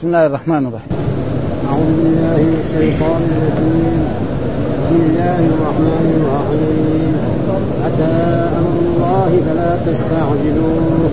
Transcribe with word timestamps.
بسم 0.00 0.08
الله 0.08 0.26
الرحمن 0.26 0.66
الرحيم. 0.66 0.96
أعوذ 1.70 1.90
بالله 2.00 2.38
من 2.48 2.56
الشيطان 2.64 3.22
الرجيم. 3.36 4.00
بسم 4.80 4.96
الله 5.06 5.38
الرحمن 5.54 6.06
الرحيم. 6.20 7.12
أتى 7.88 8.14
أمر 8.58 8.74
الله 8.88 9.30
فلا 9.46 9.72
تستعجلوه. 9.86 11.10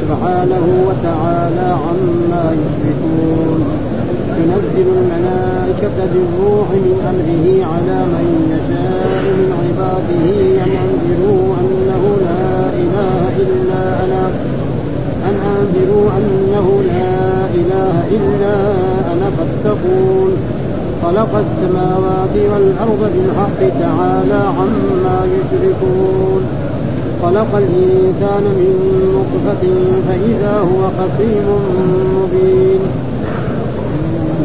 سبحانه 0.00 0.66
وتعالى 0.88 1.68
عما 1.84 2.44
يشركون. 2.62 3.60
ينزل 4.40 4.86
الملائكة 4.98 5.98
بالروح 6.12 6.68
من 6.86 6.96
أمره 7.10 7.46
على 7.72 7.98
من 8.14 8.26
يشاء 8.54 9.22
من 9.38 9.50
عباده 9.62 10.26
أن 10.64 10.70
أنذروا 10.84 11.46
أنه 11.60 12.02
لا 12.26 12.46
إله 12.82 13.20
إلا 13.44 13.82
أنا. 14.04 14.24
أن 15.28 15.36
أنذروا 15.54 16.06
أنه 16.18 16.82
لا 16.92 17.33
إله 17.60 17.94
إلا 18.10 18.56
أنا 19.12 19.30
فاتقون. 19.36 20.30
خلق 21.02 21.32
السماوات 21.46 22.34
والأرض 22.52 23.10
بالحق 23.14 23.60
تعالى 23.80 24.42
عما 24.58 25.26
يشركون. 25.34 26.42
خلق 27.22 27.56
الإنسان 27.56 28.44
من 28.44 28.72
نطفة 29.16 29.64
فإذا 30.08 30.54
هو 30.60 30.82
خصيم 30.98 31.46
مبين. 32.18 32.80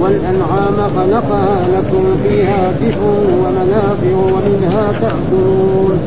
والأنعام 0.02 0.78
خلقها 0.98 1.68
لكم 1.76 2.04
فيها 2.24 2.72
دفء 2.72 3.00
ومنافع 3.44 4.16
ومنها 4.16 4.92
تأكلون. 5.02 6.00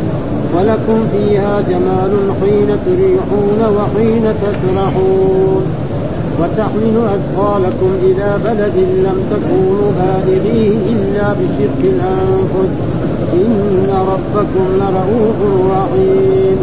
ولكم 0.57 1.09
فيها 1.13 1.61
جمال 1.61 2.13
حين 2.43 2.69
تريحون 2.87 3.77
وحين 3.77 4.35
تسرحون. 4.43 5.82
وتحمل 6.41 6.97
أثقالكم 7.17 7.91
إلى 8.03 8.39
بلد 8.45 8.77
لم 8.77 9.19
تكونوا 9.31 9.93
بالغيه 10.27 10.69
إلا 10.69 11.33
بشرك 11.33 11.81
الأنفس. 11.83 12.73
إن 13.33 13.89
ربكم 13.91 14.67
لرؤوف 14.79 15.37
رحيم. 15.71 16.57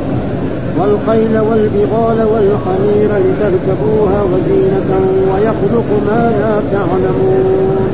والخيل 0.80 1.40
والبغال 1.40 2.24
والحمير 2.34 3.10
لتركبوها 3.18 4.24
وزينة 4.24 4.90
ويخلق 5.34 5.90
ما 6.08 6.32
لا 6.40 6.62
تعلمون. 6.72 7.90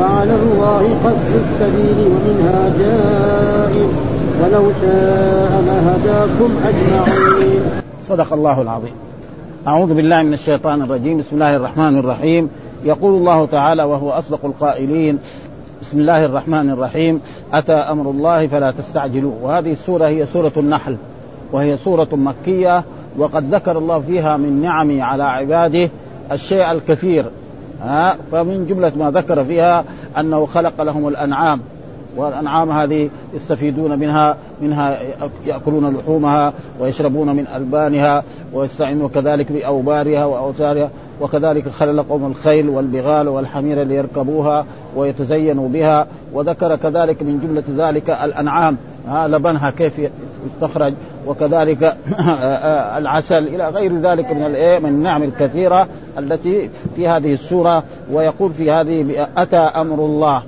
وعلى 0.00 0.34
الله 0.34 0.84
قصد 1.04 1.32
السبيل 1.44 1.98
ومنها 2.06 2.72
جائر 2.78 3.88
ولو 4.42 4.64
شاء 4.82 5.62
لهداكم 5.66 6.50
أجمعين. 6.68 7.60
صدق 8.08 8.32
الله 8.32 8.62
العظيم. 8.62 9.11
أعوذ 9.66 9.94
بالله 9.94 10.22
من 10.22 10.32
الشيطان 10.32 10.82
الرجيم. 10.82 11.18
بسم 11.18 11.34
الله 11.34 11.56
الرحمن 11.56 11.98
الرحيم. 11.98 12.50
يقول 12.84 13.14
الله 13.14 13.46
تعالى 13.46 13.82
وهو 13.82 14.10
أصدق 14.10 14.44
القائلين 14.44 15.18
بسم 15.82 15.98
الله 15.98 16.24
الرحمن 16.24 16.70
الرحيم. 16.70 17.20
أتى 17.52 17.72
أمر 17.72 18.10
الله 18.10 18.46
فلا 18.46 18.70
تستعجلوا. 18.70 19.32
وهذه 19.42 19.72
السورة 19.72 20.06
هي 20.06 20.26
سورة 20.26 20.52
النحل 20.56 20.96
وهي 21.52 21.76
سورة 21.76 22.08
مكية 22.12 22.84
وقد 23.18 23.54
ذكر 23.54 23.78
الله 23.78 24.00
فيها 24.00 24.36
من 24.36 24.62
نعمه 24.62 25.02
على 25.02 25.22
عباده 25.22 25.90
الشيء 26.32 26.70
الكثير. 26.70 27.24
ها 27.82 28.16
فمن 28.32 28.66
جملة 28.66 28.92
ما 28.96 29.10
ذكر 29.10 29.44
فيها 29.44 29.84
أنه 30.18 30.46
خلق 30.46 30.82
لهم 30.82 31.08
الأنعام. 31.08 31.60
والأنعام 32.16 32.70
هذه 32.70 33.10
يستفيدون 33.34 33.98
منها 33.98 34.36
منها 34.62 34.98
يأكلون 35.46 35.96
لحومها 35.96 36.52
ويشربون 36.80 37.36
من 37.36 37.46
ألبانها 37.56 38.22
ويستعينون 38.52 39.08
كذلك 39.08 39.52
بأوبارها 39.52 40.24
وأوتارها 40.24 40.90
وكذلك 41.20 41.68
خلق 41.68 41.90
لكم 41.90 42.26
الخيل 42.26 42.68
والبغال 42.68 43.28
والحمير 43.28 43.82
ليركبوها 43.82 44.66
ويتزينوا 44.96 45.68
بها 45.68 46.06
وذكر 46.32 46.76
كذلك 46.76 47.22
من 47.22 47.40
جملة 47.40 47.88
ذلك 47.88 48.10
الأنعام. 48.10 48.76
ها 49.08 49.28
لبنها 49.28 49.70
كيف 49.70 50.00
يستخرج 50.46 50.94
وكذلك 51.26 51.96
العسل 52.98 53.46
إلى 53.46 53.68
غير 53.68 54.00
ذلك 54.00 54.32
من 54.32 54.46
الإيه 54.46 54.78
من 54.78 54.88
النعم 54.88 55.22
الكثيرة 55.22 55.88
التي 56.18 56.70
في 56.96 57.08
هذه 57.08 57.34
السورة 57.34 57.82
ويقول 58.12 58.52
في 58.52 58.70
هذه 58.70 59.26
أتى 59.36 59.56
أمر 59.56 59.94
الله. 59.94 60.42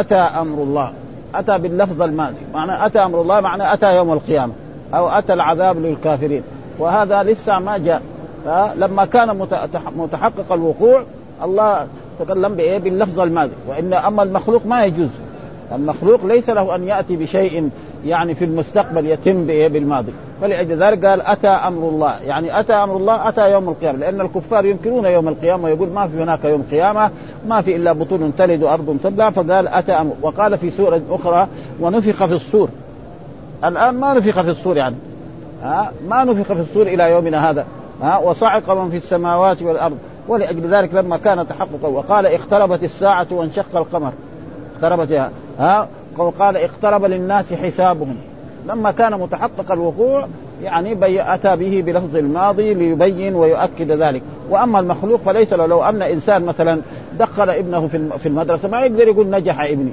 أتى 0.00 0.14
أمر 0.14 0.62
الله. 0.62 0.92
أتى 1.34 1.58
باللفظ 1.58 2.02
الماضي. 2.02 2.44
معنى 2.54 2.86
أتى 2.86 2.98
أمر 2.98 3.20
الله 3.20 3.40
معنى 3.40 3.72
أتى 3.72 3.96
يوم 3.96 4.12
القيامة. 4.12 4.52
أو 4.94 5.08
أتى 5.08 5.32
العذاب 5.32 5.78
للكافرين. 5.78 6.42
وهذا 6.78 7.22
لسه 7.22 7.58
ما 7.58 7.78
جاء. 7.78 8.02
لما 8.76 9.04
كان 9.04 9.48
متحقق 9.96 10.52
الوقوع 10.52 11.02
الله 11.44 11.86
تكلم 12.18 12.54
بإيه؟ 12.54 12.78
باللفظ 12.78 13.20
الماضي. 13.20 13.52
وإن 13.68 13.94
أما 13.94 14.22
المخلوق 14.22 14.66
ما 14.66 14.84
يجوز. 14.84 15.10
المخلوق 15.74 16.24
ليس 16.24 16.50
له 16.50 16.74
أن 16.74 16.88
يأتي 16.88 17.16
بشيء 17.16 17.70
يعني 18.06 18.34
في 18.34 18.44
المستقبل 18.44 19.06
يتم 19.06 19.46
بالماضي. 19.46 20.12
فلأجل 20.40 20.82
ذلك 20.82 21.06
قال 21.06 21.20
أتى 21.20 21.48
أمر 21.48 21.88
الله. 21.88 22.14
يعني 22.26 22.60
أتى 22.60 22.72
أمر 22.72 22.96
الله 22.96 23.28
أتى 23.28 23.52
يوم 23.52 23.68
القيامة. 23.68 23.98
لأن 23.98 24.20
الكفار 24.20 24.64
ينكرون 24.64 25.04
يوم 25.04 25.28
القيامة 25.28 25.64
ويقول 25.64 25.88
ما 25.88 26.08
في 26.08 26.22
هناك 26.22 26.44
يوم 26.44 26.64
قيامة 26.70 27.10
ما 27.46 27.62
في 27.62 27.76
إلا 27.76 27.92
بطون 27.92 28.32
تلد 28.38 28.62
وأرض 28.62 28.98
تبلع 29.04 29.30
فقال 29.30 29.68
أتى 29.68 29.92
أمر. 29.92 30.12
وقال 30.22 30.58
في 30.58 30.70
سورة 30.70 31.02
أخرى 31.10 31.48
ونفخ 31.80 32.24
في 32.24 32.34
الصور. 32.34 32.68
الآن 33.64 33.94
ما 33.94 34.14
نفخ 34.14 34.40
في 34.40 34.50
الصور 34.50 34.76
يعني. 34.76 34.96
ها؟ 35.62 35.92
ما 36.08 36.24
نفخ 36.24 36.52
في 36.52 36.60
الصور 36.60 36.86
إلى 36.86 37.10
يومنا 37.10 37.50
هذا. 37.50 37.66
ها؟ 38.02 38.18
وصعق 38.18 38.70
من 38.70 38.90
في 38.90 38.96
السماوات 38.96 39.62
والأرض. 39.62 39.98
ولأجل 40.28 40.74
ذلك 40.74 40.94
لما 40.94 41.16
كان 41.16 41.48
تحقق 41.48 41.84
وقال 41.84 42.26
اقتربت 42.26 42.84
الساعة 42.84 43.26
وانشق 43.30 43.76
القمر. 43.76 44.12
اقتربت 44.74 45.30
ها؟ 45.58 45.88
وقال 46.18 46.56
اقترب 46.56 47.04
للناس 47.04 47.52
حسابهم. 47.52 48.16
لما 48.68 48.90
كان 48.90 49.20
متحقق 49.20 49.72
الوقوع 49.72 50.26
يعني 50.62 50.94
بي 50.94 51.22
أتى 51.22 51.56
به 51.56 51.82
بلفظ 51.86 52.16
الماضي 52.16 52.74
ليبين 52.74 53.34
ويؤكد 53.34 53.90
ذلك. 53.90 54.22
وأما 54.50 54.80
المخلوق 54.80 55.20
فليس 55.20 55.52
له. 55.52 55.66
لو 55.66 55.84
أن 55.84 56.02
إنسان 56.02 56.44
مثلا 56.44 56.80
دخل 57.18 57.50
ابنه 57.50 57.86
في 58.18 58.26
المدرسة 58.26 58.68
ما 58.68 58.80
يقدر 58.80 59.08
يقول 59.08 59.30
نجح 59.30 59.60
ابني. 59.60 59.92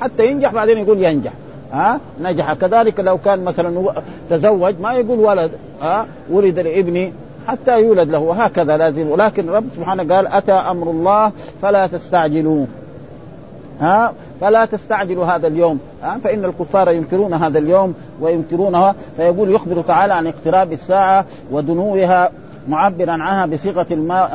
حتى 0.00 0.26
ينجح 0.26 0.52
بعدين 0.54 0.78
يقول 0.78 1.02
ينجح. 1.04 1.32
ها؟ 1.72 2.00
نجح. 2.22 2.52
كذلك 2.52 3.00
لو 3.00 3.18
كان 3.18 3.44
مثلا 3.44 3.92
تزوج 4.30 4.74
ما 4.80 4.92
يقول 4.92 5.18
ولد 5.18 5.50
ها؟ 5.82 6.06
ولد 6.30 6.58
لابني 6.58 7.12
حتى 7.48 7.80
يولد 7.80 8.10
له. 8.10 8.18
وهكذا 8.18 8.76
لازم 8.76 9.08
ولكن 9.08 9.50
رب 9.50 9.64
سبحانه 9.76 10.14
قال 10.14 10.26
أتى 10.26 10.52
أمر 10.52 10.90
الله 10.90 11.32
فلا 11.62 11.86
تستعجلوه. 11.86 12.66
ها؟ 13.80 14.12
فلا 14.40 14.64
تستعجلوا 14.64 15.26
هذا 15.26 15.46
اليوم. 15.46 15.80
فإن 16.24 16.44
الكفار 16.44 16.90
ينكرون 16.90 17.34
هذا 17.34 17.58
اليوم 17.58 17.94
وينكرونها. 18.20 18.94
فيقول 19.16 19.50
يخبر 19.50 19.82
تعالى 19.82 20.14
عن 20.14 20.26
اقتراب 20.26 20.72
الساعة 20.72 21.24
ودنوها 21.50 22.30
معبرا 22.68 23.12
عنها 23.12 23.46
بصيغة 23.46 23.86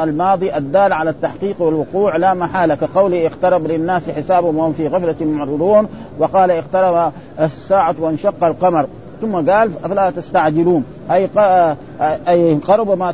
الماضي 0.04 0.58
الدال 0.58 0.94
على 0.94 1.10
التحقيق 1.10 1.62
والوقوع. 1.62 2.18
لا 2.18 2.34
محالة. 2.34 2.76
كقوله 2.76 3.28
اقترب 3.28 3.68
للناس 3.68 4.10
حسابهم 4.10 4.58
وهم 4.58 4.74
في 4.74 4.88
غفلة 4.88 5.26
معرضون. 5.26 5.88
وقال 6.20 6.52
اقترب 6.52 7.12
الساعة 7.40 7.96
وانشق 8.00 8.44
القمر. 8.44 8.88
ثم 9.22 9.52
قال 9.52 9.72
فلا 9.72 10.10
تستعجلون. 10.10 10.84
أي 11.12 11.30
أي 12.28 12.56
قرب 12.56 12.98
ما 12.98 13.14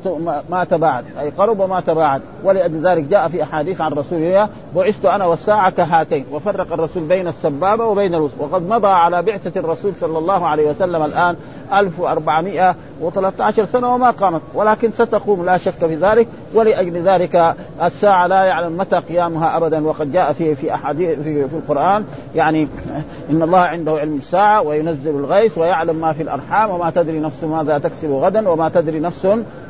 ما 0.50 0.64
تباعد 0.64 1.06
أي 1.20 1.30
قرب 1.30 1.70
ما 1.70 1.82
تباعد. 1.82 2.22
ولأجل 2.44 2.88
ذلك 2.88 3.04
جاء 3.04 3.28
في 3.28 3.44
أحاديث 3.44 3.82
عن 3.82 3.94
رسول 3.94 4.20
الله 4.20 4.50
بعثت 4.76 5.06
أنا 5.06 5.26
والساعة 5.26 5.70
كهاتين 5.70 6.26
وفرق 6.32 6.74
الرسول 6.74 7.04
بين 7.04 7.28
السبابة 7.28 7.86
وبين 7.86 8.16
الوسط 8.16 8.34
وقد 8.40 8.70
مضى 8.70 8.88
على 8.88 9.22
بعثة 9.22 9.60
الرسول 9.60 9.94
صلى 10.00 10.18
الله 10.18 10.48
عليه 10.48 10.70
وسلم 10.70 11.04
الآن 11.04 11.36
1413 11.74 13.66
سنة 13.66 13.94
وما 13.94 14.12
قامت. 14.12 14.42
ولكن 14.54 14.92
ستقوم 14.92 15.46
لا 15.46 15.58
شك 15.58 15.72
في 15.72 15.96
ذلك. 15.96 16.28
ولأجل 16.54 16.98
ذلك 16.98 17.56
الساعة 17.84 18.28
لا 18.28 18.44
يعلم 18.44 18.78
متى 18.78 18.96
قيامها 18.96 19.58
ابدا. 19.58 19.88
وقد 19.88 20.12
جاء 20.12 20.34
في 20.34 20.56
في 20.56 20.74
احاديث 20.74 21.20
في, 21.20 21.48
في 21.48 21.56
القرآن 21.56 22.06
يعني 22.36 22.68
إن 23.30 23.42
الله 23.42 23.60
عنده 23.60 23.92
علم 23.92 24.18
الساعة 24.18 24.62
وينزل 24.62 25.16
الغيث 25.16 25.58
ويعلم 25.58 25.96
ما 25.96 26.14
في 26.14 26.24
الأرحام 26.24 26.70
وما 26.70 26.90
تدري 26.90 27.20
نفس 27.20 27.44
ماذا 27.44 27.78
تكسب 27.84 28.12
غدا 28.12 28.50
وما 28.50 28.70
تدري 28.70 29.00
نفس 29.00 29.28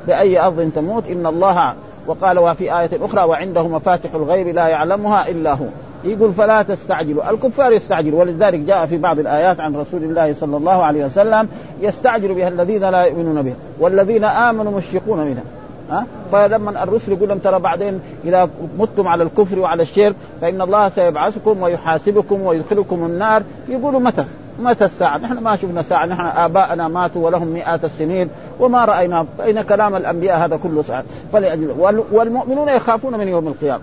بأي 0.07 0.39
أرض 0.39 0.71
تموت. 0.75 1.07
إن 1.07 1.25
الله 1.25 1.73
وقال 2.07 2.39
وفي 2.39 2.79
آية 2.79 2.89
أخرى 3.01 3.23
وعنده 3.23 3.67
مفاتح 3.67 4.13
الغيب 4.13 4.47
لا 4.47 4.67
يعلمها 4.67 5.29
إلا 5.29 5.53
هو. 5.53 5.65
يقول 6.03 6.33
فلا 6.33 6.61
تستعجلوا. 6.61 7.29
الكفار 7.29 7.73
يستعجلوا. 7.73 8.19
ولذلك 8.19 8.59
جاء 8.59 8.85
في 8.85 8.97
بعض 8.97 9.19
الآيات 9.19 9.59
عن 9.59 9.75
رسول 9.75 10.03
الله 10.03 10.33
صلى 10.33 10.57
الله 10.57 10.83
عليه 10.83 11.05
وسلم 11.05 11.47
يستعجل 11.81 12.33
بها 12.33 12.47
الذين 12.47 12.89
لا 12.89 13.03
يؤمنون 13.03 13.41
بها 13.41 13.55
والذين 13.79 14.23
آمنوا 14.23 14.71
مشفقون 14.71 15.19
منها. 15.19 15.43
ها؟ 15.91 16.05
فلما 16.31 16.83
الرسل 16.83 17.11
يقول 17.11 17.29
لهم 17.29 17.37
ترى 17.37 17.59
بعدين 17.59 17.99
إذا 18.25 18.49
متم 18.77 19.07
على 19.07 19.23
الكفر 19.23 19.59
وعلى 19.59 19.83
الشرك 19.83 20.15
فإن 20.41 20.61
الله 20.61 20.89
سيبعثكم 20.89 21.61
ويحاسبكم 21.61 22.41
ويدخلكم 22.41 23.05
النار. 23.05 23.43
يقولوا 23.69 23.99
متى؟ 23.99 24.25
متى 24.61 24.85
الساعة؟ 24.85 25.17
نحن 25.17 25.37
ما 25.37 25.55
شفنا 25.55 25.81
ساعة، 25.81 26.05
نحن 26.05 26.25
آباءنا 26.25 26.87
ماتوا 26.87 27.25
ولهم 27.25 27.47
مئات 27.47 27.85
السنين 27.85 28.29
وما 28.59 28.85
رأينا. 28.85 29.25
فإن 29.37 29.61
كلام 29.61 29.95
الأنبياء 29.95 30.45
هذا 30.45 30.57
كله 30.63 30.81
ساعة. 30.81 31.03
فلأجل 31.33 31.75
والمؤمنون 32.11 32.69
يخافون 32.69 33.17
من 33.17 33.27
يوم 33.27 33.47
القيامة. 33.47 33.81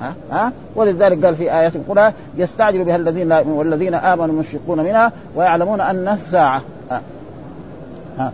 ها؟ 0.00 0.14
ها؟ 0.32 0.52
ولذلك 0.76 1.24
قال 1.24 1.34
في 1.34 1.52
ايات 1.52 1.76
القران 1.76 2.12
يستعجل 2.36 2.84
بها 2.84 2.96
الذين 2.96 3.28
لا 3.28 3.40
والذين 3.40 3.94
آمنوا 3.94 4.34
مشفقون 4.34 4.80
منها 4.80 5.12
ويعلمون 5.36 5.80
أن 5.80 6.08
الساعة. 6.08 6.62
ها؟ 6.90 7.02
ها؟ 8.18 8.32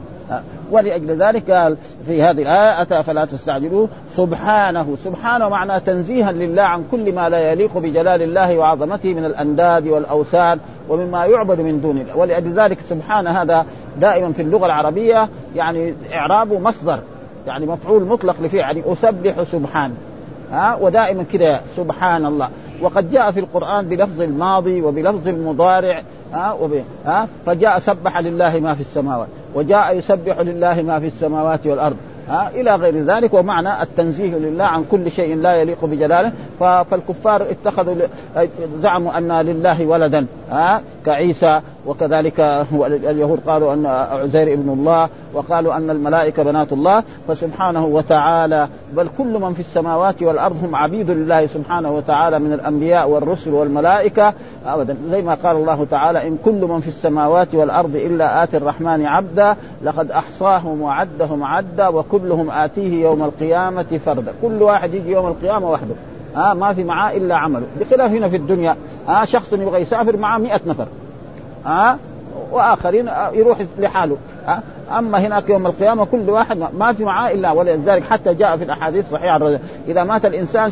ولأجل 0.70 1.22
ذلك 1.22 1.50
قال 1.50 1.76
في 2.06 2.22
هذه 2.22 2.42
الآية 2.42 2.82
أتى 2.82 3.02
فلا 3.02 3.24
تستعجلوه 3.24 3.88
سبحانه 4.10 4.96
سبحانه 5.04 5.48
معنى 5.48 5.80
تنزيها 5.80 6.32
لله 6.32 6.62
عن 6.62 6.84
كل 6.90 7.12
ما 7.12 7.28
لا 7.28 7.52
يليق 7.52 7.78
بجلال 7.78 8.22
الله 8.22 8.58
وعظمته 8.58 9.14
من 9.14 9.24
الأنداد 9.24 9.86
والأوثان 9.86 10.58
ومما 10.88 11.26
يعبد 11.26 11.60
من 11.60 11.80
دون 11.80 11.98
الله. 11.98 12.16
ولأجل 12.16 12.52
ذلك 12.52 12.78
سبحان 12.88 13.26
هذا 13.26 13.66
دائما 14.00 14.32
في 14.32 14.42
اللغة 14.42 14.66
العربية 14.66 15.28
يعني 15.56 15.94
إعرابه 16.12 16.58
مصدر 16.58 16.98
يعني 17.46 17.66
مفعول 17.66 18.04
مطلق 18.04 18.36
لفعل. 18.42 18.60
يعني 18.60 18.82
أسبح 18.92 19.42
سبحان. 19.42 19.94
ها؟ 20.52 20.78
ودائما 20.80 21.24
كده 21.32 21.60
سبحان 21.76 22.26
الله. 22.26 22.48
وقد 22.82 23.10
جاء 23.10 23.30
في 23.30 23.40
القرآن 23.40 23.88
بلفظ 23.88 24.20
الماضي 24.20 24.82
وبلفظ 24.82 25.28
المضارع 25.28 26.02
ها, 26.32 26.52
وب... 26.52 26.82
ها؟ 27.06 27.28
فجاء 27.46 27.78
سبح 27.78 28.18
لله 28.18 28.60
ما 28.60 28.74
في 28.74 28.80
السماوات. 28.80 29.28
وجاء 29.58 29.96
يسبح 29.98 30.38
لله 30.38 30.82
ما 30.82 31.00
في 31.00 31.06
السماوات 31.06 31.66
والأرض. 31.66 31.96
ها 32.28 32.50
إلى 32.54 32.74
غير 32.74 33.04
ذلك. 33.04 33.34
ومعنى 33.34 33.82
التنزيه 33.82 34.34
لله 34.36 34.64
عن 34.64 34.84
كل 34.90 35.10
شيء 35.10 35.36
لا 35.36 35.54
يليق 35.54 35.84
بجلاله. 35.84 36.32
فالكفار 36.60 37.46
اتخذوا 37.50 37.94
زعموا 38.78 39.18
أن 39.18 39.32
لله 39.32 39.86
ولدا 39.86 40.26
ها 40.50 40.80
كعيسى. 41.06 41.60
وكذلك 41.86 42.40
اليهود 42.82 43.40
قالوا 43.46 43.72
أن 43.72 43.86
عزير 43.86 44.52
ابن 44.52 44.70
الله 44.70 45.08
وقالوا 45.34 45.76
أن 45.76 45.90
الملائكة 45.90 46.42
بنات 46.42 46.72
الله. 46.72 47.02
فسبحانه 47.28 47.84
وتعالى 47.86 48.68
بل 48.92 49.08
كل 49.18 49.38
من 49.40 49.52
في 49.52 49.60
السماوات 49.60 50.22
والأرض 50.22 50.56
هم 50.64 50.76
عبيد 50.76 51.10
لله 51.10 51.46
سبحانه 51.46 51.96
وتعالى 51.96 52.38
من 52.38 52.52
الأنبياء 52.52 53.08
والرسل 53.08 53.50
والملائكة. 53.50 54.32
أبدا. 54.66 54.96
زي 55.10 55.22
ما 55.22 55.34
قال 55.34 55.56
الله 55.56 55.86
تعالى 55.90 56.28
إن 56.28 56.38
كل 56.44 56.60
من 56.64 56.80
في 56.80 56.88
السماوات 56.88 57.54
والأرض 57.54 57.96
إلا 57.96 58.42
آتي 58.42 58.56
الرحمن 58.56 59.06
عبدا 59.06 59.56
لقد 59.84 60.10
أحصاهم 60.10 60.82
وعدهم 60.82 61.44
عدا 61.44 61.88
وكلهم 62.18 62.50
آتيه 62.50 63.02
يوم 63.02 63.22
القيامة 63.22 64.00
فردا. 64.06 64.32
كل 64.42 64.62
واحد 64.62 64.94
يجي 64.94 65.12
يوم 65.12 65.26
القيامة 65.26 65.70
وحده. 65.70 65.94
ها 66.36 66.54
ما 66.54 66.72
في 66.74 66.84
معاه 66.84 67.16
إلا 67.16 67.36
عمله 67.36 67.66
بخلاف 67.80 68.10
هنا 68.10 68.28
في 68.28 68.36
الدنيا 68.36 68.76
ها 69.08 69.24
شخص 69.24 69.52
يبغى 69.52 69.80
يسافر 69.82 70.16
معاه 70.16 70.38
مئة 70.38 70.60
نفر. 70.66 70.86
ها 71.64 71.98
وآخرين 72.52 73.10
يروح 73.32 73.58
لحاله. 73.78 74.16
ها 74.46 74.62
أما 74.98 75.18
هناك 75.18 75.50
يوم 75.50 75.66
القيامة 75.66 76.04
كل 76.04 76.30
واحد 76.30 76.58
ما 76.78 76.92
في 76.92 77.04
معاه 77.04 77.30
إلا 77.32 77.50
ولذلك 77.52 78.04
حتى 78.04 78.34
جاء 78.34 78.56
في 78.56 78.64
الأحاديث 78.64 79.06
الصحيحه 79.06 79.58
إذا 79.88 80.04
مات 80.04 80.24
الإنسان 80.24 80.70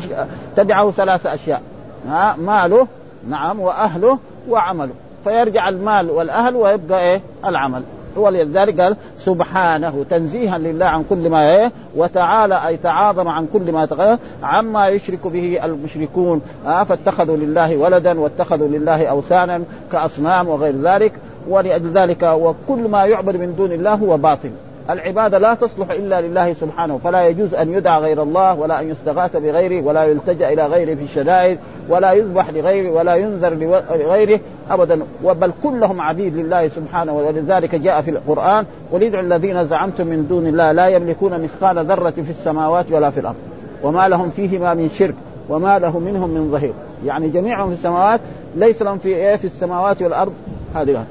تبعه 0.55 0.91
ثلاث 0.91 1.25
أشياء. 1.25 1.61
ها 2.09 2.35
ماله 2.37 2.87
نعم 3.29 3.59
وأهله 3.59 4.17
وعمله. 4.49 4.93
فيرجع 5.23 5.69
المال 5.69 6.11
والأهل 6.11 6.55
ويبقى 6.55 6.99
إيه؟ 6.99 7.21
العمل. 7.45 7.83
ولذلك 8.15 8.81
قال 8.81 8.95
سبحانه 9.19 10.05
تنزيها 10.09 10.57
لله 10.57 10.85
عن 10.85 11.03
كل 11.09 11.29
ما 11.29 11.51
إيه؟ 11.51 11.71
وتعالى 11.95 12.67
أي 12.67 12.77
تعاظم 12.77 13.27
عن 13.27 13.47
كل 13.53 13.71
ما 13.71 13.85
تغير 13.85 14.17
عما 14.43 14.87
يشرك 14.87 15.27
به 15.27 15.59
المشركون. 15.63 16.41
آه 16.67 16.83
فاتخذوا 16.83 17.37
لله 17.37 17.77
ولدا 17.77 18.19
واتخذوا 18.19 18.67
لله 18.67 19.05
اوثانا 19.05 19.63
كأصنام 19.91 20.47
وغير 20.47 20.75
ذلك. 20.81 21.11
ولأجل 21.49 21.91
ذلك 21.91 22.23
وكل 22.23 22.87
ما 22.87 23.05
يعبد 23.05 23.35
من 23.35 23.55
دون 23.57 23.71
الله 23.71 23.93
هو 23.93 24.17
باطل. 24.17 24.51
العبادة 24.89 25.37
لا 25.37 25.53
تصلح 25.53 25.91
إلا 25.91 26.21
لله 26.21 26.53
سبحانه 26.53 26.97
فلا 26.97 27.27
يجوز 27.27 27.53
أن 27.53 27.73
يدعى 27.73 28.01
غير 28.01 28.23
الله 28.23 28.59
ولا 28.59 28.79
أن 28.79 28.89
يستغاث 28.89 29.35
بغيره 29.35 29.85
ولا 29.85 30.03
يلتجأ 30.03 30.49
إلى 30.49 30.65
غيره 30.65 30.95
في 30.95 31.03
الشدائد 31.03 31.57
ولا 31.89 32.13
يذبح 32.13 32.49
لغيره 32.49 32.91
ولا 32.91 33.15
ينذر 33.15 33.53
لغيره 33.91 34.39
أبدا. 34.69 35.01
بل 35.23 35.51
كلهم 35.63 36.01
عبيد 36.01 36.35
لله 36.35 36.67
سبحانه 36.67 37.13
ولذلك 37.13 37.75
جاء 37.75 38.01
في 38.01 38.11
القرآن 38.11 38.65
قل 38.93 39.03
ادعوا 39.03 39.23
الذين 39.23 39.65
زعمتم 39.65 40.07
من 40.07 40.27
دون 40.27 40.47
الله 40.47 40.71
لا 40.71 40.87
يملكون 40.87 41.43
مثقال 41.43 41.85
ذرة 41.85 42.09
في 42.09 42.29
السماوات 42.29 42.91
ولا 42.91 43.09
في 43.09 43.19
الأرض 43.19 43.37
وما 43.83 44.07
لهم 44.07 44.29
فيهما 44.29 44.73
من 44.73 44.89
شرك 44.89 45.15
وما 45.49 45.79
له 45.79 45.99
منهم 45.99 46.29
من 46.29 46.51
ظهير. 46.51 46.73
يعني 47.05 47.29
جميعهم 47.29 47.69
في 47.69 47.75
السماوات 47.75 48.19
ليس 48.55 48.81
لهم 48.81 48.97
في 48.97 49.09
إيه 49.09 49.35
في 49.35 49.45
السماوات 49.45 50.01
والأرض. 50.01 50.33
هذه 50.75 51.05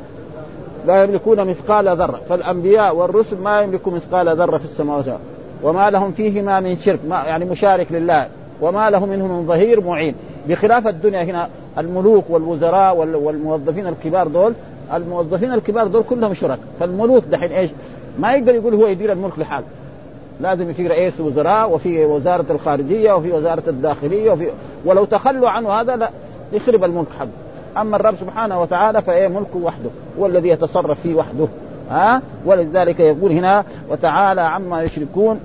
لا 0.86 1.02
يملكون 1.02 1.44
مثقال 1.44 1.88
ذرة. 1.88 2.20
فالأنبياء 2.28 2.96
والرسل 2.96 3.36
ما 3.38 3.60
يملكون 3.60 3.94
مثقال 3.94 4.36
ذرة 4.36 4.56
في 4.56 4.64
السماوات 4.64 5.04
وما 5.62 5.90
لهم 5.90 6.12
فيهما 6.12 6.60
من 6.60 6.76
شرك 6.76 6.98
ما 7.08 7.22
يعني 7.26 7.44
مشارك 7.44 7.86
لله. 7.90 8.28
وما 8.60 8.90
له 8.90 9.06
منه 9.06 9.26
من 9.26 9.46
ظهير 9.46 9.80
معين. 9.80 10.14
بخلاف 10.48 10.86
الدنيا 10.86 11.24
هنا 11.24 11.48
الملوك 11.78 12.24
والوزراء 12.28 12.96
والموظفين 12.96 13.86
الكبار 13.86 14.28
دول 14.28 14.52
الموظفين 14.94 15.52
الكبار 15.52 15.86
دول 15.86 16.02
كلهم 16.02 16.34
شرك. 16.34 16.58
فالملوك 16.80 17.24
دحين 17.24 17.52
إيش؟ 17.52 17.70
ما 18.18 18.34
يقدر 18.34 18.54
يقول 18.54 18.74
هو 18.74 18.86
يدير 18.86 19.12
الملك 19.12 19.38
لحاله 19.38 19.66
لازم 20.40 20.72
في 20.72 20.86
رئيس 20.86 21.20
وزراء 21.20 21.72
وفي 21.72 22.04
وزارة 22.04 22.44
الخارجية 22.50 23.12
وفي 23.12 23.32
وزارة 23.32 23.62
الداخلية 23.66 24.30
وفي 24.30 24.48
ولو 24.84 25.04
تخلوا 25.04 25.48
عنه 25.48 25.70
هذا 25.70 25.96
لا 25.96 26.10
يخرب 26.52 26.84
الملك 26.84 27.06
حقه. 27.18 27.45
أما 27.80 27.96
الرب 27.96 28.14
سبحانه 28.20 28.62
وتعالى 28.62 29.02
فايه 29.02 29.28
ملكه 29.28 29.58
وحده 29.62 29.90
هو 30.18 30.26
الذي 30.26 30.48
يتصرف 30.48 31.00
فيه 31.00 31.14
وحده. 31.14 31.48
ها؟ 31.90 32.22
ولذلك 32.46 33.00
يقول 33.00 33.32
هنا 33.32 33.64
وتعالى 33.90 34.40
عما 34.40 34.82
يشركون. 34.82 35.40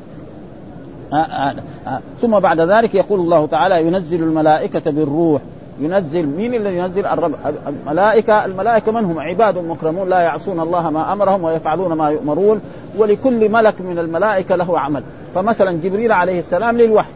ها 1.13 1.55
ها 1.85 2.01
ثم 2.21 2.39
بعد 2.39 2.59
ذلك 2.59 2.95
يقول 2.95 3.19
الله 3.19 3.45
تعالى 3.45 3.87
ينزل 3.87 4.23
الملائكة 4.23 4.91
بالروح. 4.91 5.41
ينزل 5.79 6.25
مين 6.25 6.53
الذي 6.53 6.77
ينزل؟ 6.77 7.05
الرب 7.05 7.33
الملائكة. 7.67 8.45
الملائكة 8.45 8.91
من 8.91 9.05
هم؟ 9.05 9.19
عباد 9.19 9.57
مكرمون 9.57 10.09
لا 10.09 10.19
يعصون 10.19 10.59
الله 10.59 10.89
ما 10.89 11.13
أمرهم 11.13 11.43
ويفعلون 11.43 11.93
ما 11.93 12.09
يؤمرون. 12.09 12.61
ولكل 12.97 13.49
ملك 13.49 13.81
من 13.81 13.99
الملائكة 13.99 14.55
له 14.55 14.79
عمل. 14.79 15.03
فمثلا 15.35 15.71
جبريل 15.71 16.11
عليه 16.11 16.39
السلام 16.39 16.77
للوحي. 16.77 17.11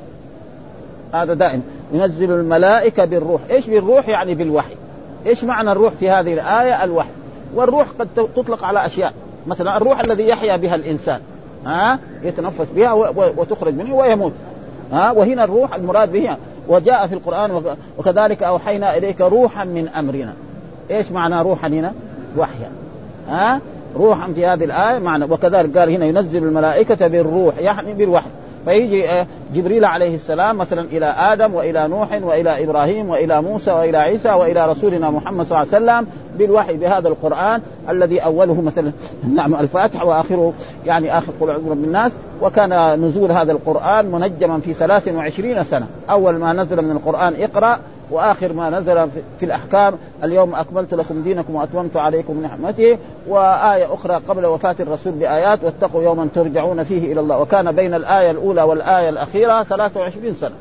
هذا 1.14 1.34
دائم. 1.34 1.64
ينزل 1.94 2.32
الملائكة 2.32 3.06
بالروح. 3.06 3.42
إيش 3.52 3.68
بالروح؟ 3.68 4.10
يعني 4.10 4.36
بالوحي. 4.36 4.76
إيش 5.26 5.44
معنى 5.44 5.72
الروح 5.72 5.94
في 5.94 6.10
هذه 6.10 6.34
الآية؟ 6.34 6.84
الوحي. 6.84 7.10
والروح 7.56 7.88
قد 8.00 8.08
تطلق 8.36 8.64
على 8.64 8.86
أشياء. 8.86 9.14
مثلا 9.48 9.78
الروح 9.78 10.00
الذي 10.00 10.28
يحيا 10.28 10.56
بها 10.56 10.76
الإنسان 10.76 11.20
ها؟ 11.66 12.00
يتنفس 12.24 12.68
بها 12.76 12.94
وتخرج 13.38 13.74
منه 13.74 13.96
ويموت 13.96 14.34
ها؟ 14.92 15.12
وهنا 15.12 15.44
الروح 15.44 15.76
المراد 15.76 16.12
بها 16.12 16.38
وجاء 16.68 17.08
في 17.08 17.14
القرآن 17.14 17.76
وكذلك 17.98 18.44
أوحينا 18.44 18.98
إليك 18.98 19.22
روحا 19.22 19.66
من 19.66 19.88
أمرنا. 19.88 20.34
إيش 20.92 21.12
معنى 21.12 21.42
روحا 21.42 21.68
هنا؟ 21.68 21.94
وحيا 22.38 22.72
ها؟ 23.30 23.60
روحا 23.96 24.34
في 24.34 24.46
هذه 24.46 24.64
الآية 24.64 25.00
معنى 25.00 25.26
وكذلك 25.26 25.78
قال 25.78 25.90
هنا 25.90 26.06
ينزل 26.06 26.44
الملائكة 26.44 27.08
بالروح 27.08 27.58
يعني 27.58 27.94
بالوحي. 27.94 28.30
فيجي 28.66 29.10
آه، 29.10 29.28
جبريل 29.54 29.86
عليه 29.86 30.16
السلام 30.16 30.58
مثلا 30.58 30.82
إلى 30.82 31.06
آدم 31.06 31.54
وإلى 31.54 31.88
نوح 31.88 32.20
وإلى 32.22 32.64
إبراهيم 32.64 33.10
وإلى 33.10 33.42
موسى 33.42 33.72
وإلى 33.72 33.98
عيسى 33.98 34.30
وإلى 34.30 34.72
رسولنا 34.72 35.10
محمد 35.10 35.46
صلى 35.46 35.62
الله 35.62 35.76
عليه 35.76 35.86
وسلم 35.86 36.08
بالوحي 36.38 36.78
بهذا 36.78 37.08
القرآن 37.08 37.62
الذي 37.90 38.20
أوله 38.20 38.62
مثلا. 38.62 38.92
نعم 39.36 39.56
الفاتحة 39.56 40.06
وآخره 40.06 40.54
يعني 40.86 41.18
آخر 41.18 41.34
قل 41.42 41.50
اعوذ 41.50 41.64
برب 41.64 41.84
الناس. 41.84 42.12
وكان 42.42 43.02
نزول 43.06 43.32
هذا 43.32 43.52
القرآن 43.52 44.12
منجما 44.12 44.60
في 44.60 44.74
23 44.74 45.64
سنة. 45.64 45.88
أول 46.10 46.36
ما 46.36 46.54
نزل 46.54 46.82
من 46.82 46.92
القرآن 46.92 47.34
اقرأ 47.40 47.80
وآخر 48.12 48.54
ما 48.54 48.70
نزل 48.70 49.10
في 49.40 49.46
الأحكام 49.46 49.94
اليوم 50.24 50.56
أكملت 50.56 50.94
لكم 50.94 51.24
دينكم 51.24 51.56
وأتممت 51.56 51.98
عليكم 51.98 52.42
نعمتي 52.42 52.98
وآية 53.28 53.94
أخرى 53.94 54.22
قبل 54.28 54.46
وفاة 54.46 54.76
الرسول 54.80 55.14
بآيات 55.14 55.64
واتقوا 55.64 56.04
يوما 56.04 56.28
ترجعون 56.36 56.84
فيه 56.84 57.12
إلى 57.12 57.20
الله. 57.20 57.40
وكان 57.40 57.72
بين 57.72 57.94
الآية 57.94 58.32
الأولى 58.32 58.62
والآية 58.62 59.10
الأخيرة 59.10 59.64
23 59.64 60.34
سنة. 60.34 60.56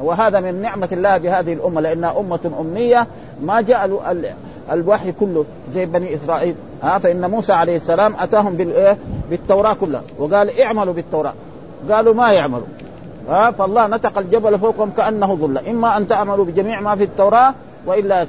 وهذا 0.00 0.40
من 0.40 0.62
نعمة 0.62 0.88
الله 0.92 1.18
بهذه 1.18 1.52
الأمة 1.52 1.80
لأنها 1.80 2.20
أمة 2.20 2.50
أمية. 2.60 3.06
ما 3.42 3.60
جاء 3.60 4.14
الوحي 4.72 5.12
كله 5.12 5.44
زي 5.72 5.86
بني 5.86 6.16
إسرائيل. 6.16 6.54
ها 6.82 6.98
فإن 6.98 7.30
موسى 7.30 7.52
عليه 7.52 7.76
السلام 7.76 8.14
أتاهم 8.18 8.54
بالإيه 8.54 8.98
بالتوراة 9.30 9.74
كلها. 9.74 10.02
وقال 10.18 10.60
اعملوا 10.60 10.94
بالتوراة. 10.94 11.32
قالوا 11.90 12.14
ما 12.14 12.32
يعملوا. 12.32 12.66
ها 13.28 13.50
فالله 13.50 13.86
نتق 13.86 14.18
الجبل 14.18 14.58
فوقهم 14.58 14.90
كأنه 14.96 15.34
ظله 15.34 15.70
إما 15.70 15.96
أن 15.96 16.08
تعملوا 16.08 16.44
بجميع 16.44 16.80
ما 16.80 16.94
في 16.94 17.04
التوراة 17.04 17.54
وإلا 17.86 18.26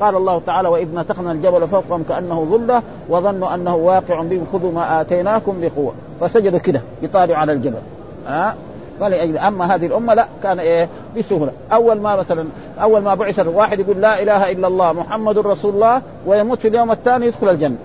قال 0.00 0.16
الله 0.16 0.42
تعالى 0.46 0.68
وإذ 0.68 0.88
نتقنا 0.94 1.32
الجبل 1.32 1.68
فوقهم 1.68 2.04
كأنه 2.08 2.44
ظله 2.50 2.82
وظنوا 3.08 3.54
أنه 3.54 3.76
واقع 3.76 4.22
بهم 4.22 4.46
خذوا 4.52 4.72
ما 4.72 5.00
آتيناكم 5.00 5.60
بقوة. 5.60 5.92
فسجدوا 6.20 6.58
كده 6.58 6.80
يطالعوا 7.02 7.38
على 7.38 7.52
الجبل. 7.52 7.78
ها؟ 8.26 8.54
فلأجل 9.00 9.38
أما 9.38 9.74
هذه 9.74 9.86
الأمة 9.86 10.14
لا 10.14 10.26
كان 10.42 10.58
إيه؟ 10.58 10.88
بسهولة. 11.18 11.52
أول 11.72 12.00
ما 12.00 12.16
مثلا 12.16 12.46
أول 12.82 13.02
ما 13.02 13.14
بعث 13.14 13.40
الواحد 13.40 13.80
يقول 13.80 14.00
لا 14.00 14.22
إله 14.22 14.50
إلا 14.50 14.68
الله 14.68 14.92
محمد 14.92 15.38
رسول 15.38 15.74
الله 15.74 16.02
ويموت 16.26 16.60
في 16.60 16.68
اليوم 16.68 16.92
الثاني 16.92 17.26
يدخل 17.26 17.48
الجنة. 17.48 17.76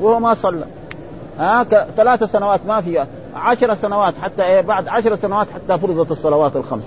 وهو 0.00 0.20
ما 0.20 0.34
صلى. 0.34 0.64
ها؟ 1.38 1.64
ثلاث 1.96 2.24
سنوات 2.24 2.60
ما 2.66 2.80
في 2.80 3.06
عشر 3.34 3.74
سنوات 3.74 4.14
حتى 4.22 4.42
إيه 4.42 4.60
بعد 4.60 4.88
عشر 4.88 5.16
سنوات 5.16 5.46
حتى 5.54 5.78
فرضت 5.78 6.10
الصلوات 6.10 6.56
الخمس. 6.56 6.84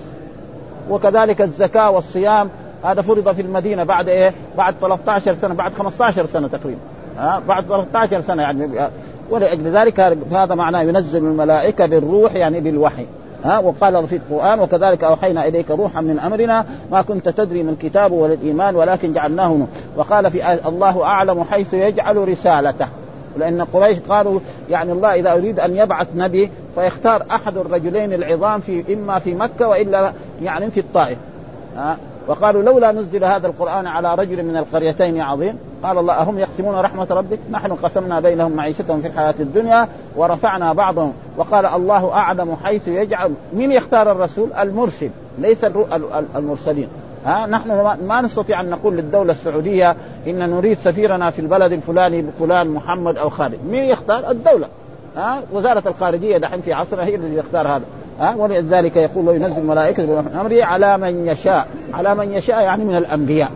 وكذلك 0.90 1.42
الزكاة 1.42 1.90
والصيام 1.90 2.50
هذا 2.84 3.02
فرض 3.02 3.34
في 3.34 3.42
المدينة 3.42 3.84
بعد 3.84 4.08
إيه 4.08 4.34
بعد 4.56 4.74
13 4.80 5.34
سنة 5.42 5.54
بعد 5.54 5.74
15 5.74 6.26
سنة 6.26 6.48
تقريبا. 6.48 6.80
ها 7.18 7.42
بعد 7.48 7.66
13 7.66 8.20
سنة 8.20 8.42
يعني. 8.42 8.88
ولأجل 9.30 9.64
ذلك 9.64 10.00
هذا 10.32 10.54
معناه 10.54 10.82
ينزل 10.82 11.24
الملائكة 11.24 11.86
بالروح 11.86 12.34
يعني 12.34 12.60
بالوحي. 12.60 13.06
ها 13.44 13.58
وقال 13.58 14.08
في 14.08 14.16
القرآن 14.16 14.60
وكذلك 14.60 15.04
أوحينا 15.04 15.48
إليك 15.48 15.70
روحا 15.70 16.00
من 16.00 16.18
أمرنا 16.18 16.64
ما 16.90 17.02
كنت 17.02 17.28
تدري 17.28 17.62
من 17.62 17.68
الكتاب 17.68 18.12
ولا 18.12 18.34
الإيمان 18.34 18.76
ولكن 18.76 19.12
جعلناه 19.12 19.66
وقال 19.96 20.30
في 20.30 20.68
الله 20.68 21.04
أعلم 21.04 21.44
حيث 21.44 21.74
يجعل 21.74 22.28
رسالته 22.28 22.86
لأن 23.38 23.62
قريش 23.62 23.98
قالوا 24.08 24.40
يعني 24.70 24.92
الله 24.92 25.14
إذا 25.14 25.32
أريد 25.32 25.60
أن 25.60 25.76
يبعث 25.76 26.06
نبي 26.14 26.50
فيختار 26.74 27.22
أحد 27.30 27.56
الرجلين 27.56 28.12
العظام 28.12 28.60
في 28.60 28.94
إما 28.94 29.18
في 29.18 29.34
مكة 29.34 29.68
وإلا 29.68 30.12
يعني 30.42 30.70
في 30.70 30.80
الطائف. 30.80 31.18
ها 31.76 31.96
وقالوا 32.26 32.62
لولا 32.62 32.92
نزل 32.92 33.24
هذا 33.24 33.46
القرآن 33.46 33.86
على 33.86 34.14
رجل 34.14 34.42
من 34.42 34.56
القريتين 34.56 35.20
عظيم. 35.20 35.58
قال 35.82 35.98
الله 35.98 36.14
أهم 36.14 36.38
يقسمون 36.38 36.74
رحمة 36.74 37.06
ربك؟ 37.10 37.38
نحن 37.50 37.72
قسمنا 37.72 38.20
بينهم 38.20 38.52
معيشتهم 38.52 39.00
في 39.00 39.08
الحياة 39.08 39.34
الدنيا 39.40 39.88
ورفعنا 40.16 40.72
بعضهم. 40.72 41.12
وقال 41.36 41.66
الله 41.66 42.12
أعلم 42.12 42.56
حيث 42.64 42.88
يجعل. 42.88 43.32
من 43.52 43.72
يختار 43.72 44.12
الرسول؟ 44.12 44.52
المرسل. 44.52 45.10
ليس 45.38 45.64
المرسلين. 46.36 46.88
ها 47.26 47.46
نحن 47.46 47.68
ما 48.06 48.20
نستطيع 48.20 48.60
أن 48.60 48.70
نقول 48.70 48.96
للدولة 48.96 49.32
السعودية 49.32 49.96
إن 50.26 50.50
نريد 50.50 50.78
سفيرنا 50.78 51.30
في 51.30 51.38
البلد 51.38 51.72
الفلاني 51.72 52.24
فلان 52.38 52.68
محمد 52.68 53.16
أو 53.16 53.30
خالد، 53.30 53.58
مين 53.70 53.84
يختار؟ 53.84 54.30
الدولة. 54.30 54.68
ها 55.16 55.42
وزارة 55.52 55.82
الخارجية 55.88 56.38
دحين 56.38 56.60
في 56.60 56.72
عصرها 56.72 57.04
هي 57.04 57.14
التي 57.14 57.42
تختار 57.42 57.68
هذا. 57.68 57.84
ها 58.20 58.34
ولذلك 58.36 58.96
يقول 58.96 59.28
الله 59.28 59.34
ينزل 59.34 59.60
الملائكه 59.60 60.02
من 60.02 60.36
امره 60.40 60.64
على 60.64 60.98
من 60.98 61.28
يشاء، 61.28 61.68
على 61.94 62.14
من 62.14 62.32
يشاء 62.32 62.60
يعني 62.60 62.84
من 62.84 62.96
الأنبياء. 62.96 63.50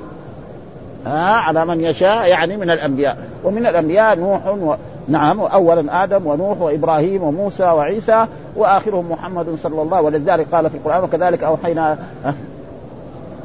ها 1.06 1.32
على 1.32 1.64
من 1.64 1.80
يشاء 1.80 2.28
يعني 2.28 2.56
من 2.56 2.70
الأنبياء. 2.70 3.18
ومن 3.44 3.66
الأنبياء 3.66 4.18
نوح 4.18 4.46
و... 4.46 4.74
نعم 5.08 5.40
اولا 5.40 6.04
آدم 6.04 6.26
ونوح 6.26 6.60
وإبراهيم 6.60 7.22
وموسى 7.22 7.64
وعيسى 7.64 8.26
وآخرهم 8.56 9.12
محمد 9.12 9.56
صلى 9.62 9.82
الله 9.82 10.00
ولذلك 10.00 10.46
قال 10.54 10.70
في 10.70 10.76
القرآن 10.76 11.04
وكذلك 11.04 11.44
اوحينا 11.44 11.98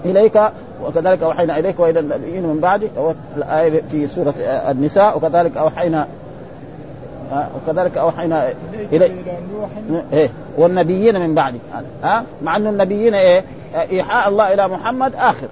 إليك 0.06 0.42
وكذلك 0.86 1.24
أوحينا 1.24 1.60
إليك 1.60 1.80
وإلى 1.80 2.00
النبيين 2.00 2.44
من 2.44 2.60
بعد 2.60 2.90
الآية 3.38 3.82
في 3.92 4.08
سورة 4.08 4.34
النساء 4.40 5.18
وكذلك 5.18 5.58
أوحينا 5.58 6.08
وكذلك 7.34 7.98
أوحينا 7.98 8.54
إلى 8.92 9.12
إيه 10.14 10.30
والنبيين 10.58 11.20
من 11.20 11.36
بعد. 11.36 11.56
ها 12.04 12.24
مع 12.42 12.56
انه 12.58 12.70
النبيين 12.70 13.14
إيه 13.14 13.44
إيحاء 13.76 14.30
الله 14.30 14.54
إلى 14.54 14.68
محمد 14.68 15.16
آخر. 15.16 15.48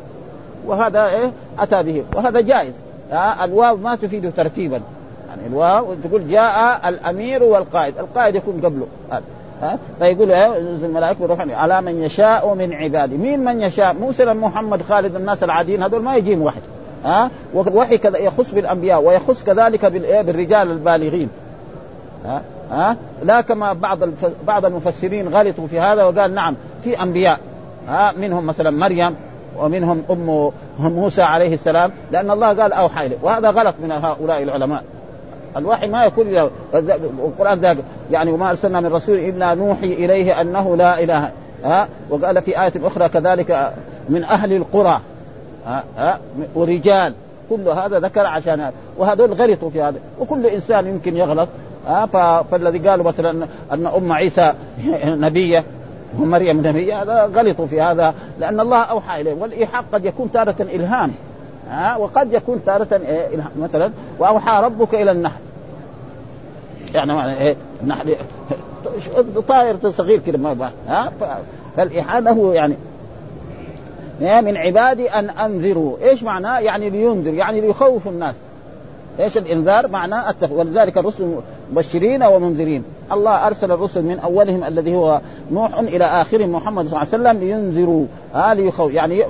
وهذا 0.66 1.06
إيه 1.06 1.32
أتى 1.60 1.84
به. 1.84 2.04
وهذا 2.16 2.42
جائز. 2.42 2.74
ها 3.12 3.46
الواو 3.46 3.78
ما 3.78 3.96
تفيد 3.96 4.34
ترتيبا. 4.38 4.82
يعني 5.30 5.48
الواو 5.48 5.94
تقول 6.04 6.28
جاء 6.28 6.90
الأمير 6.90 7.44
والقائد. 7.44 7.98
القائد 8.00 8.36
يكون 8.36 8.62
قبله. 8.64 8.88
ها؟ 9.64 9.80
فيقول 10.00 10.32
ينزل 10.32 10.86
الملائكة 10.86 11.22
والروح 11.22 11.40
على 11.50 11.82
من 11.82 12.04
يشاء 12.04 12.54
من 12.54 12.74
عباده 12.74 13.18
مين 13.18 13.44
من 13.44 13.62
يشاء؟ 13.62 13.96
مثلا 14.10 14.34
محمد 14.34 14.82
خالد 14.82 15.16
الناس 15.16 15.44
العاديين 15.44 15.84
هذول 15.84 16.04
ما 16.04 16.16
يجيهم 16.16 16.42
وحي 16.42 16.60
ها؟ 17.06 17.30
وحي 17.54 17.98
كذا 17.98 18.18
يخص 18.18 18.54
بالأنبياء 18.54 19.02
ويخص 19.02 19.44
كذلك 19.44 19.86
بالايه 19.86 20.22
بالرجال 20.22 20.72
البالغين. 20.72 21.30
ها؟ 22.26 22.42
ها؟ 22.72 22.98
لا 23.24 23.42
كما 23.42 23.74
بعض 23.74 24.00
بعض 24.48 24.66
المفسرين 24.66 25.28
غلطوا 25.28 25.68
في 25.68 25.80
هذا 25.80 26.04
وقال 26.04 26.34
نعم 26.34 26.56
في 26.84 27.02
أنبياء. 27.04 27.40
ها؟ 27.88 28.12
منهم 28.12 28.46
مثلا 28.46 28.72
مريم 28.72 29.16
ومنهم 29.60 30.04
أم 30.10 30.52
موسى 30.80 31.22
عليه 31.22 31.54
السلام 31.54 31.92
لأن 32.12 32.32
الله 32.32 32.48
قال 32.48 32.74
أوحى 32.74 33.06
إليه. 33.06 33.18
وهذا 33.22 33.50
غلط 33.50 33.76
من 33.84 33.92
هؤلاء 33.92 34.44
العلماء. 34.44 34.84
الوحي 35.58 35.88
ما 35.88 36.06
يكون 36.06 36.50
القرآن 37.24 37.60
ده 37.60 37.78
يعني 38.12 38.32
وما 38.32 38.50
أرسلنا 38.50 38.80
من 38.80 38.94
رسول 38.94 39.18
إلا 39.18 39.54
نوحي 39.54 39.94
إليه 39.94 40.42
أنه 40.42 40.76
لا 40.76 41.04
اله 41.04 41.32
ها؟ 41.64 41.88
وقال 42.10 42.42
في 42.42 42.62
آية 42.62 42.74
أخرى 42.84 43.10
كذلك 43.10 43.74
من 44.10 44.24
أهل 44.24 44.54
القرى. 44.54 45.02
ها؟ 45.66 45.84
ها؟ 45.98 46.20
ورجال. 46.56 47.14
كل 47.50 47.68
هذا 47.68 48.00
ذكر 48.00 48.26
عشان 48.26 48.72
وهذول 48.98 49.34
غلطوا 49.34 49.70
في 49.70 49.82
هذا. 49.82 50.00
وكل 50.20 50.46
إنسان 50.46 50.88
يمكن 50.88 51.18
يغلط. 51.18 51.50
ها؟ 51.88 52.06
فالذي 52.52 52.90
قالوا 52.90 53.06
مثلا 53.06 53.48
أن 53.72 53.88
أم 53.88 54.12
عيسى 54.12 54.54
نبية 55.06 55.64
ومريم 56.20 56.58
نبية 56.68 57.02
هذا 57.02 57.26
غلطوا 57.36 57.68
في 57.68 57.82
هذا. 57.82 58.14
لأن 58.40 58.60
الله 58.60 58.82
أوحى 58.82 59.22
اليه 59.22 59.34
والايحاء 59.34 59.84
قد 59.94 60.06
يكون 60.06 60.32
تارة 60.32 60.56
إلهام. 60.60 61.14
ها؟ 61.70 61.98
وقد 61.98 62.34
يكون 62.34 62.62
تارة 62.66 63.02
إيه؟ 63.08 63.28
مثلا 63.60 63.92
وأوحى 64.20 64.64
ربك 64.64 64.96
إلى 64.96 65.12
النحل. 65.12 65.42
يعني 66.94 67.14
معنى 67.14 67.38
إيه؟ 67.38 67.56
النحل 67.84 68.16
طائر 69.48 69.92
صغير 69.92 70.20
كده 70.20 70.38
ما 70.38 70.70
ها؟ 70.88 71.12
فالايحاء 71.78 72.22
له 72.22 72.54
يعني 72.54 72.76
من 74.42 74.58
عبادي 74.58 75.10
أن 75.10 75.30
أنذروا. 75.30 75.98
إيش 76.02 76.24
معناه؟ 76.24 76.60
يعني 76.60 76.90
لينذر 76.90 77.34
يعني 77.34 77.62
ليخوف 77.62 78.08
الناس. 78.08 78.36
إيش 79.20 79.38
الإنذار؟ 79.38 79.88
معناه 79.88 80.30
التخويف 80.30 80.60
ولذلك 80.60 80.98
الرسل 80.98 81.36
مبشرين 81.72 82.24
ومنذرين. 82.24 82.84
الله 83.12 83.48
أرسل 83.48 83.72
الرسل 83.72 84.02
من 84.02 84.20
أولهم 84.20 84.64
الذي 84.64 84.96
هو 84.96 85.22
نوح 85.52 85.80
إلى 85.80 86.06
اخرهم 86.06 86.52
محمد 86.52 86.88
صلى 86.88 87.02
الله 87.02 87.14
عليه 87.14 87.24
وسلم 87.24 87.40
لينذروا. 87.40 88.06
آه 88.36 88.54
ليخو 88.54 88.90
يعني 88.90 89.24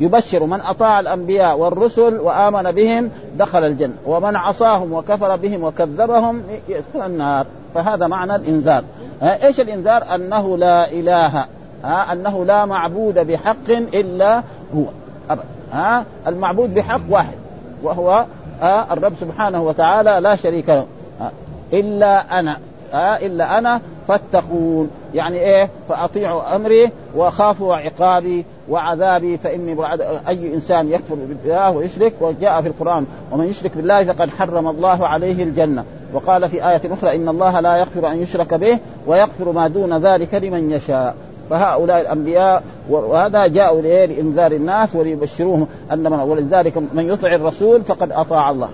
يبشر 0.00 0.44
من 0.46 0.60
أطاع 0.60 1.00
الأنبياء 1.00 1.58
والرسل 1.58 2.20
وآمن 2.20 2.70
بهم 2.70 3.10
دخل 3.38 3.64
الجنة. 3.64 3.94
ومن 4.06 4.36
عصاهم 4.36 4.92
وكفر 4.92 5.36
بهم 5.36 5.64
وكذبهم 5.64 6.42
يدخل 6.68 7.06
النار. 7.06 7.46
فهذا 7.74 8.06
معنى 8.06 8.36
الإنذار. 8.36 8.84
إيش 9.22 9.60
الإنذار؟ 9.60 10.14
أنه 10.14 10.58
لا 10.58 10.90
إله. 10.90 11.44
آه 11.84 12.12
أنه 12.12 12.44
لا 12.44 12.64
معبود 12.64 13.18
بحق 13.18 13.70
إلا 13.70 14.42
هو. 14.76 14.84
ابدا 15.30 15.44
ها 15.72 16.04
المعبود 16.26 16.74
بحق 16.74 17.00
واحد 17.10 17.34
وهو 17.82 18.26
آه 18.62 18.92
الرب 18.92 19.12
سبحانه 19.20 19.62
وتعالى 19.62 20.20
لا 20.20 20.36
شريك 20.36 20.68
له. 20.68 20.86
آه 21.20 21.30
إلا 21.72 22.40
أنا. 22.40 22.56
آه 22.92 23.16
إلا 23.16 23.58
أنا 23.58 23.80
فاتقون. 24.08 24.90
يعني 25.14 25.38
إيه؟ 25.38 25.68
فأطيعوا 25.88 26.56
أمري 26.56 26.90
وخافوا 27.16 27.76
عقابي 27.76 28.44
وعذابي 28.68 29.38
فإني 29.38 29.74
بعد 29.74 30.00
أي 30.28 30.54
إنسان 30.54 30.92
يكفر 30.92 31.14
بالله 31.14 31.70
ويشرك 31.70 32.12
وجاء 32.20 32.62
في 32.62 32.68
القرآن 32.68 33.06
ومن 33.32 33.44
يشرك 33.44 33.76
بالله 33.76 34.04
فقد 34.04 34.30
حرم 34.30 34.68
الله 34.68 35.06
عليه 35.06 35.42
الجنة. 35.42 35.84
وقال 36.14 36.48
في 36.48 36.68
آية 36.68 36.80
أخرى 36.84 37.16
إن 37.16 37.28
الله 37.28 37.60
لا 37.60 37.76
يغفر 37.76 38.10
أن 38.10 38.22
يشرك 38.22 38.54
به 38.54 38.78
ويغفر 39.06 39.52
ما 39.52 39.68
دون 39.68 40.06
ذلك 40.06 40.34
لمن 40.34 40.70
يشاء. 40.70 41.14
فهؤلاء 41.50 42.00
الأنبياء 42.00 42.62
وهذا 42.90 43.46
جاءوا 43.46 43.82
لإنذار 43.82 44.52
الناس 44.52 44.94
وليبشروهم 44.94 45.66
أن 45.92 46.02
من 46.02 46.20
ولذلك 46.20 46.72
من 46.94 47.08
يطع 47.08 47.34
الرسول 47.34 47.82
فقد 47.82 48.12
أطاع 48.12 48.50
الله. 48.50 48.68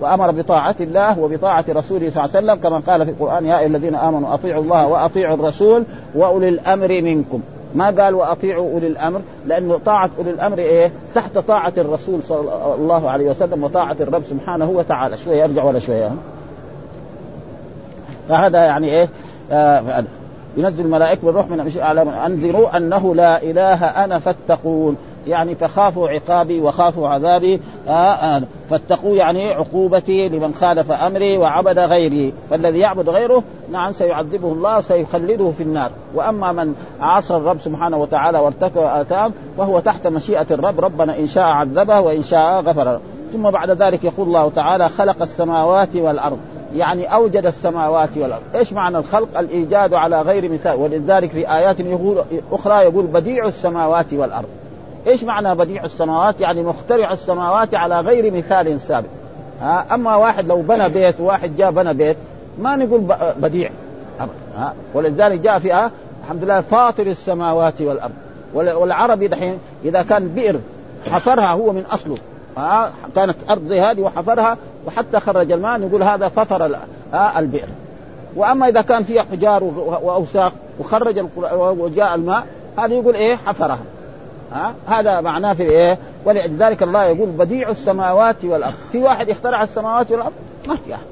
وأمر 0.00 0.30
بطاعة 0.30 0.76
الله 0.80 1.18
وبطاعة 1.20 1.64
رسوله 1.68 2.10
صلى 2.10 2.24
الله 2.24 2.36
عليه 2.36 2.46
وسلم 2.46 2.54
كما 2.54 2.78
قال 2.78 3.04
في 3.04 3.10
القرآن 3.10 3.46
يا 3.46 3.58
أيها 3.58 3.66
الذين 3.66 3.94
آمنوا 3.94 4.34
أطيعوا 4.34 4.62
الله 4.62 4.86
وأطيعوا 4.86 5.34
الرسول 5.34 5.84
وأولي 6.14 6.48
الأمر 6.48 6.88
منكم. 7.02 7.40
ما 7.74 7.86
قال 7.86 8.14
وأطيعوا 8.14 8.72
أولي 8.72 8.86
الأمر؟ 8.86 9.20
لأنه 9.46 9.80
طاعة 9.86 10.10
أولي 10.18 10.30
الأمر 10.30 10.58
إيه؟ 10.58 10.92
تحت 11.14 11.38
طاعة 11.38 11.72
الرسول 11.78 12.22
صلى 12.22 12.74
الله 12.74 13.10
عليه 13.10 13.30
وسلم 13.30 13.64
وطاعة 13.64 13.96
الرب 14.00 14.22
سبحانه 14.30 14.70
وتعالى. 14.70 15.16
شوية 15.16 15.42
يرجع 15.42 15.64
ولا 15.64 15.78
شوية؟ 15.78 16.10
فهذا 18.28 18.58
يعني 18.58 18.86
إيه؟ 18.86 19.08
آه 19.52 20.04
ينزل 20.56 20.84
الملائكة 20.84 21.22
بالروح 21.22 21.48
من 21.48 21.72
على 21.76 22.02
أنذروا 22.02 22.76
أنه 22.76 23.14
لا 23.14 23.42
إله 23.42 23.84
أنا 23.84 24.18
فاتقون. 24.18 24.96
يعني 25.26 25.54
فخافوا 25.54 26.08
عقابي 26.08 26.60
وخافوا 26.60 27.08
عذابي. 27.08 27.60
آه 27.88 27.90
آه 27.90 28.42
فاتقوا 28.70 29.16
يعني 29.16 29.52
عقوبتي 29.52 30.28
لمن 30.28 30.54
خالف 30.54 30.92
أمري 30.92 31.38
وعبد 31.38 31.78
غيري. 31.78 32.32
فالذي 32.50 32.78
يعبد 32.78 33.08
غيره 33.08 33.42
نعم 33.72 33.92
سيعذبه 33.92 34.52
الله 34.52 34.80
سيخلده 34.80 35.50
في 35.50 35.62
النار. 35.62 35.90
وأما 36.14 36.52
من 36.52 36.74
عصى 37.00 37.36
الرب 37.36 37.60
سبحانه 37.60 37.96
وتعالى 37.96 38.38
وارتكب 38.38 38.82
آثام 38.82 39.32
فهو 39.58 39.80
تحت 39.80 40.06
مشيئة 40.06 40.46
الرب 40.50 40.80
ربنا 40.80 41.18
إن 41.18 41.26
شاء 41.26 41.44
عذبه 41.44 42.00
وإن 42.00 42.22
شاء 42.22 42.60
غفر 42.60 43.00
ثم 43.32 43.50
بعد 43.50 43.70
ذلك 43.70 44.04
يقول 44.04 44.26
الله 44.26 44.50
تعالى 44.50 44.88
خلق 44.88 45.22
السماوات 45.22 45.96
والأرض. 45.96 46.38
يعني 46.74 47.14
أوجد 47.14 47.46
السماوات 47.46 48.16
والأرض، 48.16 48.42
إيش 48.54 48.72
معنى 48.72 48.98
الخلق؟ 48.98 49.38
الإيجاد 49.38 49.94
على 49.94 50.22
غير 50.22 50.52
مثال، 50.52 50.76
ولذلك 50.76 51.30
في 51.30 51.54
آيات 51.54 51.80
يقول 51.80 52.22
أخرى 52.52 52.82
يقول 52.84 53.06
بديع 53.06 53.46
السماوات 53.46 54.12
والأرض. 54.12 54.48
إيش 55.06 55.24
معنى 55.24 55.54
بديع 55.54 55.84
السماوات؟ 55.84 56.40
يعني 56.40 56.62
مخترع 56.62 57.12
السماوات 57.12 57.74
على 57.74 58.00
غير 58.00 58.32
مثال 58.32 58.80
سابق. 58.80 59.08
ها 59.60 59.86
أما 59.94 60.16
واحد 60.16 60.46
لو 60.48 60.62
بنى 60.62 60.88
بيت 60.88 61.20
وواحد 61.20 61.56
جاء 61.56 61.70
بنى 61.70 61.94
بيت 61.94 62.16
ما 62.58 62.76
نقول 62.76 63.00
بديع 63.36 63.70
ها 64.56 64.74
ولذلك 64.94 65.40
جاء 65.40 65.58
في 65.58 65.74
آه 65.74 65.90
الحمد 66.24 66.44
لله 66.44 66.60
فاطر 66.60 67.06
السماوات 67.06 67.80
والأرض 67.80 68.12
والعربي 68.54 69.28
دحين 69.28 69.58
إذا 69.84 70.02
كان 70.02 70.28
بئر 70.28 70.60
حفرها 71.10 71.52
هو 71.52 71.72
من 71.72 71.84
أصله 71.90 72.16
آه 72.58 72.90
كانت 73.16 73.36
أرض 73.50 73.66
زي 73.66 73.80
هذه 73.80 74.00
وحفرها 74.00 74.56
وحتى 74.86 75.20
خرج 75.20 75.52
الماء 75.52 75.78
نقول 75.78 76.02
هذا 76.02 76.28
فطر 76.28 76.78
آه 77.14 77.38
البئر. 77.38 77.68
وأما 78.36 78.68
إذا 78.68 78.80
كان 78.80 79.02
فيها 79.02 79.22
حجار 79.32 79.64
واوساخ 80.02 80.52
وخرج 80.78 81.26
وجاء 81.60 82.14
الماء 82.14 82.46
هذا 82.78 82.94
يقول 82.94 83.14
إيه؟ 83.14 83.36
حفرها. 83.36 83.78
ها؟ 84.52 84.74
هذا 84.86 85.20
معناه 85.20 85.52
في 85.52 85.62
إيه؟ 85.62 85.98
ولذلك 86.24 86.82
الله 86.82 87.04
يقول 87.04 87.28
بديع 87.28 87.70
السماوات 87.70 88.44
والأرض. 88.44 88.74
في 88.92 88.98
واحد 88.98 89.30
اخترع 89.30 89.62
السماوات 89.62 90.10
والأرض؟ 90.10 90.32
ما 90.68 90.76
في 90.76 90.94
أحد. 90.94 91.02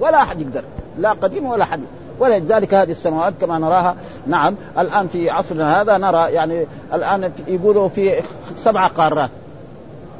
ولا 0.00 0.22
أحد 0.22 0.40
يقدر. 0.40 0.62
لا 0.98 1.12
قديم 1.12 1.46
ولا 1.46 1.64
حديث. 1.64 1.86
ولذلك 2.18 2.74
هذه 2.74 2.90
السماوات 2.90 3.32
كما 3.40 3.58
نراها 3.58 3.96
نعم 4.26 4.54
الآن 4.78 5.08
في 5.08 5.30
عصرنا 5.30 5.80
هذا 5.80 5.98
نرى 5.98 6.32
يعني 6.32 6.66
الآن 6.94 7.32
يقولوا 7.48 7.88
في 7.88 8.22
سبع 8.56 8.86
قارات. 8.86 9.30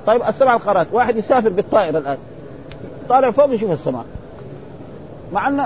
طيب 0.06 0.22
السبع 0.28 0.54
القارات 0.54 0.86
واحد 0.92 1.16
يسافر 1.16 1.48
بالطائره 1.48 1.98
الآن. 1.98 2.18
طالع 3.08 3.30
فوق 3.30 3.54
يشوف 3.54 3.70
السماء. 3.70 4.04
مع 5.32 5.48
ان 5.48 5.64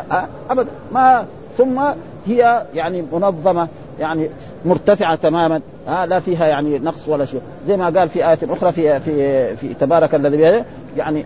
ابدا 0.50 0.70
ما 0.92 1.24
ثم 1.58 1.82
هي 2.26 2.66
يعني 2.74 3.04
منظمة 3.12 3.68
يعني 4.00 4.30
مرتفعة 4.64 5.14
تماما. 5.14 5.60
ها 5.88 6.06
لا 6.06 6.20
فيها 6.20 6.46
يعني 6.46 6.78
نقص 6.78 7.08
ولا 7.08 7.24
شيء. 7.24 7.40
زي 7.66 7.76
ما 7.76 7.84
قال 7.98 8.08
في 8.08 8.28
آية 8.28 8.38
أخرى 8.42 8.72
في 8.72 9.00
في 9.00 9.56
في 9.56 9.74
تبارك 9.74 10.14
الذي 10.14 10.36
بيده 10.36 10.64
يعني 10.96 11.24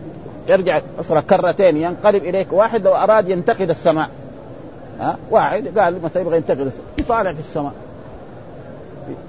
يرجع 0.49 0.81
أسرة 1.01 1.21
كرتين 1.21 1.77
ينقلب 1.77 2.25
إليك 2.25 2.53
واحد 2.53 2.85
لو 2.85 2.95
أراد 2.95 3.29
ينتقد 3.29 3.71
السماء. 3.71 4.09
ها 5.01 5.17
واحد 5.31 5.79
قال 5.79 6.03
مثلا 6.03 6.23
يبغى 6.23 6.37
ينتقد 6.37 6.61
السماء. 6.61 6.87
يطالع 6.99 7.33
في 7.33 7.41
السماء. 7.41 7.73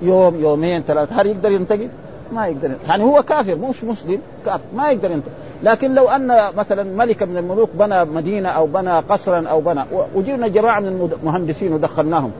يوم 0.01 0.39
يومين 0.39 0.81
ثلاثة. 0.81 1.21
هل 1.21 1.27
يقدر 1.27 1.51
ينتقد؟ 1.51 1.89
ما 2.33 2.47
يقدر. 2.47 2.71
يعني 2.87 3.03
هو 3.03 3.23
كافر 3.23 3.55
مش 3.55 3.83
مسلم 3.83 4.21
كافر. 4.45 4.63
ما 4.75 4.91
يقدر 4.91 5.11
ينتقد. 5.11 5.31
لكن 5.63 5.95
لو 5.95 6.09
أن 6.09 6.37
مثلا 6.57 6.83
ملك 6.83 7.23
من 7.23 7.37
الملوك 7.37 7.69
بنى 7.73 8.05
مدينة 8.05 8.49
أو 8.49 8.65
بنى 8.67 8.99
قصرا 8.99 9.47
أو 9.47 9.61
بنى 9.61 9.83
وجبنا 10.15 10.47
جماعة 10.47 10.79
من 10.79 11.17
المهندسين 11.21 11.73
ودخلناهم. 11.73 12.31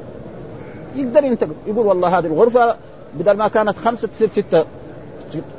يقدر 0.95 1.23
ينتقد 1.23 1.55
يقول 1.67 1.85
والله 1.85 2.19
هذه 2.19 2.25
الغرفة 2.25 2.75
بدل 3.13 3.37
ما 3.37 3.47
كانت 3.47 3.77
خمسة 3.77 4.07
تصير 4.07 4.29
ستة 4.29 4.65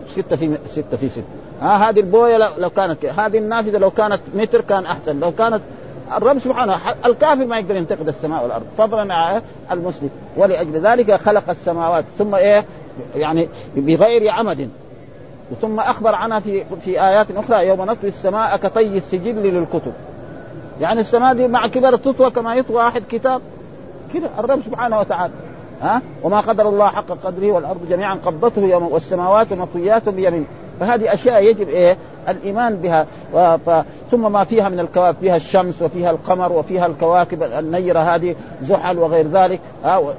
ستة 0.07 0.37
في 0.37 0.59
ستة 0.73 0.97
في 0.97 1.09
ستة. 1.09 1.23
ها 1.61 1.91
هذه 1.91 2.01
البوية 2.01 2.37
لو 2.59 2.71
كانت 2.71 3.05
هذه 3.05 3.39
النافذة 3.39 3.79
لو 3.79 3.91
كانت 3.91 4.21
متر 4.35 4.61
كان 4.61 4.87
أحسن. 4.87 5.21
لو 5.21 5.33
كانت 5.33 5.61
الرب 6.17 6.39
سبحانه 6.39 6.77
الكافر 7.05 7.47
ما 7.47 7.59
يقدر 7.59 7.77
ينتقد 7.77 8.09
السماء 8.09 8.43
والأرض. 8.43 8.65
فضلا 8.79 9.15
عن 9.15 9.43
المسلم. 9.73 10.11
ولأجل 10.37 10.81
ذلك 10.81 11.15
خلق 11.15 11.51
السماوات. 11.51 12.05
ثم 12.19 12.35
إيه؟ 12.35 12.65
يعني 13.15 13.49
بغير 13.77 14.31
عمد. 14.31 14.69
ثم 15.61 15.81
أخبر 15.81 16.15
عنها 16.15 16.41
في 16.41 16.65
في 16.85 17.03
آيات 17.03 17.27
أخرى 17.31 17.67
يوم 17.67 17.83
نطوي 17.83 18.09
السماء 18.11 18.57
كطي 18.57 18.99
السجل 18.99 19.37
للكتب. 19.37 19.93
يعني 20.81 21.01
السماء 21.01 21.35
دي 21.35 21.49
مع 21.49 21.67
كبر 21.67 21.97
تطوى 21.97 22.31
كما 22.31 22.55
يطوى 22.55 22.89
أحد 22.89 23.03
كتاب. 23.11 23.41
كذا 24.15 24.31
الرب 24.39 24.61
سبحانه 24.63 25.01
وتعالى. 25.01 25.33
ها؟ 25.83 26.03
وما 26.23 26.41
قدر 26.41 26.69
الله 26.69 26.87
حق 26.87 27.07
قدره 27.25 27.53
والأرض 27.53 27.89
جميعا 27.91 28.15
قبضته 28.15 28.63
يوم 28.63 28.93
والسماوات 28.93 29.53
مطويات 29.53 30.09
بيمين. 30.09 30.47
فهذه 30.81 31.15
أشياء 31.15 31.43
يجب 31.43 31.69
إيه؟ 31.69 31.97
الإيمان 32.29 32.77
بها. 32.77 33.07
ف... 33.57 33.71
ثم 34.11 34.33
ما 34.33 34.45
فيها 34.45 34.69
من 34.69 34.81
الكواكب 34.81 35.19
فيها 35.21 35.37
الشمس 35.37 35.83
وفيها 35.83 36.11
القمر 36.11 36.53
وفيها 36.53 36.87
الكواكب 36.87 37.43
النيرة 37.43 38.01
هذه 38.01 38.37
زحل 38.63 38.99
وغير 38.99 39.29
ذلك. 39.29 39.61
ها؟ 39.85 39.97
و... 39.97 40.11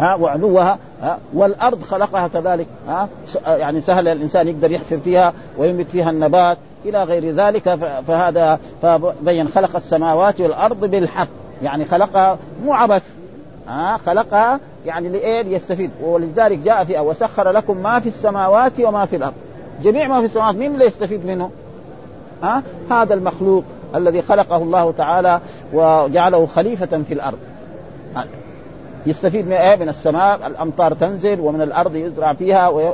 ها؟ 0.00 0.14
وعلوها 0.14 0.78
ها؟ 1.02 1.18
والأرض 1.34 1.82
خلقها 1.82 2.28
كذلك 2.28 2.66
ها؟ 2.88 3.08
يعني 3.46 3.80
سهل 3.80 4.08
الإنسان 4.08 4.48
يقدر 4.48 4.72
يحفر 4.72 4.98
فيها 4.98 5.32
وينبت 5.58 5.90
فيها 5.90 6.10
النبات 6.10 6.58
إلى 6.84 7.02
غير 7.02 7.34
ذلك 7.34 7.74
فهذا 8.06 8.58
فبين 8.82 9.48
خلق 9.48 9.76
السماوات 9.76 10.40
والأرض 10.40 10.80
بالحق 10.80 11.28
يعني 11.62 11.84
خلقها 11.84 12.38
مو 12.64 12.72
عبث 12.72 13.02
ها؟ 13.68 13.96
خلقها 14.06 14.60
يعني 14.86 15.08
لإيه؟ 15.08 15.42
ليستفيد. 15.42 15.90
ولذلك 16.02 16.58
جاء 16.58 16.84
فيها 16.84 17.00
وسخر 17.00 17.50
لكم 17.50 17.76
ما 17.76 18.00
في 18.00 18.08
السماوات 18.08 18.80
وما 18.80 19.06
في 19.06 19.16
الأرض. 19.16 19.34
جميع 19.82 20.08
ما 20.08 20.20
في 20.20 20.26
السماوات 20.26 20.54
مين 20.54 20.74
اللي 20.74 20.86
يستفيد 20.86 21.26
منه؟ 21.26 21.50
ها؟ 22.42 22.62
هذا 22.90 23.14
المخلوق 23.14 23.64
الذي 23.94 24.22
خلقه 24.22 24.56
الله 24.56 24.92
تعالى 24.92 25.40
وجعله 25.72 26.46
خليفة 26.46 27.02
في 27.08 27.14
الأرض. 27.14 27.38
يستفيد 29.06 29.46
من 29.46 29.52
إيه؟ 29.52 29.76
من 29.76 29.88
السماء 29.88 30.46
الأمطار 30.46 30.94
تنزل 30.94 31.40
ومن 31.40 31.62
الأرض 31.62 31.96
يزرع 31.96 32.32
فيها 32.32 32.68
وي... 32.68 32.92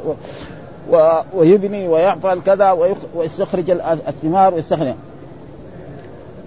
و... 0.91 1.21
ويبني 1.35 1.89
ويعفل 1.89 2.41
كذا 2.47 2.71
ويخ... 2.71 2.99
ويستخرج 3.15 3.71
الثمار 4.09 4.55
ويستخرج. 4.55 4.95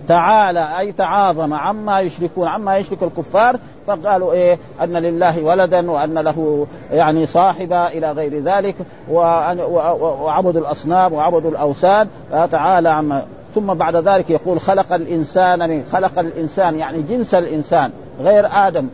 تعالى 0.07 0.79
أي 0.79 0.91
تعاظم 0.91 1.53
عما 1.53 1.99
يشركون 1.99 2.47
عما 2.47 2.77
يشرك 2.77 3.03
الكفار 3.03 3.59
فقالوا 3.87 4.33
إيه؟ 4.33 4.57
أن 4.83 4.97
لله 4.97 5.43
ولدا 5.43 5.91
وأن 5.91 6.13
له 6.19 6.67
يعني 6.91 7.25
صاحبة 7.25 7.87
إلى 7.87 8.11
غير 8.11 8.43
ذلك 8.43 8.75
وعبدوا 9.11 10.61
الأصنام 10.61 11.13
وعبدوا 11.13 11.51
الأوثان. 11.51 12.07
فتعالى 12.31 12.89
عما 12.89 13.25
ثم 13.55 13.73
بعد 13.73 13.95
ذلك 13.95 14.29
يقول 14.29 14.59
خلق 14.59 14.93
الإنسان 14.93 15.69
من 15.69 15.83
خلق 15.91 16.19
الإنسان 16.19 16.75
يعني 16.75 17.01
جنس 17.01 17.33
الإنسان 17.33 17.91
غير 18.21 18.47
آدم. 18.51 18.87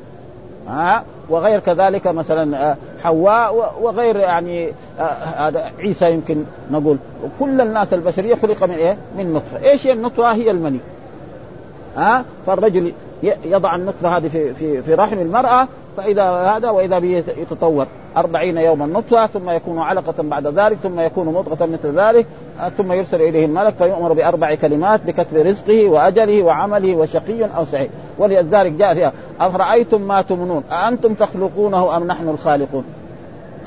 ها 0.67 1.03
وغير 1.29 1.59
كذلك 1.59 2.07
مثلا 2.07 2.71
آه، 2.71 2.77
حواء 3.03 3.75
وغير 3.81 4.15
يعني 4.15 4.73
آه، 4.99 5.03
هذا 5.47 5.71
عيسى 5.79 6.11
يمكن 6.13 6.43
نقول 6.71 6.97
كل 7.39 7.61
الناس 7.61 7.93
البشرية 7.93 8.35
خلق 8.35 8.63
من 8.63 8.75
إيه؟ 8.75 8.97
من 9.17 9.33
نطفة، 9.33 9.69
إيش 9.69 9.87
هي 9.87 9.91
النطفة؟ 9.91 10.33
هي 10.33 10.51
المني. 10.51 10.79
ها 11.97 12.25
فالرجل 12.45 12.93
يضع 13.23 13.75
النطفة 13.75 14.17
هذه 14.17 14.27
في 14.27 14.53
في 14.53 14.81
في 14.81 14.93
رحم 14.93 15.19
المرأة 15.19 15.67
فإذا 15.97 16.23
هذا 16.23 16.69
وإذا 16.69 16.99
به 16.99 17.23
يتطور 17.37 17.87
أربعين 18.17 18.57
يوما 18.57 18.85
نطفة 18.85 19.27
ثم 19.27 19.49
يكون 19.49 19.79
علقة 19.79 20.23
بعد 20.23 20.47
ذلك 20.47 20.77
ثم 20.77 20.99
يكون 20.99 21.27
مضغة 21.27 21.65
مثل 21.65 21.99
ذلك 21.99 22.25
ثم 22.77 22.91
يرسل 22.91 23.21
إليه 23.21 23.45
الملك 23.45 23.73
فيؤمر 23.73 24.13
بأربع 24.13 24.55
كلمات 24.55 25.01
بكتب 25.03 25.37
رزقه 25.37 25.89
وأجله 25.89 26.43
وعمله 26.43 26.95
وشقي 26.95 27.43
أو 27.57 27.65
سعيد. 27.65 27.89
ولذلك 28.17 28.71
جاء 28.71 28.93
فيها 28.93 29.13
أفرأيتم 29.39 30.01
ما 30.01 30.21
تمنون؟ 30.21 30.63
أأنتم 30.71 31.13
تخلقونه 31.13 31.97
أم 31.97 32.07
نحن 32.07 32.29
الخالقون؟ 32.29 32.83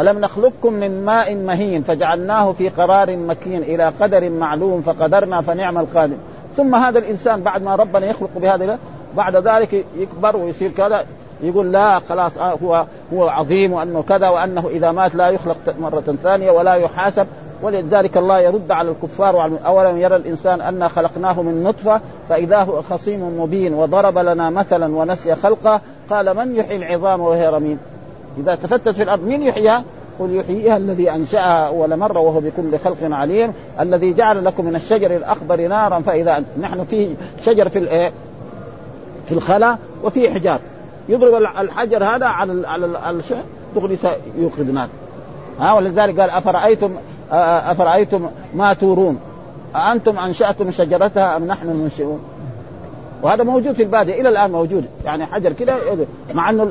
ألم 0.00 0.18
نخلقكم 0.18 0.72
من 0.72 1.04
ماء 1.04 1.34
مهين 1.34 1.82
فجعلناه 1.82 2.52
في 2.52 2.68
قرار 2.68 3.16
مكين 3.16 3.62
إلى 3.62 3.92
قدر 4.00 4.30
معلوم 4.30 4.82
فقدرنا 4.82 5.40
فنعم 5.40 5.78
القادر. 5.78 6.16
ثم 6.56 6.74
هذا 6.74 6.98
الإنسان 6.98 7.42
بعد 7.42 7.62
ما 7.62 7.76
ربنا 7.76 8.06
يخلق 8.06 8.30
بهذا 8.36 8.78
بعد 9.16 9.36
ذلك 9.36 9.84
يكبر 9.98 10.36
ويصير 10.36 10.70
كذا 10.70 11.06
يقول 11.42 11.72
لا 11.72 11.98
خلاص 11.98 12.38
آه 12.38 12.58
هو 12.62 12.86
هو 13.12 13.28
عظيم 13.28 13.72
وأنه 13.72 14.02
كذا 14.02 14.28
وأنه 14.28 14.68
إذا 14.68 14.92
مات 14.92 15.14
لا 15.14 15.28
يخلق 15.28 15.56
مرة 15.80 16.14
ثانية 16.22 16.50
ولا 16.50 16.74
يحاسب. 16.74 17.26
ولذلك 17.62 18.16
الله 18.16 18.40
يرد 18.40 18.70
على 18.70 18.90
الكفار 18.90 19.36
وعلى 19.36 19.58
أولم 19.66 19.98
يرى 19.98 20.16
الإنسان 20.16 20.60
انا 20.60 20.88
خلقناه 20.88 21.42
من 21.42 21.62
نطفة 21.62 22.00
فإذا 22.28 22.58
هو 22.58 22.82
خصيم 22.82 23.40
مبين 23.40 23.74
وضرب 23.74 24.18
لنا 24.18 24.50
مثلا 24.50 24.96
ونسي 24.96 25.34
خلقه 25.34 25.80
قال 26.10 26.36
من 26.36 26.56
يحيي 26.56 26.76
العظام 26.76 27.20
وهي 27.20 27.48
رميم؟ 27.48 27.78
إذا 28.38 28.54
تفتت 28.54 28.88
في 28.88 29.02
الأرض 29.02 29.24
من 29.24 29.42
يحييها؟ 29.42 29.84
قل 30.20 30.34
يحييها 30.34 30.76
الذي 30.76 31.10
أنشأها 31.10 31.68
اول 31.68 31.96
مره 31.96 32.20
وهو 32.20 32.40
بكل 32.40 32.78
خلق 32.78 32.96
عليم 33.02 33.52
الذي 33.80 34.12
جعل 34.12 34.44
لكم 34.44 34.64
من 34.64 34.76
الشجر 34.76 35.16
الأخضر 35.16 35.66
نارا 35.66 36.00
فإذا 36.00 36.44
نحن 36.60 36.84
في 36.84 37.14
شجر 37.44 37.68
في 37.68 37.78
الايه 37.78 38.12
في 39.26 39.32
الخلا 39.32 39.76
وفي 40.04 40.30
حجار 40.30 40.60
يضرب 41.08 41.34
الحجر 41.34 42.04
هذا 42.04 42.26
على 42.26 42.66
على 42.98 43.18
الشيء 43.18 43.42
دغري 43.76 43.98
يوقد 44.38 44.70
نار 44.70 44.88
ها 45.60 45.72
ولذلك 45.72 46.20
قال 46.20 46.30
افرايتم 46.30 46.90
أفرأيتم 47.30 48.30
ما 48.54 48.72
تورون؟ 48.72 49.18
أأنتم 49.76 50.18
أنشأتم 50.18 50.70
شجرتها 50.70 51.36
أم 51.36 51.44
نحن 51.44 51.68
المنشئون؟ 51.68 52.20
وهذا 53.22 53.44
موجود 53.44 53.74
في 53.74 53.82
البادية 53.82 54.20
إلى 54.20 54.28
الآن 54.28 54.50
موجود. 54.50 54.84
يعني 55.04 55.26
حجر 55.26 55.52
كذا 55.52 55.76
مع 56.34 56.50
أنه 56.50 56.70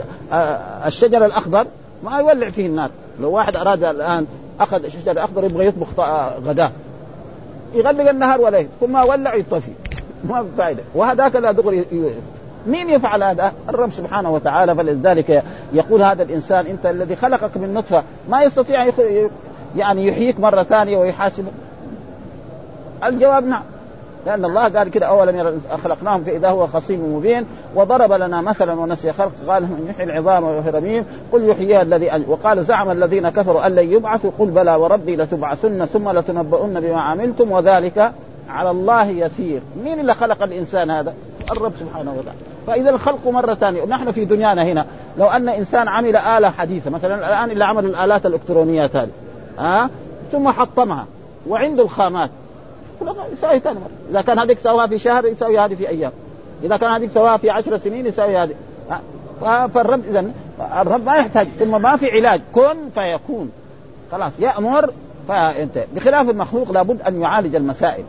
الشجر 0.86 1.26
الأخضر 1.26 1.67
ما 2.04 2.19
يولع 2.19 2.50
فيه 2.50 2.65
النار 2.65 2.89
لو 3.19 3.32
واحد 3.32 3.56
أراد 3.56 3.84
الآن 3.84 4.26
أخذ 4.60 4.84
الشجر 4.84 5.12
الأخضر 5.12 5.43
يبغى 5.43 5.65
يطبخ 5.65 5.88
غداه. 6.45 6.71
يغلق 7.74 8.10
النهار 8.10 8.41
وليل 8.41 8.67
ثم 8.82 8.95
ولع 8.95 9.36
يطفي. 9.36 9.71
ما 10.30 10.45
فائدة. 10.58 10.84
وهذاك 10.95 11.36
لا 11.36 11.52
دغري 11.52 11.86
مين 12.67 12.89
يفعل 12.89 13.23
هذا؟ 13.23 13.51
الرب 13.69 13.91
سبحانه 13.91 14.32
وتعالى. 14.32 14.75
فلذلك 14.75 15.43
يقول 15.73 16.01
هذا 16.01 16.23
الإنسان 16.23 16.65
أنت 16.65 16.86
الذي 16.86 17.15
خلقك 17.15 17.58
من 17.58 17.73
نطفة. 17.73 18.04
ما 18.30 18.43
يستطيع 18.43 18.86
يعني 19.78 20.08
يحييك 20.08 20.39
مرة 20.39 20.63
ثانية 20.63 20.97
ويحاسبك 20.97 21.51
الجواب 23.04 23.47
نعم. 23.47 23.63
لأن 24.25 24.45
الله 24.45 24.67
قال 24.67 24.89
كده 24.89 25.08
اولا 25.08 25.54
خلقناهم 25.84 26.23
فإذا 26.23 26.49
هو 26.49 26.67
خصيم 26.67 27.15
مبين. 27.15 27.45
وضرب 27.75 28.12
لنا 28.12 28.41
مثلا 28.41 28.73
ونسي 28.73 29.13
خلق 29.13 29.32
قال 29.47 29.63
من 29.63 29.88
يحيي 29.89 30.06
العظام 30.06 30.43
ويحيي 30.43 30.69
الرميم 30.69 31.06
قل 31.32 31.49
يحييها 31.49 31.82
الذي 31.82 32.25
وقال 32.28 32.65
زعم 32.65 32.91
الذين 32.91 33.30
كفروا 33.30 33.67
أن 33.67 33.75
لن 33.75 33.91
يبعثوا. 33.91 34.32
قل 34.39 34.45
بلى 34.45 34.75
وربي 34.75 35.15
لتبعثن 35.15 35.86
ثم 35.86 36.10
لتنبؤن 36.10 36.80
بما 36.80 37.01
عملتم. 37.01 37.51
وذلك 37.51 38.12
على 38.49 38.71
الله 38.71 39.06
يسير. 39.06 39.62
مين 39.84 39.99
اللي 39.99 40.13
خلق 40.13 40.43
الإنسان 40.43 40.91
هذا؟ 40.91 41.13
الرب 41.51 41.73
سبحانه 41.80 42.12
وتعالى. 42.12 42.55
فإذا 42.67 42.89
الخلق 42.89 43.28
مره 43.28 43.54
ثانية 43.54 43.86
نحن 43.86 44.12
في 44.12 44.25
دنيانا 44.25 44.63
هنا. 44.63 44.86
لو 45.17 45.25
أن 45.25 45.49
إنسان 45.49 45.88
عمل 45.88 46.15
آلة 46.15 46.49
حديثة 46.49 46.91
مثلا 46.91 47.15
الآن 47.28 47.51
اللي 47.51 47.65
عمل 47.65 47.86
الآلات 47.86 48.25
الإلكترونيات 48.25 48.95
هذه 48.95 49.10
ها 49.60 49.84
أه؟ 49.84 49.89
ثم 50.32 50.49
حطمها 50.49 51.06
وعنده 51.47 51.84
الخامات. 51.84 52.30
يساوي 53.34 53.60
ثاني 53.60 53.80
مره 53.80 53.89
إذا 54.12 54.21
كان 54.21 54.39
هذيك 54.39 54.60
سواها 54.60 54.88
في 54.88 54.99
شهر 54.99 55.25
يساوي 55.25 55.60
هذه 55.60 55.75
في 55.75 55.89
أيام. 55.89 56.12
إذا 56.63 56.78
كان 56.78 56.91
هذيك 56.91 57.10
سواها 57.10 57.38
في 57.38 57.49
عشر 57.49 57.78
سنين 57.78 58.06
يساوي 58.06 58.38
هذه. 58.38 58.56
فالرب 59.73 60.06
اذا 60.06 60.25
الرب 60.82 61.06
ما 61.06 61.15
يحتاج. 61.15 61.47
ثم 61.60 61.82
ما 61.82 61.95
في 61.95 62.12
علاج. 62.12 62.41
كن 62.54 62.75
فيكون. 62.95 63.51
خلاص 64.12 64.32
يأمر 64.39 64.89
فانت 65.28 65.86
بخلاف 65.95 66.30
المخلوق 66.30 66.71
لابد 66.71 67.01
أن 67.01 67.21
يعالج 67.21 67.56
المسائل. 67.56 68.04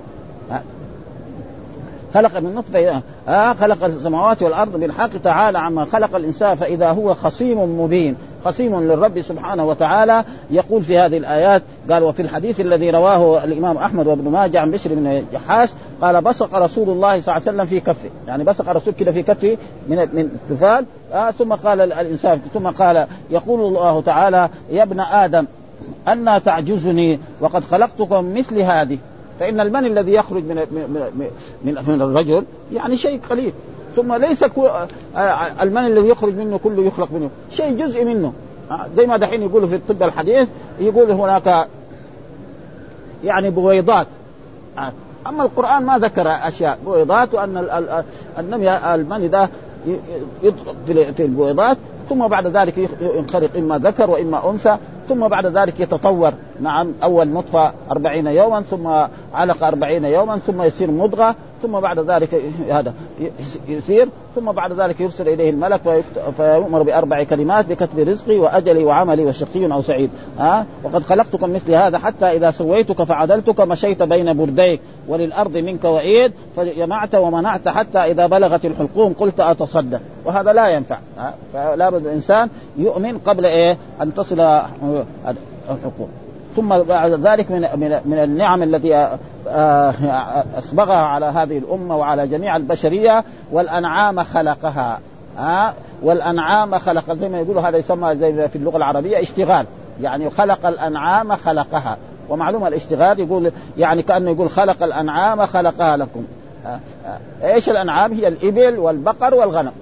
خلق 2.16 2.36
من 2.36 2.54
نطفة 2.54 3.02
آه 3.28 3.52
خلق 3.52 3.84
السماوات 3.84 4.42
والأرض 4.42 4.80
بالحق 4.80 5.10
تعالى 5.24 5.58
عما 5.58 5.84
خلق 5.84 6.16
الإنسان 6.16 6.56
فإذا 6.56 6.90
هو 6.90 7.14
خصيم 7.14 7.80
مبين 7.80 8.16
خصيم 8.44 8.80
للرب 8.80 9.20
سبحانه 9.20 9.64
وتعالى. 9.64 10.24
يقول 10.50 10.84
في 10.84 10.98
هذه 10.98 11.16
الآيات 11.16 11.62
قال 11.90 12.02
وفي 12.02 12.22
الحديث 12.22 12.60
الذي 12.60 12.90
رواه 12.90 13.44
الإمام 13.44 13.76
أحمد 13.76 14.06
وابن 14.06 14.30
ماجه 14.30 14.60
عن 14.60 14.70
بشر 14.70 14.94
بن 14.94 15.24
جحاش 15.32 15.68
قال 16.02 16.20
بصق 16.20 16.54
رسول 16.54 16.90
الله 16.90 17.20
صلى 17.20 17.20
الله 17.20 17.32
عليه 17.32 17.42
وسلم 17.42 17.66
في 17.66 17.80
كفه. 17.80 18.10
يعني 18.26 18.44
بصق 18.44 18.70
الرسول 18.70 18.94
كده 18.94 19.12
في 19.12 19.22
كفه 19.22 19.56
من 19.88 20.08
من 20.12 20.28
تفال. 20.50 20.86
آه 21.12 21.30
ثم 21.30 21.52
قال 21.52 21.80
الإنسان 21.92 22.40
ثم 22.54 22.66
قال 22.66 23.06
يقول 23.30 23.60
الله 23.60 24.00
تعالى 24.00 24.48
يا 24.70 24.82
ابن 24.82 25.00
آدم 25.00 25.46
أنا 26.08 26.38
تعجزني 26.38 27.20
وقد 27.40 27.64
خلقتكم 27.64 28.34
مثل 28.34 28.60
هذه. 28.60 28.98
فإن 29.40 29.60
المن 29.60 29.84
الذي 29.86 30.12
يخرج 30.12 30.44
من 30.44 30.56
من 30.56 31.28
من, 31.64 31.74
من 31.86 32.02
الرجل 32.02 32.44
يعني 32.72 32.96
شيء 32.96 33.20
قليل. 33.30 33.52
ثم 33.96 34.14
ليس 34.14 34.44
المن 35.62 35.86
الذي 35.86 36.08
يخرج 36.08 36.34
منه 36.34 36.58
كله 36.58 36.82
يخلق 36.82 37.08
منه. 37.12 37.30
شيء 37.50 37.76
جزء 37.76 38.04
منه. 38.04 38.32
زي 38.96 39.06
ما 39.06 39.16
دحين 39.16 39.42
يقولوا 39.42 39.68
في 39.68 39.74
الطب 39.74 40.02
الحديث 40.02 40.48
يقول 40.80 41.10
هناك 41.10 41.68
يعني 43.24 43.50
بويضات. 43.50 44.06
أما 45.26 45.44
القرآن 45.44 45.82
ما 45.82 45.98
ذكر 45.98 46.28
أشياء. 46.28 46.78
بويضات 46.84 47.34
وأن 47.34 47.66
النمي 48.38 48.70
المني 48.94 49.28
ده 49.28 49.48
يدخل 50.42 50.74
في 51.16 51.24
البويضات 51.24 51.76
ثم 52.08 52.26
بعد 52.28 52.46
ذلك 52.46 52.90
ينخرق 53.00 53.56
إما 53.56 53.78
ذكر 53.78 54.10
وإما 54.10 54.50
أنثى. 54.50 54.76
ثم 55.08 55.28
بعد 55.28 55.46
ذلك 55.46 55.80
يتطور. 55.80 56.32
نعم 56.60 56.92
أول 57.02 57.28
نطفة 57.28 57.72
أربعين 57.90 58.26
يوما 58.26 58.62
ثم 58.62 58.86
علقة 59.34 59.68
أربعين 59.68 60.04
يوما 60.04 60.38
ثم 60.38 60.62
يصير 60.62 60.90
مضغة. 60.90 61.34
ثم 61.62 61.80
بعد 61.80 61.98
ذلك 61.98 62.42
هذا 62.70 62.94
يصير 63.68 64.08
ثم 64.34 64.52
بعد 64.52 64.72
ذلك 64.72 65.00
يرسل 65.00 65.28
إليه 65.28 65.50
الملك 65.50 66.04
فيؤمر 66.36 66.82
بأربع 66.82 67.22
كلمات 67.22 67.66
بكتب 67.66 67.98
رزقي 67.98 68.38
وأجلي 68.38 68.84
وعملي 68.84 69.24
وشقي 69.24 69.72
أو 69.72 69.82
سعيد. 69.82 70.10
ها؟ 70.38 70.60
أه؟ 70.60 70.66
وقد 70.84 71.02
خلقتكم 71.02 71.52
مثل 71.52 71.72
هذا 71.72 71.98
حتى 71.98 72.26
إذا 72.26 72.50
سويتك 72.50 73.02
فعدلتك 73.02 73.60
مشيت 73.60 74.02
بين 74.02 74.36
برديك. 74.36 74.80
وللأرض 75.08 75.56
منك 75.56 75.84
وعيد 75.84 76.32
فجمعت 76.56 77.14
ومنعت 77.14 77.68
حتى 77.68 77.98
إذا 77.98 78.26
بلغت 78.26 78.64
الحلقوم 78.64 79.12
قلت 79.12 79.40
أتصدق. 79.40 80.00
وهذا 80.24 80.52
لا 80.52 80.68
ينفع. 80.68 80.98
أه؟ 81.18 81.34
فلا 81.52 81.90
بد 81.90 82.06
الإنسان 82.06 82.48
يؤمن 82.76 83.18
قبل 83.18 83.46
إيه؟ 83.46 83.76
أن 84.02 84.14
تصل 84.14 84.40
الحقوق 85.70 86.08
ثم 86.56 86.78
بعد 86.82 87.12
ذلك 87.12 87.50
من 87.50 88.00
من 88.04 88.18
النعم 88.18 88.62
التي 88.62 89.08
آه، 89.48 89.94
اسبغها 90.58 90.96
على 90.96 91.26
هذه 91.26 91.58
الأمة 91.58 91.96
وعلى 91.96 92.26
جميع 92.26 92.56
البشرية 92.56 93.24
والأنعام 93.52 94.22
خلقها. 94.22 94.98
ها 95.38 95.74
والأنعام 96.02 96.78
خلق 96.78 97.12
زي 97.12 97.28
ما 97.28 97.40
يقولوا 97.40 97.62
هذا 97.62 97.76
يسمى 97.76 98.16
زي 98.16 98.48
في 98.48 98.56
اللغة 98.56 98.76
العربية 98.76 99.22
اشتغال. 99.22 99.66
يعني 100.00 100.30
خلق 100.30 100.66
الأنعام 100.66 101.36
خلقها. 101.36 101.96
ومعلومه 102.28 102.68
الاشتغال 102.68 103.20
يقول 103.20 103.52
يعني 103.78 104.02
كأنه 104.02 104.30
يقول 104.30 104.50
خلق 104.50 104.82
الأنعام 104.82 105.46
خلقها 105.46 105.96
لكم. 105.96 106.24
إيش 107.44 107.68
الأنعام؟ 107.68 108.12
هي 108.12 108.28
الإبل 108.28 108.78
والبقر 108.78 109.34
والغنم. 109.34 109.72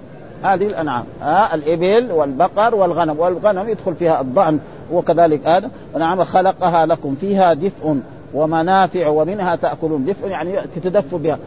هذه 0.45 0.67
الأنعام. 0.67 1.05
ها 1.21 1.55
الإبل 1.55 2.13
والبقر 2.13 2.75
والغنم. 2.75 3.19
والغنم 3.19 3.69
يدخل 3.69 3.95
فيها 3.95 4.21
الضأن 4.21 4.61
وكذلك 4.93 5.49
هذا 5.49 5.71
ونعم 5.95 6.25
خلقها 6.25 6.87
لكم. 6.87 7.17
فيها 7.21 7.55
دفء 7.55 8.01
ومنافع 8.35 9.09
ومنها 9.09 9.57
تأكلون. 9.57 10.05
دفء 10.05 10.29
يعني 10.29 10.57
تتدفوا 10.77 11.19
بها. 11.19 11.39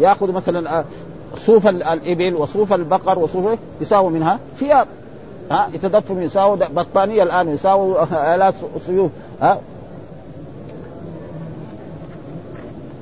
يأخذ 0.00 0.32
مثلا 0.32 0.78
آه، 0.78 0.84
صوف 1.36 1.66
الإبل 1.66 2.34
وصوف 2.34 2.72
البقر 2.72 3.18
وصوف 3.18 3.58
يساوي 3.80 4.10
منها 4.10 4.38
ثياب. 4.58 4.86
ها 5.50 5.68
يتدفوا 5.74 6.16
من 6.16 6.22
يساوي 6.22 6.56
بطانية 6.56 7.22
الآن 7.22 7.48
يساوي 7.48 8.02
آلات 8.12 8.54
صيوف 8.86 9.10
ها 9.40 9.58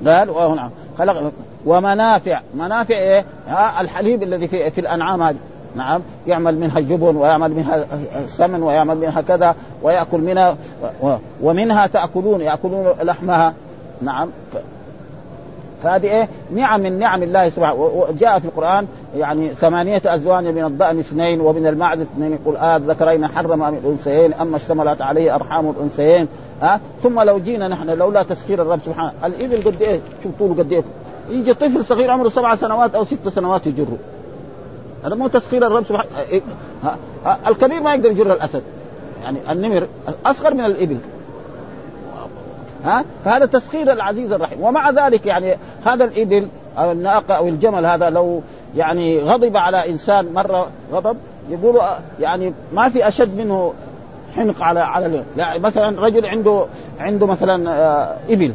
قال 0.06 0.30
وهنا 0.30 0.70
خلق 0.98 1.32
ومنافع. 1.66 2.40
منافع 2.54 2.96
إيه؟ 2.96 3.24
ها 3.48 3.80
الحليب 3.80 4.22
الذي 4.22 4.48
في, 4.48 4.70
في 4.70 4.80
الأنعام 4.80 5.22
هذه. 5.22 5.36
نعم. 5.76 6.00
يعمل 6.26 6.58
منها 6.58 6.78
الجبن 6.78 7.16
ويعمل 7.16 7.52
منها 7.52 7.86
السمن 8.24 8.62
ويعمل 8.62 8.96
منها 8.96 9.20
كذا 9.20 9.54
ويأكل 9.82 10.18
منها 10.18 10.56
ومنها 11.42 11.86
تأكلون 11.86 12.40
يأكلون 12.40 12.86
لحمها. 13.02 13.54
نعم. 14.02 14.28
فهذه 15.82 16.06
إيه؟ 16.06 16.28
نعم 16.54 16.80
من 16.80 16.98
نعم 16.98 17.22
الله 17.22 17.48
سبحانه. 17.48 17.74
وجاء 17.74 18.38
في 18.38 18.44
القرآن 18.44 18.86
يعني 19.16 19.48
ثمانية 19.48 20.02
أزواج 20.06 20.46
من 20.46 20.64
الضأن 20.64 20.98
اثنين 20.98 21.40
ومن 21.40 21.66
المعد 21.66 22.00
اثنين. 22.00 22.32
يقول 22.32 22.56
آه 22.56 22.76
ذكرين 22.76 23.26
حرم 23.26 23.58
من 23.58 23.78
الأنثيين 23.84 24.34
أما 24.34 24.56
اشتملت 24.56 25.02
عليه 25.02 25.34
أرحام 25.34 25.70
الأنثيين. 25.70 26.28
ها؟ 26.62 26.74
أه؟ 26.74 26.80
ثم 27.02 27.20
لو 27.20 27.38
جينا 27.38 27.68
نحن 27.68 27.90
لولا 27.90 28.22
تسخير 28.22 28.62
الرب 28.62 28.80
سبحانه. 28.86 29.12
الإبل 29.24 29.64
قد 29.64 29.82
إيه؟ 29.82 30.00
شوف 30.22 30.32
طوله 30.38 30.54
قد 30.54 30.72
إيه؟ 30.72 30.82
يجي 31.28 31.54
طفل 31.54 31.84
صغير 31.84 32.10
عمره 32.10 32.28
سبع 32.28 32.54
سنوات 32.54 32.94
أو 32.94 33.04
ست 33.04 33.28
سنوات 33.28 33.66
يجره. 33.66 33.96
هذا 35.04 35.14
مو 35.14 35.28
تسخير 35.28 35.66
الرب 35.66 35.84
سبحانه 35.84 36.10
إيه، 36.30 36.42
الكبير 37.46 37.80
ما 37.82 37.94
يقدر 37.94 38.10
يجر 38.10 38.32
الأسد. 38.32 38.62
يعني 39.22 39.38
النمر 39.50 39.88
أصغر 40.26 40.54
من 40.54 40.64
الإبل. 40.64 40.98
ها؟ 42.84 43.04
فهذا 43.24 43.46
تسخير 43.46 43.92
العزيز 43.92 44.32
الرحيم. 44.32 44.60
ومع 44.60 44.90
ذلك 44.90 45.26
يعني 45.26 45.56
هذا 45.84 46.04
الإبل 46.04 46.48
أو 46.78 46.92
الناقة 46.92 47.34
أو 47.34 47.48
الجمل 47.48 47.86
هذا 47.86 48.10
لو 48.10 48.42
يعني 48.76 49.22
غضب 49.22 49.56
على 49.56 49.90
إنسان 49.90 50.32
مرة 50.34 50.68
غضب 50.92 51.16
يقولوا 51.50 51.82
يعني 52.20 52.54
ما 52.72 52.88
في 52.88 53.08
أشد 53.08 53.38
منه 53.38 53.72
حنق 54.36 54.62
على 54.62 54.80
على 54.80 55.22
يعني 55.36 55.58
مثلا 55.58 56.00
رجل 56.00 56.26
عنده 56.26 56.66
عنده 57.00 57.26
مثلا 57.26 57.70
آه، 57.70 58.16
إبل. 58.28 58.52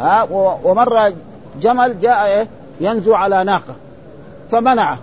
ها؟ 0.00 0.28
ومرة 0.64 1.12
جمل 1.60 2.00
جاء 2.00 2.26
إيه؟ 2.26 2.48
ينزو 2.80 3.14
على 3.14 3.44
ناقة 3.44 3.74
فمنعه. 4.50 4.98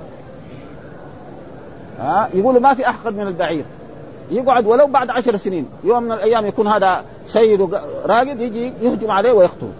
ها؟ 1.99 2.29
يقولوا 2.33 2.61
ما 2.61 2.73
في 2.73 2.89
احقد 2.89 3.15
من 3.15 3.27
البعير. 3.27 3.65
يقعد 4.31 4.65
ولو 4.65 4.87
بعد 4.87 5.09
عشر 5.09 5.37
سنين 5.37 5.69
يوم 5.83 6.03
من 6.03 6.11
الأيام 6.11 6.45
يكون 6.45 6.67
هذا 6.67 7.03
سيد 7.25 7.73
راقد 8.05 8.39
يجي 8.39 8.73
يهجم 8.81 9.11
عليه 9.11 9.31
ويقتله. 9.31 9.71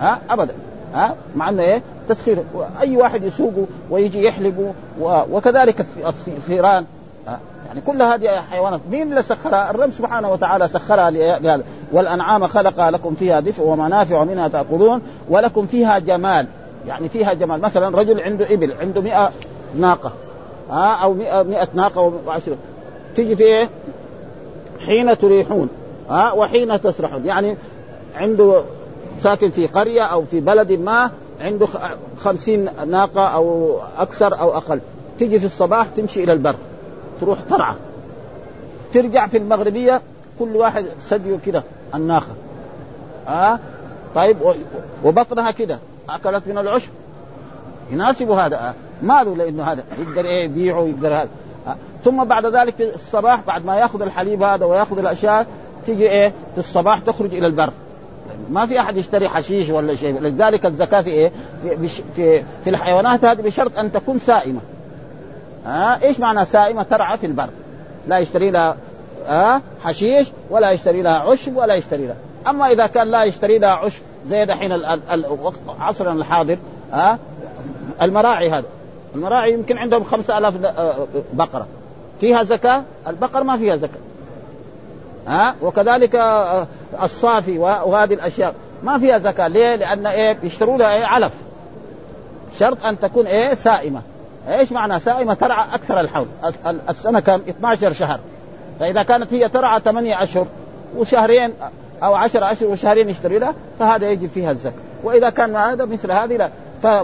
ها؟ 0.00 0.18
ابدا. 0.30 0.54
ها؟ 0.94 1.14
مع 1.36 1.48
إنه 1.48 1.62
إيه؟ 1.62 1.82
تسخير. 2.08 2.44
أي 2.80 2.96
واحد 2.96 3.22
يسوقه 3.22 3.66
ويجي 3.90 4.24
يحلبه 4.24 4.74
وكذلك 5.00 5.86
الثيران 6.28 6.86
يعني 7.66 7.80
كل 7.86 8.02
هذه 8.02 8.28
حيوانات. 8.50 8.80
مين 8.90 9.02
اللي 9.02 9.22
سخرها؟ 9.22 9.70
الرب 9.70 9.90
سبحانه 9.90 10.32
وتعالى 10.32 10.68
سخرها 10.68 11.10
لهذا. 11.10 11.62
والأنعام 11.92 12.46
خلقها 12.46 12.90
لكم 12.90 13.14
فيها 13.14 13.40
دفء 13.40 13.62
ومنافع 13.62 14.24
منها 14.24 14.48
تأكلون 14.48 15.02
ولكم 15.28 15.66
فيها 15.66 15.98
جمال. 15.98 16.46
يعني 16.86 17.08
فيها 17.08 17.32
جمال. 17.32 17.60
مثلا 17.60 17.98
رجل 17.98 18.20
عنده 18.20 18.54
إبل 18.54 18.72
عنده 18.80 19.00
100 19.00 19.30
ناقة. 19.78 20.12
ها؟ 20.70 20.94
أو 20.94 21.14
100 21.14 21.68
ناقة 21.74 22.12
وعشرة 22.26 22.56
تيجي 23.16 23.36
في 23.36 23.44
إيه؟ 23.44 23.68
حين 24.86 25.18
تريحون. 25.18 25.68
ها؟ 26.10 26.32
وحين 26.32 26.80
تسرحون. 26.80 27.26
يعني 27.26 27.56
عنده 28.16 28.62
ساكن 29.20 29.50
في 29.50 29.66
قرية 29.66 30.02
أو 30.02 30.24
في 30.24 30.40
بلد 30.40 30.72
ما 30.72 31.10
عنده 31.40 31.66
خمسين 32.18 32.68
ناقة 32.86 33.26
أو 33.26 33.76
أكثر 33.98 34.40
أو 34.40 34.56
أقل. 34.56 34.80
تيجي 35.18 35.38
في 35.38 35.46
الصباح 35.46 35.86
تمشي 35.96 36.24
إلى 36.24 36.32
البر. 36.32 36.54
تروح 37.20 37.38
ترعى 37.50 37.74
ترجع 38.94 39.26
في 39.26 39.38
المغربية 39.38 40.00
كل 40.38 40.56
واحد 40.56 40.84
سديه 41.00 41.36
كده 41.46 41.62
الناقة. 41.94 42.34
ها؟ 43.26 43.60
طيب 44.14 44.36
وبطنها 45.04 45.50
كده. 45.50 45.78
أكلت 46.08 46.42
من 46.46 46.58
العشب. 46.58 46.90
يناسب 47.90 48.30
هذا. 48.30 48.74
ماله؟ 49.02 49.36
لأنه 49.36 49.62
هذا 49.62 49.84
يقدر 49.98 50.24
إيه 50.24 50.44
يبيعه 50.44 50.82
يقدر 50.82 51.14
هذا. 51.14 51.28
ثم 52.04 52.24
بعد 52.24 52.46
ذلك 52.46 52.76
في 52.76 52.94
الصباح 52.94 53.40
بعد 53.46 53.64
ما 53.64 53.76
يأخذ 53.76 54.02
الحليب 54.02 54.42
هذا 54.42 54.64
ويأخذ 54.64 54.98
الأشياء 54.98 55.46
تيجي 55.86 56.10
إيه 56.10 56.28
في 56.28 56.58
الصباح 56.58 56.98
تخرج 56.98 57.34
إلى 57.34 57.46
البر. 57.46 57.70
ما 58.50 58.66
في 58.66 58.80
أحد 58.80 58.96
يشتري 58.96 59.28
حشيش 59.28 59.70
ولا 59.70 59.94
شيء. 59.94 60.20
لذلك 60.20 60.66
الزكاة 60.66 61.00
في 61.00 61.10
إيه 61.10 61.32
في, 61.62 61.88
في, 61.88 62.44
في 62.64 62.70
الحيوانات 62.70 63.24
هذه 63.24 63.40
بشرط 63.40 63.78
أن 63.78 63.92
تكون 63.92 64.18
سائمة. 64.18 64.60
ها 65.66 65.94
آه 65.94 66.02
إيش 66.02 66.20
معنى 66.20 66.46
سائمة؟ 66.46 66.82
ترعى 66.82 67.18
في 67.18 67.26
البر. 67.26 67.48
لا 68.08 68.18
يشتري 68.18 68.50
لها 68.50 68.76
آه 69.28 69.60
حشيش 69.84 70.28
ولا 70.50 70.70
يشتري 70.70 71.02
لها 71.02 71.18
عشب 71.18 71.56
ولا 71.56 71.74
يشتري 71.74 72.06
لها. 72.06 72.16
أما 72.46 72.70
إذا 72.70 72.86
كان 72.86 73.08
لا 73.08 73.24
يشتري 73.24 73.58
لها 73.58 73.70
عشب 73.70 74.02
زي 74.28 74.44
دحين 74.44 74.80
عصرنا 75.80 76.12
الحاضر 76.12 76.58
ها 76.92 77.12
آه 77.12 77.18
المراعي 78.02 78.50
هذا. 78.50 78.66
المراعي 79.14 79.52
يمكن 79.52 79.78
عندهم 79.78 80.04
خمسة 80.04 80.38
ألاف 80.38 80.54
بقرة. 81.32 81.66
فيها 82.20 82.42
زكاة؟ 82.42 82.82
البقر 83.08 83.44
ما 83.44 83.56
فيها 83.56 83.76
زكاة. 83.76 84.00
ها 85.26 85.54
وكذلك 85.62 86.14
الصافي 87.02 87.58
وهذه 87.58 88.14
الأشياء. 88.14 88.54
ما 88.82 88.98
فيها 88.98 89.18
زكاة. 89.18 89.48
ليه؟ 89.48 89.74
لأن 89.76 90.06
إيه؟ 90.06 90.32
بيشتروا 90.32 90.78
لها 90.78 90.96
إيه؟ 90.96 91.04
علف. 91.04 91.32
شرط 92.58 92.84
أن 92.84 92.98
تكون 92.98 93.26
إيه؟ 93.26 93.54
سائمة. 93.54 94.02
إيش 94.48 94.72
معنى 94.72 95.00
سائمة؟ 95.00 95.34
ترعى 95.34 95.74
أكثر 95.74 96.00
الحول. 96.00 96.26
السنة 96.88 97.20
كم 97.20 97.40
12 97.48 97.92
شهر. 97.92 98.20
فإذا 98.80 99.02
كانت 99.02 99.32
هي 99.32 99.48
ترعى 99.48 99.80
8 99.80 100.22
اشهر 100.22 100.46
وشهرين 100.96 101.52
أو 102.02 102.14
10 102.14 102.52
اشهر 102.52 102.70
وشهرين 102.70 103.08
يشتري 103.08 103.38
لها 103.38 103.54
فهذا 103.78 104.10
يجب 104.10 104.28
فيها 104.28 104.50
الزكاة. 104.50 104.72
وإذا 105.04 105.30
كان 105.30 105.56
هذا 105.56 105.84
مثل 105.84 106.12
هذه 106.12 106.36
لا. 106.36 106.50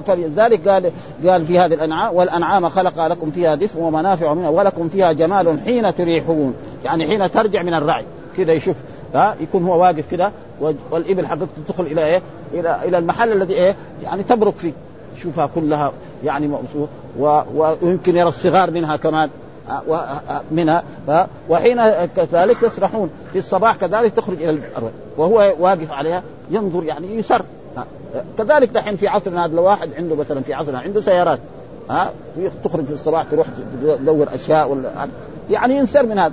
فلذلك 0.01 0.69
قال 0.69 0.93
قال 1.27 1.47
في 1.47 1.59
هذه 1.59 1.75
الأنعام 1.75 2.15
والأنعام 2.15 2.69
خلق 2.69 3.07
لكم 3.07 3.31
فيها 3.31 3.55
دفء 3.55 3.81
ومنافع 3.81 4.35
منها 4.35 4.49
ولكم 4.49 4.89
فيها 4.89 5.13
جمال 5.13 5.61
حين 5.65 5.95
تريحون. 5.95 6.55
يعني 6.85 7.07
حين 7.07 7.33
ترجع 7.33 7.63
من 7.63 7.75
الرعي. 7.75 8.05
كذا 8.37 8.53
يشوف 8.53 8.77
ها 9.15 9.37
يكون 9.41 9.65
هو 9.65 9.83
واقف 9.83 10.11
كده 10.11 10.33
والإبل 10.91 11.27
حقته 11.27 11.47
تدخل 11.67 11.85
إلى 11.85 12.05
إيه؟ 12.05 12.23
إلى 12.55 12.79
إلى 12.85 12.99
المحل 12.99 13.33
الذي 13.33 13.55
إيه؟ 13.55 13.75
يعني 14.03 14.23
تبرك 14.23 14.55
فيه. 14.57 14.73
شوفها 15.17 15.51
كلها 15.55 15.93
يعني 16.25 16.51
ويمكن 17.19 18.17
يرى 18.17 18.29
الصغار 18.29 18.71
منها 18.71 18.97
كمان. 18.97 19.31
منها 20.51 20.83
وحين 21.49 21.83
كذلك 22.17 22.57
تسرحون 22.61 23.11
في 23.33 23.39
الصباح 23.39 23.77
كذلك 23.77 24.13
تخرج 24.13 24.43
إلى 24.43 24.51
الأرض 24.51 24.93
وهو 25.17 25.55
واقف 25.59 25.93
عليها 25.93 26.23
ينظر 26.51 26.85
يعني 26.85 27.19
يسر. 27.19 27.45
كذلك 28.39 28.69
دحين 28.69 28.97
في 28.97 29.09
عصرنا 29.09 29.45
هذا 29.45 29.55
لو 29.55 29.63
واحد 29.63 29.95
عنده 29.95 30.17
مثلا 30.17 30.41
في 30.41 30.55
عصرنا 30.55 30.79
عنده 30.79 31.01
سيارات 31.01 31.39
ها 31.91 32.11
تخرج 32.65 32.85
في 32.85 32.93
الصباح 32.93 33.23
تروح 33.31 33.47
تدور 33.83 34.29
أشياء 34.35 34.69
ولا 34.69 34.91
يعني 35.51 35.77
ينسر 35.77 36.03
من 36.03 36.19
هذا. 36.19 36.33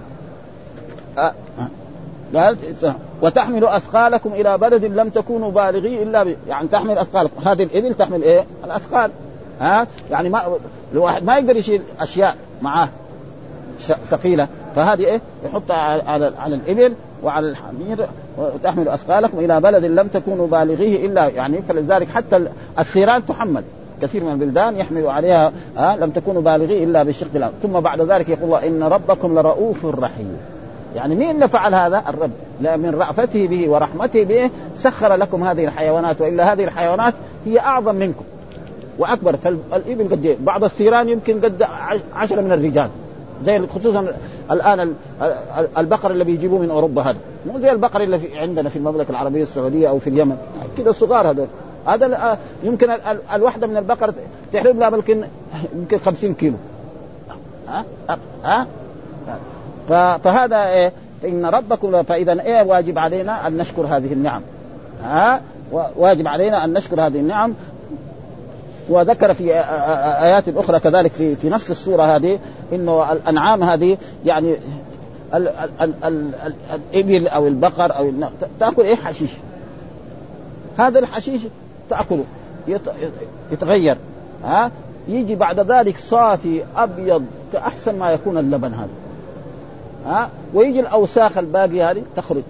وتحمل 3.21 3.65
أثقالكم 3.65 4.33
إلى 4.33 4.57
بلد 4.57 4.85
لم 4.85 5.09
تكونوا 5.09 5.51
بالغيه 5.51 6.03
إلا 6.03 6.23
ب... 6.23 6.35
يعني 6.47 6.67
تحمل 6.67 6.97
أثقالكم. 6.97 7.49
هذه 7.49 7.63
الإبل 7.63 7.93
تحمل 7.93 8.23
إيه؟ 8.23 8.45
الأثقال. 8.65 9.11
ها 9.59 9.87
يعني 10.11 10.29
ما 10.29 10.41
الواحد 10.93 11.23
ما 11.23 11.37
يقدر 11.37 11.55
يشيل 11.55 11.81
أشياء 11.99 12.35
معاه. 12.61 12.89
ثقيلة. 13.81 14.47
فهذه 14.75 15.05
إيه؟ 15.05 15.21
يحطها 15.45 15.75
على 16.09 16.31
على 16.39 16.55
الإبل 16.55 16.95
وعلى 17.23 17.49
الحمير 17.49 18.07
وتحمل 18.37 18.89
أثقالكم 18.89 19.39
إلى 19.39 19.61
بلد 19.61 19.85
لم 19.85 20.07
تكونوا 20.07 20.47
بالغيه 20.47 21.05
إلا 21.05 21.27
يعني 21.27 21.61
فلذلك 21.61 22.09
حتى 22.09 22.47
الثيران 22.79 23.25
تحمل. 23.25 23.63
كثير 24.01 24.23
من 24.23 24.31
البلدان 24.31 24.77
يحمل 24.77 25.07
عليها 25.07 25.51
آه 25.77 25.95
لم 25.95 26.09
تكونوا 26.09 26.41
بالغيه 26.41 26.83
إلا 26.83 27.03
بالشق 27.03 27.27
الأرض. 27.35 27.53
ثم 27.63 27.79
بعد 27.79 28.01
ذلك 28.01 28.29
يقول 28.29 28.43
الله 28.43 28.67
إن 28.67 28.83
ربكم 28.83 29.39
لرؤوف 29.39 29.85
رحيم. 29.85 30.37
يعني 30.95 31.15
مين 31.15 31.35
اللي 31.35 31.47
فعل 31.47 31.75
هذا؟ 31.75 32.03
الرب. 32.07 32.31
من 32.61 32.95
رأفته 32.95 33.47
به 33.47 33.69
ورحمته 33.69 34.23
به 34.23 34.49
سخر 34.75 35.15
لكم 35.15 35.43
هذه 35.43 35.65
الحيوانات 35.65 36.21
وإلا 36.21 36.53
هذه 36.53 36.63
الحيوانات 36.63 37.13
هي 37.45 37.59
أعظم 37.59 37.95
منكم. 37.95 38.23
وأكبر. 38.99 39.37
فالابل 39.37 40.09
قد 40.11 40.37
بعض 40.39 40.63
الثيران 40.63 41.09
يمكن 41.09 41.39
قد 41.39 41.65
عشرة 42.13 42.41
من 42.41 42.51
الرجال. 42.51 42.89
زي 43.45 43.67
خصوصا 43.67 44.13
الآن 44.51 44.93
البقر 45.77 46.11
اللي 46.11 46.23
بيجيبوه 46.23 46.59
من 46.59 46.69
أوروبا 46.69 47.01
هذا. 47.01 47.17
مو 47.45 47.59
زي 47.59 47.71
البقر 47.71 48.01
اللي 48.03 48.19
في 48.19 48.39
عندنا 48.39 48.69
في 48.69 48.75
المملكة 48.75 49.11
العربية 49.11 49.43
السعودية 49.43 49.89
أو 49.89 49.99
في 49.99 50.09
اليمن. 50.09 50.37
كذا 50.77 50.91
صغار 50.91 51.31
هذول. 51.31 51.47
هذا 51.87 52.37
يمكن 52.63 52.89
الواحده 53.33 53.67
من 53.67 53.77
البقر 53.77 54.13
تحرم 54.53 54.79
لها 54.79 54.89
يمكن 54.89 55.23
يمكن 55.75 55.99
50 55.99 56.33
كيلو. 56.33 56.55
ها؟ 57.67 57.85
ها؟ 58.43 58.67
فهذا 60.17 60.67
إيه 60.67 60.91
فان 61.21 61.45
ربكم 61.45 62.03
فإذا 62.03 62.41
إيه 62.41 62.63
واجب 62.63 62.97
علينا 62.97 63.47
أن 63.47 63.57
نشكر 63.57 63.85
هذه 63.85 64.13
النعم. 64.13 64.41
ها؟ 65.03 65.41
واجب 65.95 66.27
علينا 66.27 66.63
أن 66.63 66.73
نشكر 66.73 67.01
هذه 67.01 67.19
النعم. 67.19 67.53
وذكر 68.89 69.33
في 69.33 69.53
آيات 70.23 70.49
أخرى 70.49 70.79
كذلك 70.79 71.11
في 71.11 71.35
في 71.35 71.49
نفس 71.49 71.71
السورة 71.71 72.03
هذه. 72.03 72.39
انه 72.73 73.11
الأنعام 73.11 73.63
هذه 73.63 73.97
يعني 74.25 74.55
ال 75.33 75.47
ال 75.81 75.93
ال 76.03 76.33
الإبل 76.93 77.27
أو 77.27 77.47
البقر 77.47 77.97
أو 77.97 78.11
تأكل 78.59 78.81
إيه 78.81 78.95
حشيش؟ 78.95 79.31
هذا 80.77 80.99
الحشيش 80.99 81.41
تأكله 81.89 82.23
يتغير 83.51 83.97
ها؟ 84.43 84.71
يجي 85.07 85.35
بعد 85.35 85.59
ذلك 85.59 85.97
صافي 85.97 86.63
أبيض 86.75 87.25
كأحسن 87.53 87.99
ما 87.99 88.11
يكون 88.11 88.37
اللبن 88.37 88.73
هذا 88.73 88.89
ها؟ 90.05 90.29
ويجي 90.53 90.79
الأوساخ 90.79 91.37
الباقية 91.37 91.91
هذه 91.91 92.03
تخرج 92.15 92.43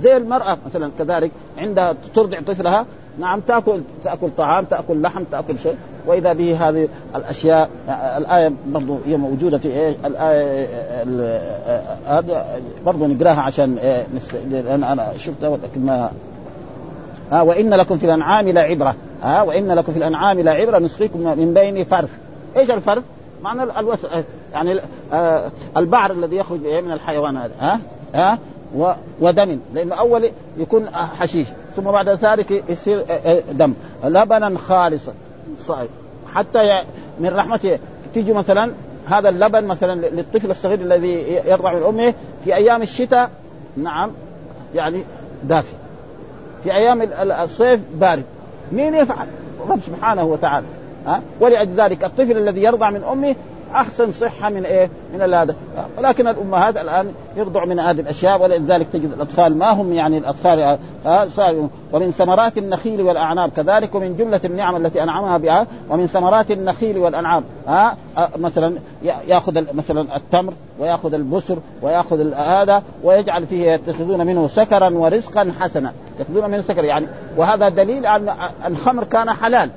زي 0.00 0.16
المرأة 0.16 0.58
مثلا 0.66 0.90
كذلك 0.98 1.30
عندها 1.58 1.94
ترضع 2.14 2.40
طفلها 2.40 2.86
نعم 3.18 3.40
تأكل 3.40 3.80
تأكل 4.04 4.28
طعام 4.36 4.64
تأكل 4.64 5.02
لحم 5.02 5.24
تأكل 5.32 5.58
شيء. 5.58 5.76
وإذا 6.06 6.32
به 6.32 6.68
هذه 6.68 6.88
الأشياء 7.16 7.70
الآية 8.16 8.52
برضو 8.66 8.98
هي 9.06 9.16
موجودة 9.16 9.58
في 9.58 9.68
إيه 9.68 9.96
الآية 10.04 10.66
هذه 12.06 12.44
برضو 12.86 13.06
نقراها 13.06 13.40
عشان 13.40 13.78
إيه 13.78 14.06
أنا 14.74 15.12
شفتها 15.16 15.48
ولكن 15.48 15.86
ما 15.86 16.10
ها 17.32 17.42
وإن 17.42 17.74
لكم 17.74 17.98
في 17.98 18.06
الأنعام 18.06 18.48
لعبرة. 18.48 18.94
ها 19.22 19.42
وإن 19.42 19.72
لكم 19.72 19.92
في 19.92 19.98
الأنعام 19.98 20.40
لعبرة 20.40 20.78
نسقيكم 20.78 21.20
من 21.38 21.54
بين 21.54 21.84
فرث 21.84 22.10
إيش 22.56 22.70
الفرث؟ 22.70 23.02
معنى 23.42 23.62
الوس... 23.62 23.98
يعني 24.52 24.80
البعر 25.76 26.12
الذي 26.12 26.36
يخرج 26.36 26.60
من 26.60 26.92
الحيوان 26.92 27.36
هذا. 27.36 27.52
ها؟ 27.60 27.80
ها؟ 28.14 28.38
ودم 29.20 29.58
لأنه 29.74 29.94
اول 29.94 30.30
يكون 30.58 30.88
حشيش 30.96 31.48
ثم 31.76 31.82
بعد 31.82 32.08
ذلك 32.08 32.64
يصير 32.68 33.04
دم. 33.52 33.74
لبنا 34.04 34.58
خالصا 34.58 35.12
صحيح. 35.60 35.88
حتى 36.34 36.58
من 37.20 37.28
رحمته 37.28 37.78
تيجي 38.14 38.32
مثلا 38.32 38.72
هذا 39.06 39.28
اللبن 39.28 39.64
مثلا 39.64 39.94
للطفل 39.94 40.50
الصغير 40.50 40.80
الذي 40.80 41.40
يرضع 41.46 41.74
من 41.74 41.82
أمه 41.82 42.14
في 42.44 42.54
أيام 42.54 42.82
الشتاء 42.82 43.30
نعم 43.76 44.10
يعني 44.74 45.04
دافي. 45.44 45.74
في 46.62 46.72
أيام 46.74 47.02
الصيف 47.44 47.80
بارد. 47.94 48.24
مين 48.72 48.94
يفعل؟ 48.94 49.26
رب 49.68 49.80
سبحانه 49.80 50.24
وتعالى 50.24 50.66
ها؟ 51.06 51.22
ولأجل 51.40 51.80
ذلك 51.80 52.04
الطفل 52.04 52.38
الذي 52.38 52.62
يرضع 52.62 52.90
من 52.90 53.04
أمه 53.04 53.36
أحسن 53.74 54.12
صحة 54.12 54.50
من 54.50 54.64
إيه؟ 54.64 54.90
من 55.14 55.34
هذا 55.34 55.54
ولكن 55.98 56.28
الأمهات 56.28 56.76
الآن 56.76 57.12
يرضع 57.36 57.64
من 57.64 57.78
هذه 57.78 58.00
الأشياء 58.00 58.42
ولذلك 58.42 58.86
تجد 58.92 59.12
الأطفال 59.12 59.58
ما 59.58 59.70
هم 59.70 59.92
يعني 59.92 60.18
الأطفال 60.18 60.78
آه 61.06 61.28
ومن 61.92 62.10
ثمرات 62.10 62.58
النخيل 62.58 63.02
والأعناب. 63.02 63.50
كذلك 63.56 63.94
ومن 63.94 64.16
جملة 64.16 64.40
النعم 64.44 64.76
التي 64.76 65.02
أنعمها 65.02 65.38
بها 65.38 65.66
ومن 65.90 66.06
ثمرات 66.06 66.50
النخيل 66.50 66.98
والأنعام. 66.98 67.44
ها 67.68 67.96
آه 68.18 68.28
مثلا 68.36 68.76
يأخذ 69.26 69.74
مثلا 69.74 70.16
التمر 70.16 70.52
ويأخذ 70.78 71.14
البسر 71.14 71.58
ويأخذ 71.82 72.32
هذا 72.32 72.82
ويجعل 73.04 73.46
فيه 73.46 73.72
يتخذون 73.72 74.26
منه 74.26 74.48
سكرا 74.48 74.90
ورزقا 74.90 75.52
حسنا. 75.60 75.92
يتخذون 76.20 76.50
منه 76.50 76.62
سكر 76.62 76.84
يعني. 76.84 77.06
وهذا 77.36 77.68
دليل 77.68 78.06
أن 78.06 78.32
الخمر 78.66 79.04
كان 79.04 79.30
حلال. 79.30 79.70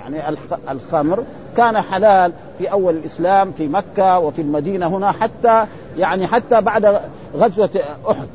يعني 0.00 0.36
الخمر 0.70 1.24
كان 1.56 1.80
حلال 1.80 2.32
في 2.58 2.72
أول 2.72 2.94
الإسلام 2.94 3.52
في 3.52 3.68
مكة 3.68 4.18
وفي 4.18 4.42
المدينة 4.42 4.86
هنا 4.86 5.12
حتى 5.12 5.66
يعني 5.96 6.26
حتى 6.26 6.60
بعد 6.60 7.00
غزوة 7.36 7.70
أحد. 8.10 8.26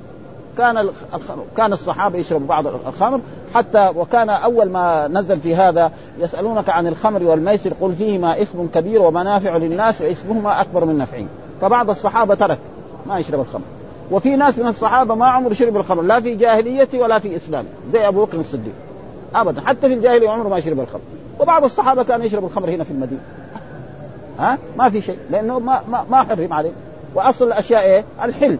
كان 0.58 0.78
الخمر 1.14 1.44
كان 1.58 1.74
الصحابة 1.74 2.20
يشربوا 2.20 2.48
بعض 2.48 2.68
الخمر 2.68 3.20
حتى 3.54 3.92
وكان 3.96 4.30
أول 4.30 4.70
ما 4.70 5.08
نزل 5.08 5.40
في 5.40 5.56
هذا 5.56 5.92
يسألونك 6.20 6.70
عن 6.70 6.88
الخمر 6.88 7.24
والميسر 7.24 7.74
قل 7.82 7.94
فيهما 7.94 8.42
إثم 8.42 8.66
كبير 8.74 9.02
ومنافع 9.02 9.58
للناس 9.58 10.02
وإثمهما 10.02 10.62
أكبر 10.62 10.86
من 10.86 10.98
نفعهم. 10.98 11.28
فبعض 11.62 11.90
الصحابة 11.90 12.36
ترك 12.36 12.60
ما 13.06 13.20
يشرب 13.20 13.40
الخمر. 13.40 13.66
وفي 14.12 14.36
ناس 14.36 14.58
من 14.58 14.68
الصحابة 14.68 15.16
ما 15.16 15.26
عمر 15.26 15.54
شرب 15.54 15.78
الخمر 15.78 16.02
لا 16.02 16.20
في 16.20 16.36
جاهليته 16.36 17.00
ولا 17.00 17.20
في 17.20 17.36
اسلامه 17.36 17.68
زي 17.94 18.08
أبو 18.08 18.26
بكر 18.26 18.40
الصديق. 18.40 18.74
ابدا 19.36 19.62
حتى 19.62 19.88
في 19.88 19.94
الجاهلية 19.94 20.30
عمره 20.30 20.50
ما 20.50 20.58
يشرب 20.58 20.80
الخمر. 20.80 21.02
وبعض 21.40 21.64
الصحابة 21.64 22.04
كان 22.04 22.24
يشرب 22.24 22.46
الخمر 22.46 22.70
هنا 22.70 22.84
في 22.84 22.92
المدينة. 22.92 23.22
ها؟ 24.40 24.58
ما 24.78 24.90
في 24.90 25.02
شيء 25.02 25.18
لأنه 25.30 25.60
ما 25.60 25.82
ما, 25.90 26.06
ما 26.10 26.24
حرم 26.24 26.54
عليه. 26.54 26.72
وأصل 27.16 27.48
الأشياء 27.48 27.84
إيه؟ 27.84 28.04
الحل. 28.24 28.58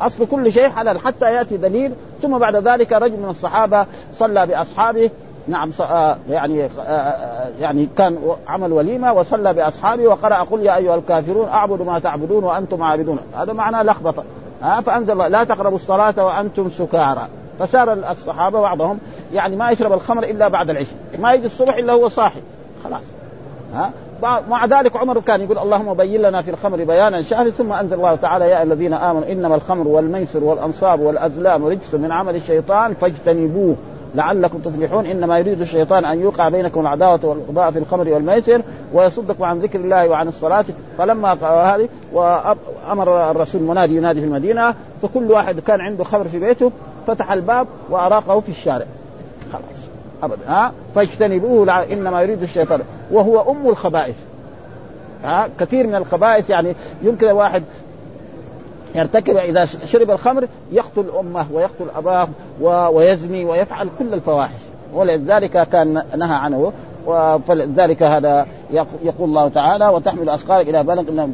أصل 0.00 0.26
كل 0.26 0.52
شيء 0.52 0.68
حلال 0.68 0.98
حتى 0.98 1.34
يأتي 1.34 1.56
دليل 1.56 1.92
ثم 2.22 2.38
بعد 2.38 2.56
ذلك 2.56 2.92
رجل 2.92 3.16
من 3.16 3.28
الصحابة 3.28 3.86
صلى 4.14 4.46
بأصحابه. 4.46 5.10
نعم 5.48 5.70
آه 5.80 6.16
يعني 6.30 6.64
آه, 6.64 6.68
آه، 6.80 7.48
يعني 7.60 7.88
كان 7.98 8.18
عمل 8.48 8.72
وليمة 8.72 9.12
وصلى 9.12 9.52
بأصحابه 9.52 10.06
وقرأ 10.06 10.34
قل 10.34 10.60
يا 10.60 10.76
أيها 10.76 10.94
الكافرون 10.94 11.48
اعبد 11.48 11.82
ما 11.82 11.98
تعبدون 11.98 12.44
وأنتم 12.44 12.82
عابدون. 12.82 13.18
هذا 13.36 13.52
معناه 13.52 13.82
لخبطة. 13.82 14.24
ها؟ 14.62 14.80
فأنزل 14.80 15.12
الله 15.12 15.28
لا 15.28 15.44
تقربوا 15.44 15.76
الصلاة 15.76 16.24
وأنتم 16.26 16.70
سكارى. 16.70 17.28
فصار 17.58 17.92
الصحابة 17.92 18.60
بعضهم 18.60 18.98
يعني 19.32 19.56
ما 19.56 19.70
يشرب 19.70 19.92
الخمر 19.92 20.24
إلا 20.24 20.48
بعد 20.48 20.70
العشاء 20.70 20.98
ما 21.18 21.32
يجي 21.32 21.46
الصبح 21.46 21.74
إلا 21.74 21.92
هو 21.92 22.08
صاحي 22.08 22.40
خلاص. 22.84 23.02
ها؟ 23.74 23.90
مع 24.48 24.66
ذلك 24.66 24.96
عمر 24.96 25.20
كان 25.20 25.40
يقول 25.40 25.58
اللهم 25.58 25.94
بين 25.94 26.22
لنا 26.22 26.42
في 26.42 26.50
الخمر 26.50 26.84
بيانا 26.84 27.22
شهر 27.22 27.50
ثم 27.50 27.72
أنزل 27.72 27.94
الله 27.94 28.14
تعالى 28.14 28.50
يا 28.50 28.62
الذين 28.62 28.94
آمنوا 28.94 29.32
إنما 29.32 29.54
الخمر 29.54 29.88
والميسر 29.88 30.44
والأنصاب 30.44 31.00
والأزلام 31.00 31.66
رجس 31.66 31.94
من 31.94 32.12
عمل 32.12 32.36
الشيطان 32.36 32.94
فاجتنبوه 32.94 33.76
لعلكم 34.14 34.58
تفلحون. 34.58 35.06
إنما 35.06 35.38
يريد 35.38 35.60
الشيطان 35.60 36.04
أن 36.04 36.20
يوقع 36.20 36.48
بينكم 36.48 36.80
العداوة 36.80 37.20
والبغضاء 37.24 37.70
في 37.70 37.78
الخمر 37.78 38.08
والميسر 38.08 38.62
ويصدكم 38.92 39.44
عن 39.44 39.58
ذكر 39.58 39.80
الله 39.80 40.08
وعن 40.08 40.28
الصلاة. 40.28 40.64
فلما 40.98 41.32
هذه 41.74 41.88
وأمر 42.12 43.30
الرسول 43.30 43.60
المنادي 43.60 43.96
ينادي 43.96 44.20
في 44.20 44.26
المدينة 44.26 44.74
فكل 45.02 45.30
واحد 45.30 45.60
كان 45.60 45.80
عنده 45.80 46.04
خمر 46.04 46.24
في 46.24 46.38
بيته 46.38 46.72
فتح 47.06 47.32
الباب 47.32 47.66
وأراقه 47.90 48.40
في 48.40 48.48
الشارع. 48.48 48.86
ابدا. 50.22 50.48
ها؟ 50.48 50.72
فاجتنبوه 50.94 51.82
إنما 51.92 52.22
يريد 52.22 52.42
الشيطان. 52.42 52.80
وهو 53.10 53.50
أم 53.50 53.68
الخبائث. 53.68 54.16
ها؟ 55.24 55.48
كثير 55.60 55.86
من 55.86 55.94
الخبائث 55.94 56.50
يعني 56.50 56.74
يمكن 57.02 57.28
الواحد 57.28 57.62
يرتكب 58.94 59.36
إذا 59.36 59.64
شرب 59.64 60.10
الخمر 60.10 60.48
يقتل 60.72 61.04
أمه 61.20 61.46
ويقتل 61.52 61.86
أباه 61.96 62.28
ويزني 62.90 63.44
ويفعل 63.44 63.88
كل 63.98 64.14
الفواحش. 64.14 64.60
ولذلك 64.94 65.68
كان 65.68 65.94
نهى 66.16 66.34
عنه 66.34 66.72
فلذلك 67.46 68.02
هذا 68.02 68.46
يقول 69.02 69.28
الله 69.28 69.48
تعالى 69.48 69.88
وتحمل 69.88 70.28
أثقالك 70.28 70.68
إلى 70.68 70.84
بلد 70.84 71.32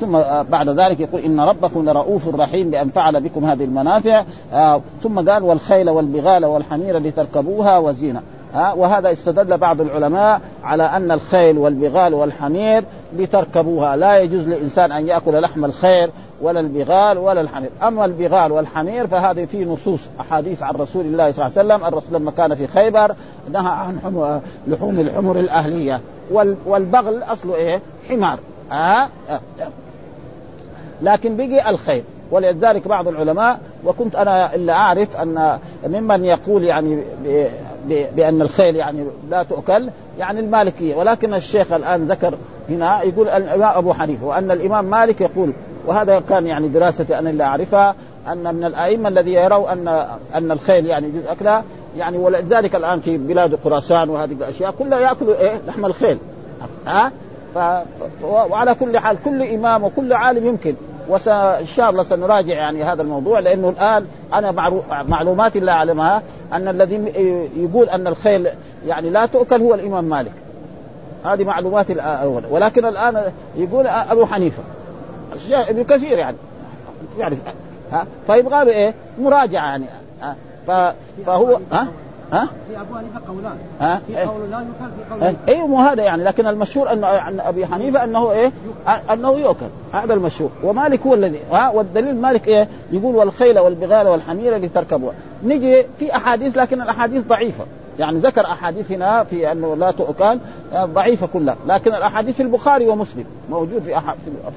ثم 0.00 0.18
بعد 0.50 0.68
ذلك 0.68 1.00
يقول 1.00 1.20
إن 1.20 1.40
ربكم 1.40 1.88
لرؤوف 1.88 2.34
رحيم 2.34 2.70
بأن 2.70 2.88
فعل 2.88 3.20
بكم 3.20 3.44
هذه 3.44 3.64
المنافع. 3.64 4.24
آه، 4.52 4.80
ثم 5.02 5.30
قال 5.30 5.42
والخيل 5.42 5.90
والبغال 5.90 6.44
والحمير 6.44 6.98
لتركبوها 6.98 7.78
وزينة. 7.78 8.22
ها 8.54 8.72
وهذا 8.72 9.12
استدل 9.12 9.58
بعض 9.58 9.80
العلماء 9.80 10.40
على 10.64 10.82
أن 10.82 11.10
الخيل 11.10 11.58
والبغال 11.58 12.14
والحمير 12.14 12.84
لتركبوها. 13.16 13.96
لا 13.96 14.18
يجوز 14.18 14.48
للانسان 14.48 14.92
أن 14.92 15.08
يأكل 15.08 15.40
لحم 15.40 15.64
الخير 15.64 16.10
ولا 16.42 16.60
البغال 16.60 17.18
ولا 17.18 17.40
الحمير. 17.40 17.70
أما 17.82 18.04
البغال 18.04 18.52
والحمير 18.52 19.06
فهذه 19.06 19.44
في 19.44 19.64
نصوص 19.64 20.00
أحاديث 20.20 20.62
عن 20.62 20.74
رسول 20.74 21.04
الله 21.04 21.32
صلى 21.32 21.46
الله 21.46 21.58
عليه 21.58 21.74
وسلم. 21.74 21.86
الرسول 21.88 22.14
لما 22.14 22.30
كان 22.30 22.54
في 22.54 22.66
خيبر 22.66 23.14
نهى 23.52 23.72
عن 23.72 24.40
لحوم 24.66 25.00
الحمر 25.00 25.40
الأهلية. 25.40 26.00
والبغل 26.66 27.22
اصله 27.22 27.54
إيه؟ 27.54 27.80
حمار. 28.08 28.38
آه. 28.72 29.08
آه. 29.30 29.40
لكن 31.02 31.36
بقي 31.36 31.70
الخيل 31.70 32.02
ولذلك 32.30 32.88
بعض 32.88 33.08
العلماء 33.08 33.60
وكنت 33.84 34.16
أنا 34.16 34.54
إلا 34.54 34.72
أعرف 34.72 35.16
أن 35.16 35.58
ممن 35.86 36.24
يقول 36.24 36.64
يعني 36.64 37.02
بأن 38.16 38.42
الخيل 38.42 38.76
يعني 38.76 39.04
لا 39.30 39.42
تؤكل 39.42 39.90
يعني 40.18 40.40
المالكية. 40.40 40.94
ولكن 40.94 41.34
الشيخ 41.34 41.72
الآن 41.72 42.08
ذكر 42.08 42.34
هنا 42.68 43.02
يقول 43.02 43.28
الامام 43.28 43.76
أبو 43.76 43.92
حنيفة 43.92 44.26
وأن 44.26 44.50
الإمام 44.50 44.84
مالك 44.84 45.20
يقول 45.20 45.52
وهذا 45.86 46.20
كان 46.28 46.46
يعني 46.46 46.68
دراستي 46.68 47.18
أنا 47.18 47.30
اللي 47.30 47.44
أعرفها 47.44 47.94
أن 48.32 48.54
من 48.54 48.64
الأئمة 48.64 49.08
الذي 49.08 49.32
يروا 49.32 49.72
ان 49.72 49.88
أن 50.34 50.50
الخيل 50.50 50.86
يعني 50.86 51.06
يجوز 51.06 51.26
أكلها 51.26 51.64
يعني 51.96 52.18
ولذلك 52.18 52.74
الآن 52.74 53.00
في 53.00 53.16
بلاد 53.16 53.58
خراسان 53.64 54.10
وهذه 54.10 54.32
الأشياء 54.32 54.70
كلها 54.70 54.98
يأكلوا 55.00 55.34
إيه 55.34 55.60
لحم 55.66 55.84
الخيل. 55.84 56.18
ها؟ 56.86 57.12
ف... 57.54 57.58
وعلى 58.24 58.74
كل 58.74 58.98
حال 58.98 59.16
كل 59.24 59.42
إمام 59.42 59.84
وكل 59.84 60.12
عالم 60.12 60.46
يمكن. 60.46 60.74
وان 61.08 61.66
شاء 61.66 61.90
الله 61.90 62.02
سنراجع 62.02 62.54
يعني 62.54 62.84
هذا 62.84 63.02
الموضوع 63.02 63.38
لأنه 63.38 63.68
الآن 63.68 64.06
أنا 64.34 64.70
معلوماتي 65.02 65.58
اللي 65.58 65.70
أعلمها 65.70 66.22
أن 66.52 66.68
الذي 66.68 66.94
يقول 67.56 67.88
أن 67.88 68.06
الخيل 68.06 68.48
يعني 68.86 69.10
لا 69.10 69.26
تؤكل 69.26 69.60
هو 69.60 69.74
الإمام 69.74 70.04
مالك. 70.04 70.32
هذه 71.24 71.44
معلوماتي 71.44 71.92
الأول 71.92 72.42
ولكن 72.50 72.86
الآن 72.86 73.22
يقول 73.56 73.86
أبو 73.86 74.26
حنيفة. 74.26 74.62
ابن 75.52 75.84
كثير 75.84 76.18
يعني. 76.18 76.36
تعرف 77.18 77.38
ها؟ 77.92 78.06
فيبغى 78.26 78.64
له 78.64 78.72
إيه؟ 78.72 78.94
مراجعة 79.18 79.64
يعني. 79.64 79.84
ها؟ 80.22 80.36
فهو 81.26 81.58
ها؟ 81.72 81.86
ها؟ 82.32 82.48
في 82.68 82.80
أبو 82.80 82.94
حنيفة 82.94 83.20
قولان. 83.28 83.56
ها؟ 83.80 84.00
في 84.06 84.16
قول 84.16 84.50
لا 84.50 84.58
يؤكل 84.58 84.92
في 85.18 85.24
قول 85.24 85.34
أيوه 85.48 85.66
مو 85.66 85.78
هذا 85.78 86.02
يعني. 86.02 86.24
لكن 86.24 86.46
المشهور 86.46 86.92
انه 86.92 87.06
عن 87.06 87.40
أبي 87.40 87.66
حنيفة 87.66 88.04
أنه 88.04 88.32
إيه؟ 88.32 88.52
أنه 89.10 89.32
يؤكل. 89.32 89.66
هذا 89.92 90.14
المشهور. 90.14 90.50
ومالك 90.62 91.06
هو 91.06 91.14
الذي 91.14 91.40
ها؟ 91.52 91.70
والدليل 91.70 92.16
مالك 92.16 92.48
إيه؟ 92.48 92.68
يقول 92.92 93.16
والخيل 93.16 93.58
والبغال 93.58 94.08
والحمير 94.08 94.56
لتركبوها 94.56 95.14
نجي 95.44 95.86
في 95.98 96.16
أحاديث 96.16 96.56
لكن 96.56 96.82
الأحاديث 96.82 97.24
ضعيفة. 97.26 97.64
يعني 97.98 98.18
ذكر 98.18 98.46
احاديث 98.46 98.92
هنا 98.92 99.24
في 99.24 99.52
أنه 99.52 99.76
لا 99.76 99.90
تؤكل 99.90 100.38
آه، 100.72 100.84
ضعيفة 100.84 101.26
كلها. 101.26 101.56
لكن 101.66 101.94
الأحاديث 101.94 102.36
في 102.36 102.42
البخاري 102.42 102.88
ومسلم 102.88 103.24
موجود 103.50 103.82
في 103.82 104.00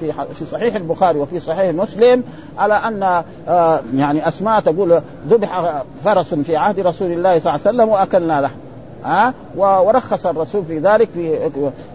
في 0.00 0.12
في 0.34 0.44
صحيح 0.44 0.74
البخاري 0.74 1.18
وفي 1.18 1.40
صحيح 1.40 1.74
مسلم 1.74 2.22
على 2.58 2.74
أن 2.74 3.22
آه، 3.48 3.80
يعني 3.94 4.28
أسماء 4.28 4.60
تقول 4.60 5.00
ذبح 5.28 5.82
فرس 6.04 6.34
في 6.34 6.56
عهد 6.56 6.80
رسول 6.80 7.12
الله 7.12 7.38
صلى 7.38 7.54
الله 7.54 7.66
عليه 7.66 7.76
وسلم 7.76 7.88
وأكلنا 7.88 8.40
لحم. 8.40 8.56
ها 9.04 9.28
أه؟ 9.28 9.32
ورخص 9.56 10.26
الرسول 10.26 10.64
في 10.64 10.78
ذلك 10.78 11.10
في 11.10 11.50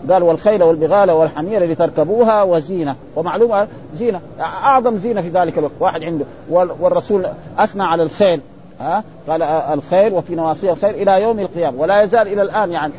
قال 0.09 0.23
والخيل 0.23 0.63
والبغال 0.63 1.11
والحمير 1.11 1.63
لتركبوها 1.63 2.43
وزينة. 2.43 2.95
ومعلومة 3.15 3.67
زينة 3.95 4.19
أعظم 4.39 4.97
زينة 4.97 5.21
في 5.21 5.29
ذلك 5.29 5.57
الوقت 5.57 5.73
واحد 5.79 6.03
عنده. 6.03 6.25
والرسول 6.49 7.25
أثنى 7.57 7.83
على 7.83 8.03
الخيل. 8.03 8.41
ها؟ 8.81 9.03
قال 9.27 9.43
الخير 9.43 10.13
وفي 10.13 10.35
نواصي 10.35 10.71
الخير 10.71 10.89
إلى 10.89 11.21
يوم 11.21 11.39
القيامة. 11.39 11.81
ولا 11.81 12.01
يزال 12.01 12.27
إلى 12.27 12.41
الآن 12.41 12.71
يعني 12.71 12.93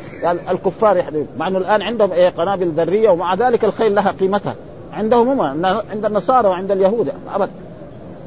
الكفار 0.51 0.97
يحدثون 0.97 1.27
مع 1.37 1.47
إنه 1.47 1.57
الآن 1.57 1.81
عندهم 1.81 2.11
إيه 2.11 2.29
قنابل 2.29 2.67
ذرية 2.67 3.09
ومع 3.09 3.35
ذلك 3.35 3.63
الخيل 3.63 3.95
لها 3.95 4.11
قيمتها. 4.11 4.55
عندهم 4.93 5.29
هم 5.29 5.65
عند 5.65 6.05
النصارى 6.05 6.47
وعند 6.47 6.71
اليهود 6.71 7.11
ابدا 7.35 7.51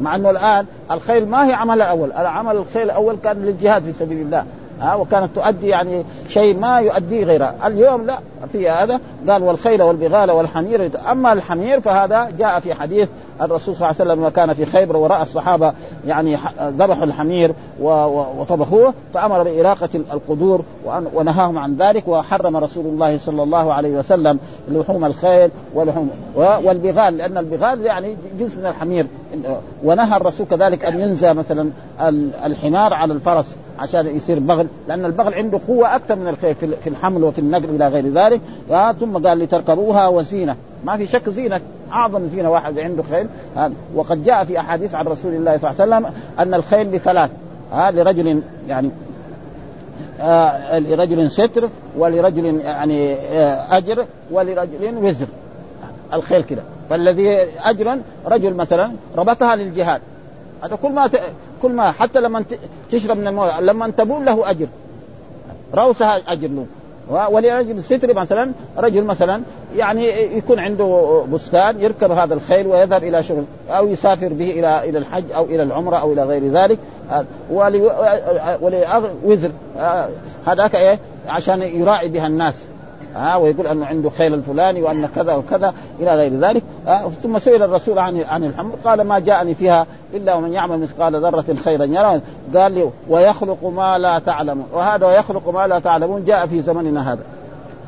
مع 0.01 0.17
إنه 0.17 0.31
الآن 0.31 0.67
الخيل 0.91 1.29
ما 1.29 1.49
هي 1.49 1.53
عمل 1.53 1.75
الأول 1.75 2.13
العمل 2.13 2.57
الخيل 2.57 2.83
الأول 2.83 3.17
كان 3.25 3.37
للجهاد 3.37 3.83
في 3.83 3.93
سبيل 3.93 4.19
الله 4.19 4.45
ها؟ 4.81 4.95
وكانت 4.95 5.31
تؤدي 5.35 5.69
يعني 5.69 6.05
شيء 6.29 6.59
ما 6.59 6.81
يؤديه 6.81 7.25
غيرها 7.25 7.55
اليوم 7.67 8.07
لا 8.07 8.19
في 8.53 8.71
هذا 8.71 9.01
قال 9.29 9.43
والخيل 9.43 9.83
والبغال 9.83 10.31
والحمير. 10.31 10.91
أما 11.11 11.33
الحمير 11.33 11.81
فهذا 11.81 12.33
جاء 12.39 12.61
في 12.61 12.75
حديث 12.75 13.09
الرسول 13.41 13.77
صلى 13.77 13.91
الله 13.91 14.01
عليه 14.01 14.11
وسلم 14.11 14.21
لما 14.21 14.31
كان 14.31 14.55
في 14.55 14.67
خيبر 14.67 14.97
وراى 14.97 15.23
الصحابة 15.23 15.73
يعني 16.07 16.39
ذبحوا 16.61 17.05
الحمير 17.05 17.55
وطبخوه 17.81 18.95
فأمر 19.15 19.43
باراقه 19.43 19.89
القدور 20.13 20.65
ونهاهم 21.15 21.59
عن 21.59 21.77
ذلك 21.77 22.09
وحرم 22.09 22.57
رسول 22.57 22.87
الله 22.87 23.19
صلى 23.19 23.43
الله 23.43 23.73
عليه 23.73 23.99
وسلم 23.99 24.39
لحوم 24.69 25.05
الخيل 25.05 25.51
ولحوم 25.75 26.11
والبغال 26.37 27.17
لأن 27.17 27.39
البغال 27.39 27.83
يعني 27.83 28.17
جزء 28.39 28.59
من 28.59 28.67
الحمير. 28.67 29.07
ونهى 29.85 30.17
الرسول 30.17 30.47
كذلك 30.47 30.85
أن 30.85 31.01
ينزى 31.01 31.33
مثلا 31.33 31.71
الحمار 32.45 32.95
على 32.95 33.13
الفرس. 33.13 33.55
عشان 33.79 34.17
يصير 34.17 34.39
بغل 34.39 34.67
لأن 34.89 35.05
البغل 35.05 35.35
عنده 35.35 35.61
قوة 35.69 35.97
أكثر 35.97 36.17
من 36.17 36.29
الخيل 36.29 36.55
في 36.55 36.87
الحمل 36.87 37.25
وفي 37.25 37.39
النقل 37.39 37.65
إلى 37.65 37.89
غير 37.89 38.13
ذلك. 38.13 38.41
ثم 39.01 39.27
قال 39.27 39.39
لتركبوها 39.39 40.09
وزينة. 40.09 40.57
ما 40.85 40.97
في 40.97 41.07
شك 41.07 41.31
زينة 41.31 41.61
أعظم 41.93 42.27
زينة 42.27 42.51
واحد 42.51 42.79
عنده 42.79 43.03
خيل. 43.03 43.27
وقد 43.95 44.25
جاء 44.25 44.45
في 44.45 44.61
أحاديث 44.61 44.95
عن 44.95 45.05
رسول 45.05 45.35
الله 45.35 45.59
صلى 45.59 45.71
الله 45.71 45.83
عليه 45.83 46.07
وسلم 46.07 46.13
أن 46.39 46.55
الخيل 46.55 46.97
لثلاث. 46.97 47.31
ها 47.73 47.91
لرجل 47.91 48.43
يعني 48.69 48.91
آه 50.21 50.79
لرجل 50.79 51.31
ستر 51.31 51.69
ولرجل 51.99 52.61
يعني 52.61 53.15
آه 53.15 53.77
أجر 53.77 54.05
ولرجل 54.31 54.95
وزر. 54.99 55.27
الخيل 56.13 56.43
كده. 56.43 56.63
فالذي 56.91 57.37
أجرا 57.65 58.01
رجل 58.27 58.55
مثلا 58.55 58.93
ربطها 59.17 59.57
للجهاد. 59.57 60.01
هذا 60.67 60.77
كل 60.77 60.93
ما 60.93 61.07
ت... 61.07 61.21
كل 61.63 61.73
ما 61.73 61.93
حتى 61.93 62.21
لما 62.21 62.45
تشرب 62.93 63.17
من 63.17 63.27
الموية 63.27 63.61
لما 63.61 63.91
تبول 63.91 64.25
له 64.25 64.51
أجر. 64.51 64.67
روسها 65.75 66.33
أجر 66.33 66.49
له. 66.49 66.67
ولأجل 67.31 67.79
الستر 67.79 68.15
مثلا 68.15 68.53
رجل 68.79 69.05
مثلا 69.05 69.43
يعني 69.77 70.09
يكون 70.37 70.59
عنده 70.59 71.23
بستان 71.33 71.81
يركب 71.81 72.11
هذا 72.11 72.35
الخيل 72.35 72.67
ويذهب 72.67 73.05
إلى 73.05 73.23
شغل 73.23 73.45
أو 73.71 73.87
يسافر 73.87 74.29
به 74.29 74.51
إلى 74.51 74.89
إلى 74.89 74.99
الحج 74.99 75.33
أو 75.33 75.45
إلى 75.45 75.63
العمرة 75.63 75.97
أو 75.97 76.13
إلى 76.13 76.25
غير 76.25 76.53
ذلك. 76.53 76.79
ولوزر 78.61 79.51
هذاك 80.47 80.75
إيه؟ 80.75 80.99
عشان 81.29 81.63
يراعي 81.63 82.09
بها 82.09 82.27
الناس. 82.27 82.55
ها 83.17 83.37
ويقول 83.37 83.67
انه 83.67 83.87
عنده 83.87 84.11
خيل 84.11 84.35
الفلاني 84.35 84.83
وأن 84.83 85.09
كذا 85.17 85.35
وكذا 85.35 85.75
إلى 86.01 86.15
غير 86.15 86.41
ذلك. 86.41 86.63
آه 86.87 87.11
ثم 87.23 87.39
سئل 87.39 87.63
الرسول 87.63 87.99
عن 87.99 88.21
عن 88.21 88.45
الحمر 88.45 88.73
قال 88.85 89.01
ما 89.01 89.19
جاءني 89.19 89.55
فيها 89.55 89.87
إلا 90.15 90.35
ومن 90.35 90.53
يعمل 90.53 90.81
مثقال 90.81 91.23
ذرة 91.23 91.57
خيرا 91.65 91.85
يرى. 91.85 92.21
قال 92.55 92.73
لي 92.73 92.91
ويخلق 93.09 93.65
ما 93.65 93.99
لا 93.99 94.19
تعلمون. 94.19 94.67
وهذا 94.73 95.07
ويخلق 95.07 95.49
ما 95.49 95.67
لا 95.67 95.79
تعلمون 95.79 96.25
جاء 96.25 96.47
في 96.47 96.63
زمننا 96.63 97.13
هذا. 97.13 97.23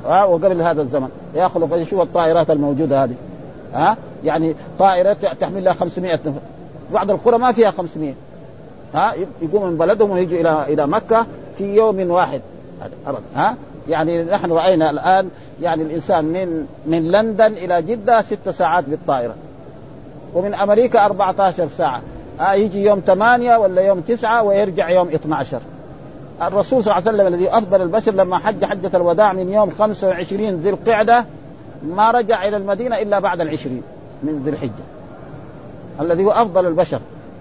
ها 0.07 0.25
وقبل 0.25 0.63
هذا 0.63 0.83
الزمن. 0.83 1.09
يخلق 1.35 1.83
شوف 1.83 2.01
الطائرات 2.01 2.51
الموجودة 2.51 3.05
هذه. 3.05 3.15
ها 3.75 3.97
يعني 4.25 4.55
طائرة 4.79 5.13
تحمل 5.13 5.65
لها 5.65 5.73
500 5.73 6.15
نفر. 6.15 6.41
بعض 6.93 7.11
القرى 7.11 7.39
ما 7.39 7.53
فيها 7.53 7.71
500 7.71 8.15
ها 8.95 9.15
يقوم 9.43 9.67
من 9.67 9.77
بلدهم 9.77 10.11
ويجوا 10.11 10.41
إلى 10.41 10.65
إلى 10.69 10.87
مكة 10.87 11.27
في 11.59 11.75
يوم 11.75 12.11
واحد. 12.11 12.41
ها 13.35 13.57
يعني 13.89 14.23
نحن 14.25 14.53
رأينا 14.53 14.91
الآن 14.91 15.31
يعني 15.63 15.83
الإنسان 15.83 16.25
من 16.25 16.67
من 16.87 17.13
لندن 17.13 17.53
إلى 17.53 17.83
جدة 17.83 18.23
ست 18.23 18.49
ساعات 18.49 18.85
بالطائرة. 18.85 19.35
ومن 20.35 20.55
أمريكا 20.55 21.05
14 21.05 21.69
ساعة. 21.69 22.03
آه 22.41 22.53
يجي 22.53 22.83
يوم 22.83 23.03
ثمانية 23.07 23.57
ولا 23.57 23.83
يوم 23.83 24.01
تسعة 24.01 24.43
ويرجع 24.43 24.91
يوم 24.91 25.09
12 25.09 25.61
الرسول 26.43 26.85
صلى 26.85 26.99
الله 26.99 27.09
عليه 27.09 27.19
وسلم 27.19 27.35
الذي 27.35 27.59
أفضل 27.59 27.83
البشر 27.83 28.13
لما 28.13 28.39
حج 28.39 28.65
حجة 28.65 28.91
الوداع 28.95 29.33
من 29.33 29.53
يوم 29.53 29.71
25 29.71 30.55
ذي 30.55 30.71
القعدة 30.71 31.25
ما 31.83 32.11
رجع 32.11 32.49
إلى 32.49 32.57
المدينة 32.57 33.03
إلا 33.03 33.21
بعد 33.21 33.41
العشرين 33.41 33.83
من 34.23 34.43
ذي 34.45 34.51
الحجة. 34.51 34.85
الذي 36.01 36.25
هو 36.25 36.31
أفضل 36.31 36.67
البشر 36.67 37.01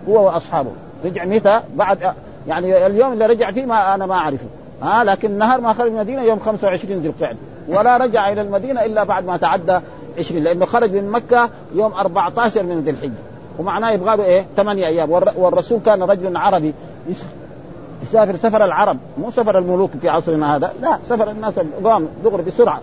هو 0.10 0.26
وأصحابه. 0.26 0.72
رجع 1.06 1.26
متى؟ 1.26 1.62
بعد 1.76 2.14
يعني 2.48 2.86
اليوم 2.86 3.14
اللي 3.14 3.26
رجع 3.26 3.52
فيه 3.52 3.66
ما 3.66 3.96
أنا 3.96 4.06
ما 4.06 4.16
أعرفه. 4.16 4.48
ها 4.82 5.02
آه 5.02 5.04
لكن 5.04 5.32
النهار 5.32 5.62
ما 5.62 5.74
خرج 5.74 5.92
من 5.92 5.98
المدينة 5.98 6.22
يوم 6.22 6.40
25 6.40 7.00
ذي 7.00 7.08
القعده 7.08 7.38
ولا 7.68 7.98
رجع 7.98 8.32
إلى 8.32 8.42
المدينة 8.42 8.86
إلا 8.86 9.04
بعد 9.04 9.26
ما 9.26 9.38
تعدى 9.38 9.80
20 10.20 10.44
لأنه 10.44 10.66
خرج 10.66 10.92
من 10.92 11.10
مكة 11.10 11.50
يوم 11.76 11.94
14 11.94 12.64
من 12.64 12.82
ذي 12.82 12.90
الحجه 12.90 13.38
ومعناه 13.60 13.92
يبغى 13.92 14.18
له 14.18 14.24
إيه؟ 14.24 14.46
ثمانية 14.58 14.88
أيام. 14.88 15.12
والرسول 15.12 15.80
كان 15.86 16.04
رجل 16.04 16.38
عربي. 16.38 16.74
يسافر 18.04 18.36
سفر 18.36 18.66
العرب. 18.66 18.98
مو 19.18 19.32
سفر 19.32 19.58
الملوك 19.58 19.92
في 20.02 20.10
عصرنا 20.10 20.56
هذا. 20.56 20.74
لا 20.82 20.98
سفر 21.10 21.32
الناس 21.32 21.60
قام 21.84 22.08
دغري 22.24 22.44
بسرعة. 22.44 22.82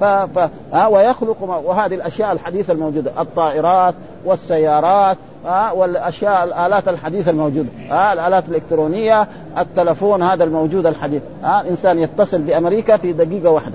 ف... 0.00 0.04
ف... 0.04 0.48
ويخلق. 0.90 1.42
وهذه 1.42 1.94
الأشياء 1.94 2.32
الحديثة 2.32 2.72
الموجودة. 2.72 3.12
الطائرات 3.18 3.94
والسيارات 4.24 5.16
ها 5.44 5.72
والأشياء 5.72 6.44
الآلات 6.44 6.88
الحديثة 6.88 7.30
الموجودة 7.30 7.68
ها 7.90 8.12
الآلات 8.12 8.48
الإلكترونية 8.48 9.26
التلفون 9.58 10.22
هذا 10.22 10.44
الموجود 10.44 10.86
الحديث 10.86 11.22
ها 11.42 11.60
الإنسان 11.60 11.98
يتصل 11.98 12.38
بأمريكا 12.38 12.96
في 12.96 13.12
دقيقة 13.12 13.50
واحدة. 13.50 13.74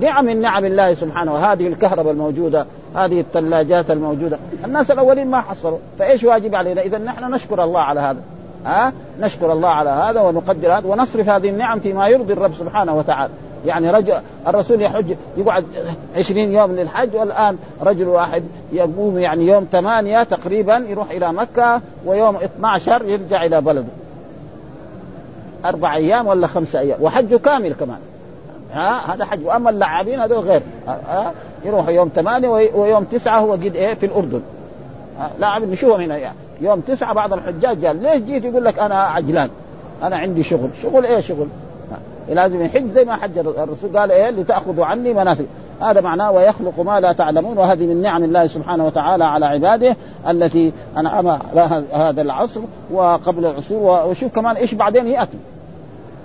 نعم 0.00 0.24
من 0.24 0.40
نعم 0.40 0.64
الله 0.64 0.94
سبحانه 0.94 1.34
وهذه 1.34 1.66
الكهرباء 1.66 2.12
الموجودة 2.12 2.66
هذه 2.94 3.20
الثلاجات 3.20 3.90
الموجودة. 3.90 4.38
الناس 4.64 4.90
الأولين 4.90 5.26
ما 5.26 5.40
حصلوا 5.40 5.78
فإيش 5.98 6.24
واجب 6.24 6.54
علينا؟ 6.54 6.82
اذا 6.82 6.98
نحن 6.98 7.34
نشكر 7.34 7.64
الله 7.64 7.80
على 7.80 8.00
هذا 8.00 8.20
ها 8.64 8.92
نشكر 9.20 9.52
الله 9.52 9.68
على 9.68 9.90
هذا 9.90 10.20
ونقدر 10.20 10.78
هذا 10.78 10.86
ونصرف 10.88 11.30
هذه 11.30 11.48
النعم 11.48 11.78
فيما 11.78 12.08
يرضي 12.08 12.32
الرب 12.32 12.54
سبحانه 12.54 12.98
وتعالى. 12.98 13.32
يعني 13.66 13.90
رجل 13.90 14.14
الرسول 14.46 14.82
يحج 14.82 15.16
يقعد 15.36 15.64
عشرين 16.16 16.52
يوم 16.52 16.72
للحج 16.72 17.16
والآن 17.16 17.58
رجل 17.82 18.08
واحد 18.08 18.42
يقوم 18.72 19.18
يعني 19.18 19.46
يوم 19.46 19.66
ثمانية 19.72 20.22
تقريبا 20.22 20.76
يروح 20.88 21.10
إلى 21.10 21.32
مكة 21.32 21.80
ويوم 22.06 22.36
12 22.36 23.04
يرجع 23.08 23.44
إلى 23.44 23.60
بلده. 23.60 23.88
أربع 25.64 25.94
أيام 25.94 26.26
ولا 26.26 26.46
خمسة 26.46 26.78
أيام؟ 26.78 26.98
وحجه 27.02 27.36
كامل 27.36 27.74
كمان. 27.74 27.98
ها 28.72 29.14
هذا 29.14 29.24
حج. 29.24 29.46
وأما 29.46 29.70
اللاعبين 29.70 30.20
هذول 30.20 30.38
غير. 30.38 30.62
ها 30.86 31.32
يروح 31.64 31.88
يوم 31.88 32.10
ثمانية 32.14 32.48
ويوم 32.48 33.04
تسعة 33.04 33.40
هو 33.40 33.52
قد 33.52 33.76
إيه؟ 33.76 33.94
في 33.94 34.06
الأردن. 34.06 34.40
لاعب 35.38 35.62
نشوفهم 35.62 36.00
هنا 36.00 36.16
يعني؟ 36.16 36.36
يوم 36.60 36.80
تسعة 36.80 37.14
بعض 37.14 37.32
الحجاج 37.32 37.84
قال 37.84 38.02
ليش 38.02 38.22
جيت؟ 38.22 38.44
يقول 38.44 38.64
لك 38.64 38.78
أنا 38.78 39.02
عجلان. 39.02 39.50
أنا 40.02 40.16
عندي 40.16 40.42
شغل. 40.42 40.68
شغل 40.82 41.06
إيه 41.06 41.20
شغل؟ 41.20 41.46
لازم 42.28 42.62
يحج 42.62 42.92
زي 42.94 43.04
ما 43.04 43.16
حج 43.16 43.38
الرسول. 43.38 43.98
قال 43.98 44.12
إيه؟ 44.12 44.30
لتأخذوا 44.30 44.84
عني 44.84 45.14
مناسك. 45.14 45.46
هذا 45.82 46.00
معناه 46.00 46.32
ويخلق 46.32 46.80
ما 46.80 47.00
لا 47.00 47.12
تعلمون 47.12 47.58
وهذه 47.58 47.86
من 47.86 48.02
نعم 48.02 48.24
الله 48.24 48.46
سبحانه 48.46 48.86
وتعالى 48.86 49.24
على 49.24 49.46
عباده 49.46 49.96
التي 50.28 50.72
أنعم 50.96 51.28
هذا 51.92 52.22
العصر 52.22 52.60
وقبل 52.92 53.46
العصور. 53.46 54.06
وشوف 54.06 54.34
كمان 54.34 54.56
إيش 54.56 54.74
بعدين 54.74 55.06
يأتي. 55.06 55.38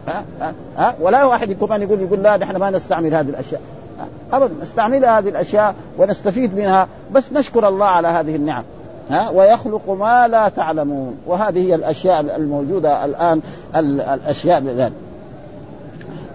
ها؟ 0.07 0.23
ها, 0.41 0.53
ها؟ 0.77 0.95
ولا 1.01 1.25
واحد 1.25 1.51
كمان 1.51 1.81
يقول 1.81 2.01
يقول 2.01 2.23
لا 2.23 2.37
نحن 2.37 2.55
ما 2.55 2.69
نستعمل 2.69 3.15
هذه 3.15 3.29
الأشياء. 3.29 3.61
ابدا 4.33 4.53
نستعمل 4.61 5.05
هذه 5.05 5.29
الأشياء 5.29 5.75
ونستفيد 5.97 6.55
منها 6.55 6.87
بس 7.11 7.33
نشكر 7.33 7.67
الله 7.67 7.85
على 7.85 8.07
هذه 8.07 8.35
النعم. 8.35 8.63
ها؟ 9.09 9.29
ويخلق 9.29 9.89
ما 9.89 10.27
لا 10.27 10.49
تعلمون. 10.49 11.17
وهذه 11.27 11.59
هي 11.59 11.75
الأشياء 11.75 12.19
الموجودة 12.19 13.05
الآن 13.05 13.41
الأشياء 13.75 14.63
ذلك 14.63 14.93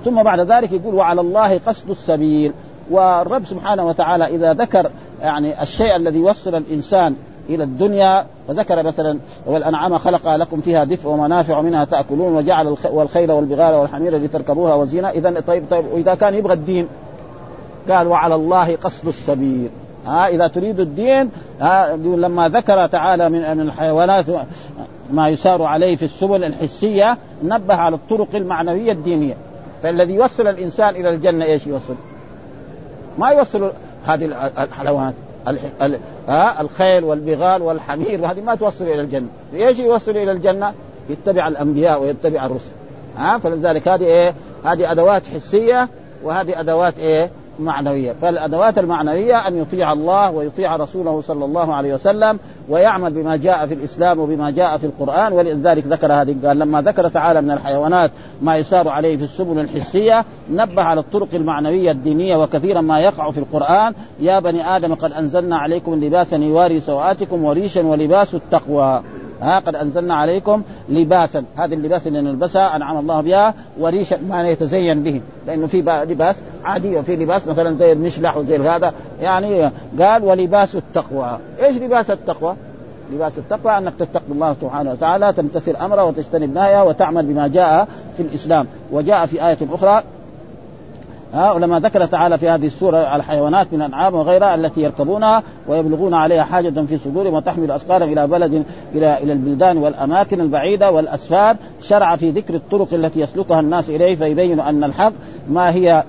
ثم 0.06 0.22
بعد 0.22 0.40
ذلك 0.40 0.72
يقول 0.72 0.94
وعلى 0.94 1.20
الله 1.20 1.58
قصد 1.58 1.90
السبيل. 1.90 2.52
والرب 2.90 3.46
سبحانه 3.46 3.86
وتعالى 3.86 4.24
إذا 4.24 4.52
ذكر 4.52 4.90
يعني 5.22 5.62
الشيء 5.62 5.96
الذي 5.96 6.18
يوصل 6.18 6.54
الإنسان 6.54 7.14
إلى 7.48 7.64
الدنيا 7.64 8.26
وذكر 8.48 8.82
مثلا 8.82 9.18
والأنعام 9.46 9.98
خلق 9.98 10.36
لكم 10.36 10.60
فيها 10.60 10.84
دفء 10.84 11.08
ومنافع 11.08 11.60
منها 11.60 11.84
تأكلون 11.84 12.36
وجعل 12.36 12.76
والخيل 12.90 13.32
والبغال 13.32 13.74
والحمير 13.74 14.16
لتركبوها 14.16 14.74
وزينه 14.74 15.08
اذا 15.08 15.40
طيب 15.46 15.64
طيب 15.70 15.84
وإذا 15.92 16.14
كان 16.14 16.34
يبغى 16.34 16.52
الدين 16.52 16.88
قال 17.88 18.06
وعلى 18.06 18.34
الله 18.34 18.76
قصد 18.76 19.08
السبيل. 19.08 19.68
ها 20.06 20.28
إذا 20.28 20.46
تريد 20.46 20.80
الدين 20.80 21.30
ها 21.60 21.96
لما 21.96 22.48
ذكر 22.48 22.86
تعالى 22.86 23.28
من 23.28 23.60
الحيوانات 23.60 24.24
ما 25.10 25.28
يسار 25.28 25.62
عليه 25.62 25.96
في 25.96 26.04
السبل 26.04 26.44
الحسية 26.44 27.18
نبه 27.44 27.74
على 27.74 27.96
الطرق 27.96 28.28
المعنوية 28.34 28.92
الدينية. 28.92 29.34
فالذي 29.82 30.14
يوصل 30.14 30.46
الإنسان 30.46 30.88
إلى 30.88 31.08
الجنة 31.08 31.44
إيش 31.44 31.66
يوصل؟ 31.66 31.94
ما 33.18 33.30
يوصل 33.30 33.72
هذه 34.06 34.50
الحيوانات 34.58 35.14
ها 36.28 36.60
الخيل 36.60 37.04
والبغال 37.04 37.62
والحمير 37.62 38.22
وهذه 38.22 38.40
ما 38.40 38.54
توصل 38.54 38.84
إلى 38.84 39.00
الجنة، 39.00 39.28
إيش 39.54 39.78
يوصل 39.78 40.10
إلى 40.10 40.32
الجنة؟ 40.32 40.72
يتبع 41.10 41.48
الأنبياء 41.48 42.02
ويتبع 42.02 42.46
الرسل 42.46 42.70
ها 43.16 43.38
فلذلك 43.38 43.88
هذه 43.88 44.04
إيه؟ 44.04 44.34
هذه 44.64 44.92
أدوات 44.92 45.22
حسية 45.34 45.88
وهذه 46.22 46.60
أدوات 46.60 46.98
إيه؟ 46.98 47.30
معنوية، 47.60 48.12
فالأدوات 48.22 48.78
المعنوية 48.78 49.48
أن 49.48 49.56
يطيع 49.56 49.92
الله 49.92 50.30
ويطيع 50.30 50.76
رسوله 50.76 51.22
صلى 51.22 51.44
الله 51.44 51.74
عليه 51.74 51.94
وسلم 51.94 52.38
ويعمل 52.68 53.12
بما 53.12 53.36
جاء 53.36 53.66
في 53.66 53.74
الإسلام 53.74 54.18
وبما 54.18 54.50
جاء 54.50 54.76
في 54.76 54.86
القرآن 54.86 55.32
ولذلك 55.32 55.86
ذكر 55.86 56.12
هذه. 56.12 56.36
قال 56.46 56.58
لما 56.58 56.82
ذكر 56.82 57.08
تعالى 57.08 57.42
من 57.42 57.50
الحيوانات 57.50 58.10
ما 58.42 58.56
يسار 58.56 58.88
عليه 58.88 59.16
في 59.16 59.24
السبل 59.24 59.58
الحسية 59.58 60.24
نبه 60.50 60.82
على 60.82 61.00
الطرق 61.00 61.28
المعنوية 61.34 61.90
الدينية 61.90 62.36
وكثيرا 62.36 62.80
ما 62.80 63.00
يقع 63.00 63.30
في 63.30 63.38
القرآن. 63.38 63.94
يا 64.20 64.40
بني 64.40 64.76
آدم 64.76 64.94
قد 64.94 65.12
أنزلنا 65.12 65.56
عليكم 65.56 66.04
لباسا 66.04 66.36
يواري 66.36 66.80
سوآتكم 66.80 67.44
وريشا 67.44 67.82
ولباس 67.82 68.34
التقوى. 68.34 69.02
ها 69.42 69.58
قد 69.58 69.74
أنزلنا 69.74 70.14
عليكم 70.14 70.62
لباسا. 70.88 71.44
هذه 71.56 71.74
اللباس 71.74 72.06
اللي 72.06 72.20
نلبسها 72.20 72.76
أنعم 72.76 72.98
الله 72.98 73.20
بها 73.20 73.54
وريشا 73.78 74.18
ما 74.28 74.48
يتزين 74.48 75.02
به. 75.02 75.20
لأنه 75.46 75.66
في 75.66 75.82
لباس 75.82 76.36
عادي 76.64 76.96
وفي 76.96 77.16
لباس 77.16 77.46
مثلا 77.46 77.76
زي 77.76 77.92
المشلح 77.92 78.36
وزي 78.36 78.58
هذا. 78.58 78.92
يعني 79.20 79.70
قال 80.00 80.24
ولباس 80.24 80.76
التقوى. 80.76 81.38
إيش 81.62 81.76
لباس 81.76 82.10
التقوى؟ 82.10 82.56
لباس 83.12 83.38
التقوى 83.38 83.78
أنك 83.78 83.92
تتقي 83.98 84.22
الله 84.30 84.56
سبحانه 84.60 84.90
وتعالى 84.90 85.32
تمتثل 85.32 85.76
أمره 85.76 86.04
وتجتنب 86.04 86.54
نهيه 86.54 86.84
وتعمل 86.84 87.26
بما 87.26 87.48
جاء 87.48 87.88
في 88.16 88.22
الإسلام. 88.22 88.66
وجاء 88.92 89.26
في 89.26 89.46
آية 89.48 89.58
أخرى 89.72 90.02
ها 91.34 91.52
ولما 91.52 91.80
ذكر 91.80 92.06
تعالى 92.06 92.38
في 92.38 92.48
هذه 92.48 92.66
السورة 92.66 93.16
الحيوانات 93.16 93.66
من 93.72 93.82
الأنعام 93.82 94.14
وغيرها 94.14 94.54
التي 94.54 94.80
يركبونها 94.80 95.42
ويبلغون 95.68 96.14
عليها 96.14 96.44
حاجة 96.44 96.86
في 96.86 96.98
صدورهم 96.98 97.34
وتحمل 97.34 97.70
اثقالا 97.70 98.04
إلى 98.04 98.26
بلد 98.26 98.64
إلى 98.94 99.18
إلى 99.22 99.32
البلدان 99.32 99.78
والأماكن 99.78 100.40
البعيدة 100.40 100.90
والاسفار 100.90 101.56
شرع 101.80 102.16
في 102.16 102.30
ذكر 102.30 102.54
الطرق 102.54 102.94
التي 102.94 103.20
يسلكها 103.20 103.60
الناس 103.60 103.90
إليه 103.90 104.16
فيبين 104.16 104.60
أن 104.60 104.84
الحق 104.84 105.12
ما 105.48 105.70
هي 105.70 106.04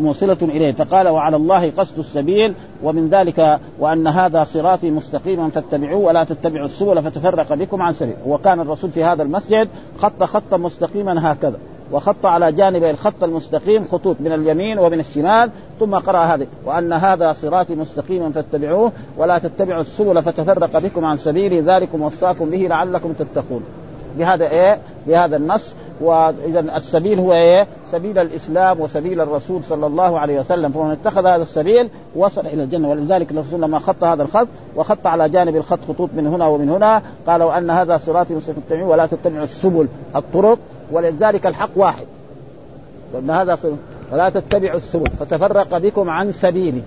موصلة 0.00 0.36
إليه. 0.42 0.72
فقال 0.72 1.08
وعلى 1.08 1.36
الله 1.36 1.70
قصد 1.70 1.98
السبيل 1.98 2.54
ومن 2.82 3.08
ذلك 3.08 3.58
وأن 3.78 4.06
هذا 4.06 4.44
صراطي 4.44 4.90
مستقيما 4.90 5.50
فاتبعوه 5.50 6.00
ولا 6.00 6.24
تتبعوا 6.24 6.66
السبل 6.66 7.02
فتفرق 7.02 7.54
بكم 7.54 7.82
عن 7.82 7.92
سبيل. 7.92 8.14
وكان 8.26 8.60
الرسول 8.60 8.90
في 8.90 9.04
هذا 9.04 9.22
المسجد 9.22 9.68
خط 9.98 10.22
خطا 10.22 10.56
مستقيما 10.56 11.32
هكذا. 11.32 11.58
وخط 11.92 12.26
على 12.26 12.52
جانبي 12.52 12.90
الخط 12.90 13.24
المستقيم 13.24 13.84
خطوط 13.92 14.16
من 14.20 14.32
اليمين 14.32 14.78
ومن 14.78 15.00
الشمال 15.00 15.50
ثم 15.80 15.94
قرأ 15.94 16.18
هذه 16.18 16.46
وأن 16.64 16.92
هذا 16.92 17.32
صراطي 17.32 17.74
مستقيما 17.74 18.30
فاتبعوه 18.30 18.92
ولا 19.16 19.38
تتبعوا 19.38 19.80
السبل 19.80 20.22
فتفرق 20.22 20.78
بكم 20.78 21.04
عن 21.04 21.16
سبيلي 21.16 21.60
ذلكم 21.60 22.02
وصاكم 22.02 22.50
به 22.50 22.58
لعلكم 22.58 23.12
تتقون. 23.12 23.64
بهذا 24.18 24.50
إيه؟ 24.50 24.78
بهذا 25.06 25.36
النص 25.36 25.74
واذا 26.00 26.76
السبيل 26.76 27.18
هو 27.18 27.32
إيه؟ 27.32 27.66
سبيل 27.92 28.18
الإسلام 28.18 28.80
وسبيل 28.80 29.20
الرسول 29.20 29.64
صلى 29.64 29.86
الله 29.86 30.18
عليه 30.18 30.40
وسلم. 30.40 30.72
فمن 30.72 30.90
اتخذ 30.90 31.26
هذا 31.26 31.42
السبيل 31.42 31.90
وصل 32.16 32.46
إلى 32.46 32.62
الجنة. 32.62 32.90
ولذلك 32.90 33.30
الرسول 33.30 33.62
لما 33.62 33.78
خط 33.78 34.04
هذا 34.04 34.22
الخط 34.22 34.48
وخط 34.76 35.06
على 35.06 35.28
جانب 35.28 35.56
الخط 35.56 35.78
خطوط 35.88 36.10
من 36.16 36.26
هنا 36.26 36.46
ومن 36.46 36.68
هنا. 36.68 37.02
قال 37.26 37.42
وان 37.42 37.70
هذا 37.70 37.98
صراطي 37.98 38.34
مستقيم. 38.34 38.82
ولا 38.82 39.06
تتبعوا 39.06 39.44
السبل 39.44 39.88
الطرق. 40.16 40.58
ولذلك 40.92 41.46
الحق 41.46 41.70
واحد. 41.76 42.06
وأن 43.14 43.30
هذا 43.30 43.58
ولا 44.12 44.30
تتبعوا 44.30 44.76
السبل. 44.76 45.10
فتفرق 45.20 45.78
بكم 45.78 46.10
عن 46.10 46.32
سبيلي. 46.32 46.82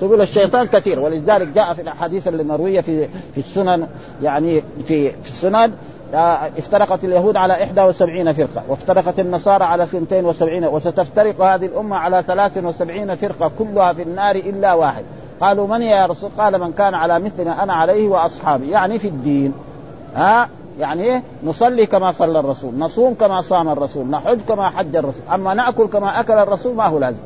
سبل 0.00 0.20
الشيطان 0.20 0.66
كثير. 0.66 1.00
ولذلك 1.00 1.48
جاء 1.48 1.72
في 1.72 1.82
الأحاديث 1.82 2.28
المرويه 2.28 2.80
في 2.80 3.08
في 3.08 3.38
السنن 3.38 3.86
يعني 4.22 4.62
في 4.86 5.10
في 5.10 5.28
السنن 5.28 5.72
افترقت 6.14 7.04
اليهود 7.04 7.36
على 7.36 7.52
71 7.54 8.32
فرقة 8.32 8.62
وافترقت 8.68 9.20
النصارى 9.20 9.64
على 9.64 9.82
72 9.82 10.64
وستفترق 10.64 11.40
هذه 11.40 11.66
الأمة 11.66 11.96
على 11.96 12.24
73 12.26 13.14
فرقة 13.14 13.50
كلها 13.58 13.92
في 13.92 14.02
النار 14.02 14.36
إلا 14.36 14.74
واحد. 14.74 15.04
قالوا 15.40 15.66
من 15.66 15.82
يا 15.82 16.06
رسول 16.06 16.30
قال 16.38 16.60
من 16.60 16.72
كان 16.72 16.94
على 16.94 17.18
مثل 17.18 17.44
ما 17.44 17.62
أنا 17.62 17.72
عليه 17.72 18.08
وأصحابي. 18.08 18.70
يعني 18.70 18.98
في 18.98 19.08
الدين 19.08 19.54
ها؟ 20.16 20.48
يعني 20.80 21.02
إيه 21.02 21.22
نصلي 21.44 21.86
كما 21.86 22.12
صلى 22.12 22.40
الرسول 22.40 22.78
نصوم 22.78 23.14
كما 23.14 23.40
صام 23.40 23.68
الرسول 23.68 24.06
نحج 24.06 24.38
كما 24.48 24.70
حج 24.70 24.96
الرسول. 24.96 25.22
أما 25.34 25.54
نأكل 25.54 25.86
كما 25.86 26.20
أكل 26.20 26.32
الرسول 26.32 26.74
ما 26.74 26.86
هو 26.86 26.98
لازم. 26.98 27.20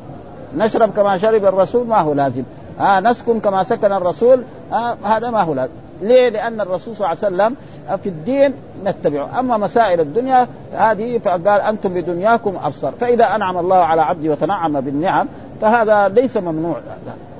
نشرب 0.57 0.91
كما 0.95 1.17
شرب 1.17 1.45
الرسول 1.45 1.87
ما 1.87 2.01
هو 2.01 2.13
لازم. 2.13 2.43
آه 2.79 2.99
نسكن 2.99 3.39
كما 3.39 3.63
سكن 3.63 3.91
الرسول 3.91 4.43
آه 4.73 4.97
هذا 5.03 5.29
ما 5.29 5.41
هو 5.41 5.53
لازم. 5.53 5.71
ليه؟ 6.01 6.29
لأن 6.29 6.61
الرسول 6.61 6.95
صلى 6.95 7.07
الله 7.11 7.25
عليه 7.25 7.35
وسلم 7.35 7.55
في 7.97 8.09
الدين 8.09 8.53
نتبعه، 8.85 9.39
أما 9.39 9.57
مسائل 9.57 9.99
الدنيا 9.99 10.47
هذه 10.73 11.17
فقال 11.17 11.61
أنتم 11.61 11.93
بدنياكم 11.93 12.53
أبصر، 12.63 12.91
فإذا 12.91 13.35
أنعم 13.35 13.57
الله 13.57 13.75
على 13.75 14.01
عبده 14.01 14.31
وتنعم 14.31 14.81
بالنعم 14.81 15.27
فهذا 15.61 16.07
ليس 16.07 16.37
ممنوع. 16.37 16.77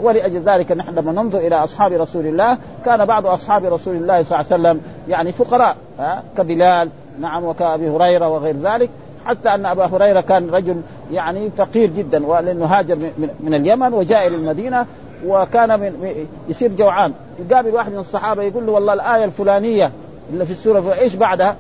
ولأجل 0.02 0.42
ذلك 0.42 0.72
نحن 0.72 0.96
لما 0.96 1.12
ننظر 1.12 1.40
إلى 1.40 1.56
أصحاب 1.56 1.94
رسول 1.94 2.26
الله 2.26 2.58
كان 2.86 3.06
بعض 3.06 3.28
أصحاب 3.28 3.66
رسول 3.66 3.96
الله 3.96 4.24
صلى 4.24 4.40
الله 4.40 4.54
عليه 4.54 4.64
وسلم 4.64 4.82
يعني 5.08 5.32
فقراء 5.32 5.76
ها؟ 6.00 6.24
كبلال 6.38 6.90
نعم 7.20 7.44
وكأبي 7.44 7.90
هريرة 7.90 8.30
وغير 8.30 8.56
ذلك. 8.64 8.90
حتى 9.26 9.50
أن 9.50 9.66
أبا 9.66 9.86
هريرة 9.86 10.22
كان 10.22 10.50
رجل 10.50 10.82
يعني 11.12 11.50
فقير 11.58 11.90
جدا 11.90 12.20
لأنه 12.20 12.66
هاجر 12.66 12.98
من 13.40 13.54
اليمن 13.54 13.94
وجاء 13.94 14.28
إلى 14.28 14.36
المدينة 14.36 14.86
وكان 15.26 15.80
من 15.80 16.14
يصير 16.50 16.72
جوعان. 16.72 17.14
يقابل 17.40 17.70
واحد 17.70 17.92
من 17.92 17.98
الصحابة 17.98 18.44
يقول 18.44 18.66
له 18.66 18.72
والله 18.72 18.94
الآية 18.94 19.26
الفلانية 19.26 19.92
اللي 20.34 20.46
في 20.46 20.52
السورة 20.52 20.94
إيش 20.94 21.16
بعدها؟ 21.16 21.56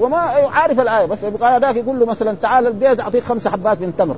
وما 0.00 0.16
عارف 0.52 0.80
الآية 0.80 1.06
بس 1.06 1.18
هذاك 1.42 1.76
يقول 1.76 2.00
له 2.00 2.06
مثلا 2.06 2.36
تعال 2.42 2.66
البيت 2.66 3.00
أعطيك 3.00 3.24
خمس 3.24 3.48
حبات 3.48 3.80
من 3.80 3.92
تمر. 3.98 4.16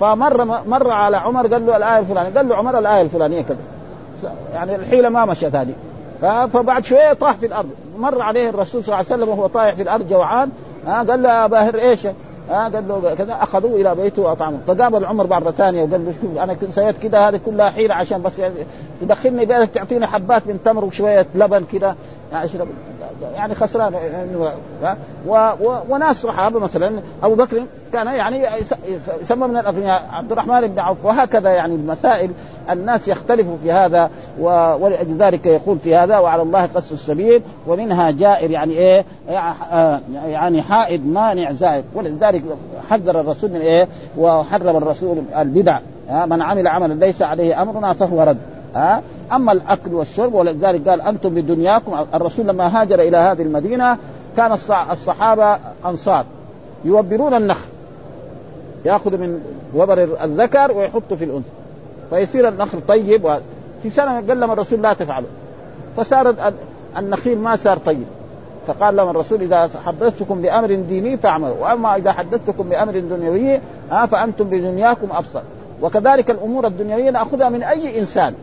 فمر 0.00 0.44
مر 0.44 0.90
على 0.90 1.16
عمر 1.16 1.46
قال 1.46 1.66
له 1.66 1.76
الآية 1.76 1.98
الفلانية 1.98 2.36
قال 2.36 2.48
له 2.48 2.56
عمر 2.56 2.78
الآية 2.78 3.02
الفلانية 3.02 3.42
كذا. 3.42 3.58
يعني 4.54 4.76
الحيلة 4.76 5.08
ما 5.08 5.24
مشت 5.24 5.54
هذه. 5.54 5.74
فبعد 6.46 6.84
شوية 6.84 7.12
طاح 7.12 7.32
في 7.32 7.46
الأرض. 7.46 7.68
مر 7.98 8.22
عليه 8.22 8.50
الرسول 8.50 8.84
صلى 8.84 8.94
الله 8.94 9.06
عليه 9.10 9.22
وسلم 9.22 9.28
وهو 9.28 9.46
طايح 9.46 9.74
في 9.74 9.82
الأرض 9.82 10.08
جوعان. 10.08 10.50
قال 10.86 11.22
له 11.22 11.42
يا 11.42 11.46
باهر 11.46 11.78
إيش؟ 11.78 12.06
ها 12.50 12.68
قال 12.68 12.88
له 12.88 13.14
كذا 13.14 13.32
أخذوه 13.42 13.80
إلى 13.80 13.94
بيته 13.94 14.22
وأطعموه. 14.22 14.60
فقابل 14.66 15.04
عمر 15.04 15.26
مرة 15.26 15.50
ثانية 15.50 15.82
وقال 15.82 16.04
له 16.04 16.12
شوف 16.22 16.38
أنا 16.38 16.56
سويت 16.70 16.98
كذا 16.98 17.18
هذه 17.18 17.40
كلها 17.46 17.70
حيلة 17.70 17.94
عشان 17.94 18.22
بس 18.22 18.32
تدخلني 19.00 19.46
بيتك 19.46 19.70
تعطيني 19.74 20.06
حبات 20.06 20.46
من 20.46 20.58
تمر 20.64 20.84
وشوية 20.84 21.26
لبن 21.34 21.64
كذا 21.72 21.96
أشرب. 22.32 22.68
يعني 23.34 23.54
خسران. 23.54 23.94
و... 25.28 25.52
وناس 25.88 26.22
صحابة 26.22 26.58
مثلا 26.58 27.00
أبو 27.22 27.34
بكر 27.34 27.62
كان 27.92 28.06
يعني 28.06 28.44
يسمى 29.22 29.46
من 29.46 29.56
الأغنياء 29.56 30.08
عبد 30.12 30.32
الرحمن 30.32 30.66
بن 30.66 30.78
عوف 30.78 31.04
وهكذا 31.04 31.50
يعني 31.50 31.74
المسائل 31.74 32.30
الناس 32.70 33.08
يختلفوا 33.08 33.56
في 33.62 33.72
هذا. 33.72 34.10
ولأجل 34.40 35.16
ذلك 35.18 35.46
يقول 35.46 35.78
في 35.78 35.96
هذا 35.96 36.18
وعلى 36.18 36.42
الله 36.42 36.68
قص 36.74 36.92
السبيل 36.92 37.42
ومنها 37.66 38.10
جائر 38.10 38.50
يعني 38.50 38.72
إيه 38.72 39.04
يعني 40.26 40.62
حائد 40.62 41.06
مانع 41.06 41.52
زائد 41.52 41.84
ولذلك 41.94 42.42
حذر 42.90 43.20
الرسول 43.20 43.50
من 43.50 43.60
إيه 43.60 43.88
وحرم 44.18 44.76
الرسول 44.76 45.18
البدع 45.38 45.78
من 46.10 46.42
عمل 46.42 46.68
عملا 46.68 46.94
ليس 46.94 47.22
عليه 47.22 47.62
أمرنا 47.62 47.92
فهو 47.92 48.22
رد 48.22 48.38
ها 48.74 49.02
أما 49.32 49.52
الأكل 49.52 49.94
والشرب 49.94 50.34
ولذلك 50.34 50.88
قال 50.88 51.00
أنتم 51.00 51.28
بدنياكم. 51.28 52.06
الرسول 52.14 52.46
لما 52.46 52.80
هاجر 52.80 53.00
إلى 53.00 53.16
هذه 53.16 53.42
المدينة 53.42 53.98
كان 54.36 54.52
الصحابة 54.92 55.58
أنصار 55.84 56.24
يوبرون 56.84 57.34
النخل 57.34 57.68
يأخذ 58.84 59.16
من 59.16 59.40
وبر 59.74 60.02
الذكر 60.24 60.72
ويحطه 60.72 61.16
في 61.16 61.24
الأنثى 61.24 61.48
فيصير 62.10 62.48
النخل 62.48 62.78
طيب. 62.88 63.38
في 63.82 63.90
سنة 63.90 64.14
قال 64.28 64.40
لهم 64.40 64.50
الرسول 64.50 64.82
لا 64.82 64.92
تفعلوا 64.92 65.28
فصار 65.96 66.34
النخيل 66.96 67.38
ما 67.38 67.56
صار 67.56 67.78
طيب. 67.78 68.06
فقال 68.66 68.96
لهم 68.96 69.10
الرسول 69.10 69.42
إذا 69.42 69.70
حدثتكم 69.86 70.42
بأمر 70.42 70.74
ديني 70.74 71.16
فاعملوا 71.16 71.56
وأما 71.60 71.96
إذا 71.96 72.12
حدثتكم 72.12 72.68
بأمر 72.68 72.98
دنيوي 72.98 73.60
فأنتم 73.90 74.44
بدنياكم 74.44 75.08
أبصر. 75.12 75.40
وكذلك 75.82 76.30
الأمور 76.30 76.66
الدنيوية 76.66 77.10
نأخذها 77.10 77.48
من 77.48 77.62
أي 77.62 78.00
إنسان. 78.00 78.34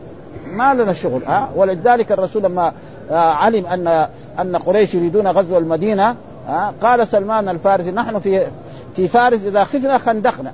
ما 0.52 0.74
لنا 0.74 0.92
شغل 0.92 1.22
ها؟ 1.24 1.48
ولذلك 1.56 2.12
الرسول 2.12 2.42
لما 2.42 2.72
آه، 3.10 3.14
علم 3.14 3.66
أن 3.66 4.08
أن 4.40 4.56
قريش 4.56 4.94
يريدون 4.94 5.28
غزو 5.28 5.58
المدينة 5.58 6.16
ها؟ 6.48 6.74
قال 6.82 7.08
سلمان 7.08 7.48
الفارسي 7.48 7.90
نحن 7.90 8.18
في 8.18 8.46
في 8.96 9.08
فارس 9.08 9.40
إذا 9.46 9.64
خفنا 9.64 9.98
خندقنا. 9.98 10.52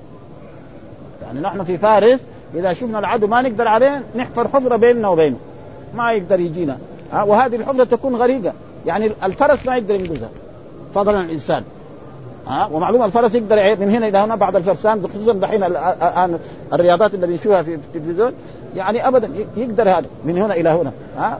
يعني 1.22 1.40
نحن 1.40 1.64
في 1.64 1.78
فارس 1.78 2.20
إذا 2.54 2.72
شفنا 2.72 2.98
العدو 2.98 3.26
ما 3.26 3.42
نقدر 3.42 3.68
عليه 3.68 4.02
نحفر 4.16 4.48
حفرة 4.48 4.76
بيننا 4.76 5.08
وبينه. 5.08 5.36
ما 5.94 6.12
يقدر 6.12 6.40
يجينا 6.40 6.78
ها؟ 7.12 7.22
وهذه 7.22 7.56
الحفرة 7.56 7.84
تكون 7.84 8.16
غريقة. 8.16 8.52
يعني 8.86 9.12
الفرس 9.24 9.66
ما 9.66 9.76
يقدر 9.76 9.94
ينقذها 9.94 10.28
فضلا 10.94 11.20
الإنسان 11.20 11.62
ها؟ 12.46 12.66
ومعلومه 12.72 13.04
الفرس 13.04 13.34
يقدر 13.34 13.56
من 13.56 13.90
هنا 13.90 14.08
إلى 14.08 14.18
هنا 14.18 14.36
بعض 14.36 14.56
الفرسان 14.56 15.08
خصوصا 15.08 15.32
دحين 15.32 15.64
الان 15.64 16.38
الرياضات 16.72 17.14
اللي 17.14 17.26
بنشوفها 17.26 17.62
في 17.62 17.74
التلفزيون. 17.74 18.32
يعني 18.76 19.08
ابدا 19.08 19.30
يقدر 19.56 19.90
هذا. 19.90 20.06
من 20.24 20.38
هنا 20.38 20.54
إلى 20.54 20.68
هنا. 20.68 20.92
ها؟ 21.18 21.38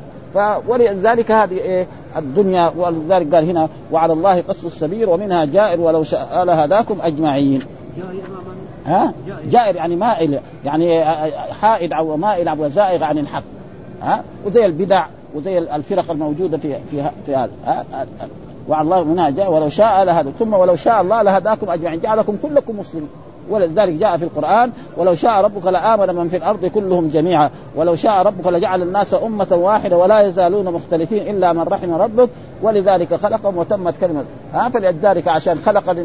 ولذلك 0.69 1.31
هذه 1.31 1.59
إيه 1.59 1.87
الدنيا 2.17 2.73
ولذلك 2.77 3.35
قال 3.35 3.45
هنا 3.45 3.69
وعلى 3.93 4.13
الله 4.13 4.41
قص 4.41 4.65
السبيل 4.65 5.09
ومنها 5.09 5.45
جائر 5.45 5.81
ولو 5.81 6.05
شاء 6.05 6.45
لهداكم 6.45 6.99
أجمعين. 7.03 7.63
ها؟ 8.87 9.13
جائر 9.51 9.77
يعني 9.77 9.97
مائل 9.97 10.41
يعني 10.65 11.05
حائد 11.61 11.93
أو 11.93 12.17
مائل 12.17 12.49
أو 12.49 12.69
زائغ 12.69 13.05
عن 13.05 13.19
الحق. 13.19 13.43
ها؟ 14.03 14.23
وزي 14.47 14.67
البدع 14.67 15.07
وزي 15.35 15.59
الفرق 15.59 16.11
الموجودة 16.11 16.59
في 16.59 16.77
في 16.91 17.11
في 17.27 17.37
هذا. 17.37 17.51
وعلى 18.69 18.85
الله 18.85 19.05
منها 19.05 19.31
جاء 19.31 19.53
ولو 19.53 19.69
شاء 19.69 20.05
لهداكم 20.05 20.37
ثم 20.39 20.55
ولو 20.55 20.77
شاء 20.77 21.01
الله 21.01 21.23
لهداكم 21.23 21.71
أجمعين. 21.71 22.01
جعلكم 22.01 22.37
كلكم 22.43 22.79
مسلمين. 22.79 23.09
ولذلك 23.51 23.93
جاء 23.93 24.17
في 24.17 24.25
القرآن 24.25 24.71
ولو 24.97 25.15
شاء 25.15 25.41
ربك 25.41 25.67
لآمن 25.67 26.15
من 26.15 26.29
في 26.29 26.37
الأرض 26.37 26.67
كلهم 26.67 27.09
جميعا 27.09 27.51
ولو 27.77 27.95
شاء 27.95 28.23
ربك 28.23 28.47
لجعل 28.47 28.83
الناس 28.83 29.15
أمة 29.15 29.49
واحدة 29.51 29.97
ولا 29.97 30.21
يزالون 30.21 30.65
مختلفين 30.65 31.37
إلا 31.37 31.53
من 31.53 31.61
رحم 31.63 31.95
ربك 31.95 32.29
ولذلك 32.63 33.15
خلقهم 33.15 33.57
وتمت 33.57 33.95
كلمة. 34.01 34.25
ها 34.55 34.69
فلذلك 34.69 35.29
عشان 35.29 35.59
خلق 35.59 35.97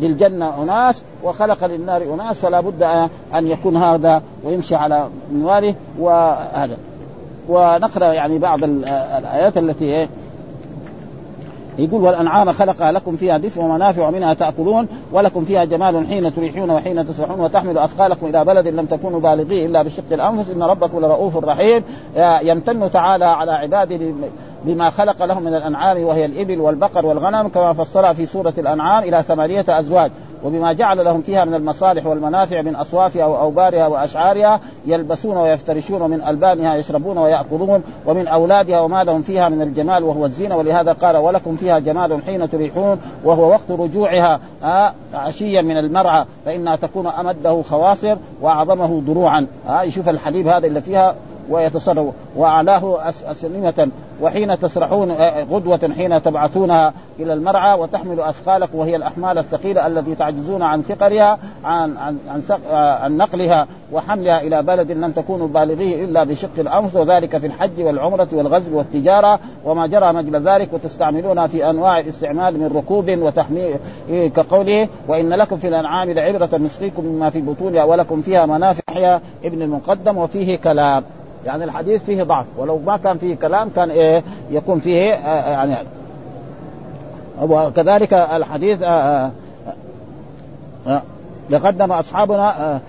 للجنة 0.00 0.62
أناس 0.62 1.02
وخلق 1.24 1.64
للنار 1.64 2.02
أناس 2.02 2.38
فلا 2.38 2.60
بد 2.60 2.82
أن 3.34 3.46
يكون 3.46 3.76
هذا 3.76 4.22
ويمشي 4.44 4.74
على 4.74 5.08
منواله 5.32 5.74
وهذا. 5.98 6.76
ونقرأ 7.48 8.12
يعني 8.12 8.38
بعض 8.38 8.64
الآيات 8.64 9.58
التي 9.58 9.84
إيه 9.84 10.08
يقول 11.78 12.02
والأنعام 12.02 12.52
خلقها 12.52 12.92
لكم 12.92 13.16
فيها 13.16 13.38
دفء 13.38 13.60
ومنافع 13.60 14.08
ومنها 14.08 14.34
تأكلون 14.34 14.88
ولكم 15.12 15.44
فيها 15.44 15.64
جمال 15.64 16.06
حين 16.06 16.34
تريحون 16.34 16.70
وحين 16.70 17.08
تسرحون 17.08 17.40
وتحمل 17.40 17.78
أثقالكم 17.78 18.26
إلى 18.26 18.44
بلد 18.44 18.68
لم 18.68 18.86
تكونوا 18.86 19.20
بالغيه 19.20 19.66
إلا 19.66 19.82
بشق 19.82 20.12
الأنفس. 20.12 20.50
إن 20.50 20.62
ربكم 20.62 21.00
لرؤوف 21.00 21.36
رحيم. 21.36 21.84
يمتن 22.42 22.92
تعالى 22.92 23.24
على 23.24 23.52
عباده 23.52 24.14
بما 24.64 24.90
خلق 24.90 25.24
لهم 25.24 25.42
من 25.42 25.54
الأنعام 25.54 26.02
وهي 26.02 26.24
الإبل 26.24 26.60
والبقر 26.60 27.06
والغنم 27.06 27.48
كما 27.48 27.72
فصلها 27.72 28.12
في 28.12 28.26
سورة 28.26 28.54
الأنعام 28.58 29.02
إلى 29.02 29.24
ثمانية 29.28 29.64
أزواج. 29.68 30.10
وبما 30.44 30.72
جعل 30.72 31.04
لهم 31.04 31.22
فيها 31.22 31.44
من 31.44 31.54
المصالح 31.54 32.06
والمنافع 32.06 32.62
من 32.62 32.76
أصوافها 32.76 33.26
وأوبارها 33.26 33.86
وأشعارها 33.86 34.60
يلبسون 34.86 35.36
ويفترشون 35.36 36.10
من 36.10 36.22
ألبانها 36.22 36.76
يشربون 36.76 37.18
ويأكلون 37.18 37.82
ومن 38.06 38.28
أولادها 38.28 38.80
وما 38.80 39.04
لهم 39.04 39.22
فيها 39.22 39.48
من 39.48 39.62
الجمال 39.62 40.04
وهو 40.04 40.26
الزينة 40.26 40.56
ولهذا 40.56 40.92
قال 40.92 41.16
ولكم 41.16 41.56
فيها 41.56 41.78
جمال 41.78 42.22
حين 42.22 42.50
تريحون 42.50 43.00
وهو 43.24 43.48
وقت 43.50 43.70
رجوعها 43.70 44.40
آه 44.64 44.92
عشيا 45.14 45.62
من 45.62 45.76
المرعى 45.76 46.24
فإنها 46.44 46.76
تكون 46.76 47.06
أمده 47.06 47.62
خواصر 47.62 48.16
وأعظمه 48.40 49.02
ضروعا 49.06 49.46
آه 49.68 49.82
يشوف 49.82 50.08
الحليب 50.08 50.48
هذا 50.48 50.66
اللي 50.66 50.80
فيها 50.80 51.14
ويتصرف. 51.50 52.06
وأعلاه 52.36 53.08
اسنمه 53.08 53.88
وحين 54.22 54.58
تسرحون 54.58 55.12
غدوة 55.50 55.90
حين 55.96 56.22
تبعثونها 56.22 56.92
إلى 57.20 57.32
المرعى 57.32 57.78
وتحمل 57.80 58.20
أثقالكم 58.20 58.78
وهي 58.78 58.96
الأحمال 58.96 59.38
الثقيلة 59.38 59.86
التي 59.86 60.14
تعجزون 60.14 60.62
عن 60.62 60.82
ثقلها 60.82 61.38
عن 61.64 61.96
عن 61.96 62.18
عن, 62.28 62.42
عن 62.74 63.16
نقلها 63.16 63.66
وحملها 63.92 64.40
إلى 64.40 64.62
بلد 64.62 64.92
لم 64.92 65.10
تكونوا 65.10 65.48
بالغيه 65.48 66.04
إلا 66.04 66.24
بشق 66.24 66.50
الأنفس 66.58 66.96
وذلك 66.96 67.38
في 67.38 67.46
الحج 67.46 67.80
والعمرة 67.80 68.28
والغزو 68.32 68.78
والتجارة. 68.78 69.38
وما 69.64 69.86
جرى 69.86 70.12
مجل 70.12 70.48
ذلك 70.48 70.72
وتستعملونها 70.72 71.46
في 71.46 71.70
أنواع 71.70 71.98
الاستعمال 71.98 72.60
من 72.60 72.76
ركوب 72.76 73.10
وتحميل 73.10 73.76
كقوله 74.08 74.88
وإن 75.08 75.28
لكم 75.28 75.56
في 75.56 75.68
الأنعام 75.68 76.10
لعبرة 76.10 76.56
نسقيكم 76.58 77.04
مما 77.04 77.30
في 77.30 77.40
بطونها 77.40 77.84
ولكم 77.84 78.22
فيها 78.22 78.46
منافع 78.46 79.20
ابن 79.44 79.62
المقدم 79.62 80.16
وفيه 80.16 80.56
كلام. 80.56 81.04
يعني 81.46 81.64
الحديث 81.64 82.04
فيه 82.04 82.22
ضعف. 82.22 82.46
ولو 82.56 82.78
ما 82.78 82.96
كان 82.96 83.18
فيه 83.18 83.34
كلام 83.34 83.70
كان 83.76 83.90
إيه 83.90 84.22
يكون 84.50 84.80
فيه 84.80 85.12
آه 85.14 85.50
يعني 85.50 85.76
وكذلك 87.42 88.12
الحديث 88.12 88.82
آه 88.82 89.30
آه 90.86 91.02
تقدم 91.50 91.92
أصحابنا 91.92 92.80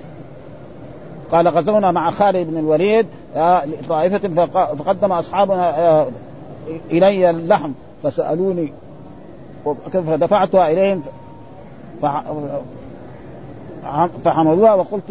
قال 1.31 1.47
غزونا 1.47 1.91
مع 1.91 2.11
خالد 2.11 2.47
بن 2.47 2.57
الوليد 2.57 3.07
طائفة 3.89 4.45
فقدم 4.45 5.11
أصحابنا 5.11 6.05
إلي 6.91 7.29
اللحم 7.29 7.71
فسألوني 8.03 8.73
فدفعتها 9.91 10.71
إليهم؟ 10.71 11.01
فحملوها 14.25 14.73
وقلت 14.73 15.03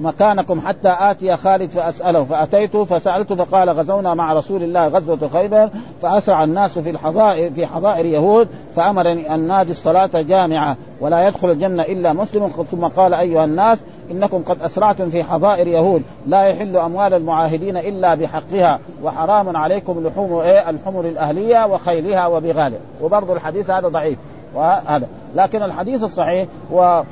مكانكم 0.00 0.60
حتى 0.60 0.96
آتي 0.98 1.36
خالد 1.36 1.70
فأسأله. 1.70 2.24
فأتيته 2.24 2.84
فسألته 2.84 3.34
فقال 3.34 3.70
غزونا 3.70 4.14
مع 4.14 4.32
رسول 4.32 4.62
الله 4.62 4.88
غزوة 4.88 5.28
خيبر 5.28 5.70
فأسرع 6.02 6.44
الناس 6.44 6.78
في 6.78 6.90
الحظائر 6.90 7.52
في 7.54 7.66
حظائر 7.66 8.06
يهود 8.06 8.48
فأمرني 8.76 9.34
أن 9.34 9.40
نادي 9.48 9.70
الصلاة 9.70 10.10
جامعة 10.14 10.76
ولا 11.00 11.28
يدخل 11.28 11.50
الجنة 11.50 11.82
إلا 11.82 12.12
مسلم. 12.12 12.48
ثم 12.70 12.84
قال 12.84 13.14
أيها 13.14 13.44
الناس 13.44 13.78
إنكم 14.10 14.42
قد 14.42 14.62
أسرعتم 14.62 15.10
في 15.10 15.24
حظائر 15.24 15.66
يهود. 15.66 16.02
لا 16.26 16.42
يحل 16.42 16.76
أموال 16.76 17.14
المعاهدين 17.14 17.76
إلا 17.76 18.14
بحقها 18.14 18.78
وحرام 19.02 19.56
عليكم 19.56 20.06
لحوم 20.06 20.34
إيه؟ 20.34 20.70
الحمر 20.70 21.00
الأهلية 21.00 21.66
وخيلها 21.66 22.26
وبغالها 22.26 22.80
وبرضه 23.02 23.32
الحديث 23.32 23.70
هذا 23.70 23.88
ضعيف. 23.88 24.18
وهذا. 24.58 25.06
لكن 25.34 25.62
الحديث 25.62 26.04
الصحيح 26.04 26.46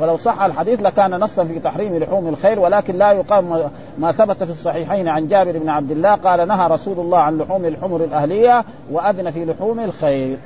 فلو 0.00 0.16
صح 0.16 0.42
الحديث 0.42 0.82
لكان 0.82 1.20
نصا 1.20 1.44
في 1.44 1.58
تحريم 1.58 1.96
لحوم 1.96 2.28
الخيل 2.28 2.58
ولكن 2.58 2.98
لا 2.98 3.12
يقام 3.12 3.60
ما 3.98 4.12
ثبت 4.12 4.44
في 4.44 4.50
الصحيحين 4.52 5.08
عن 5.08 5.28
جابر 5.28 5.58
بن 5.58 5.68
عبد 5.68 5.90
الله 5.90 6.14
قال 6.14 6.48
نهى 6.48 6.68
رسول 6.68 6.98
الله 6.98 7.18
عن 7.18 7.38
لحوم 7.38 7.64
الحمر 7.64 8.04
الأهلية 8.04 8.64
وأذن 8.92 9.30
في 9.30 9.44
لحوم 9.44 9.80
الخيل. 9.80 10.38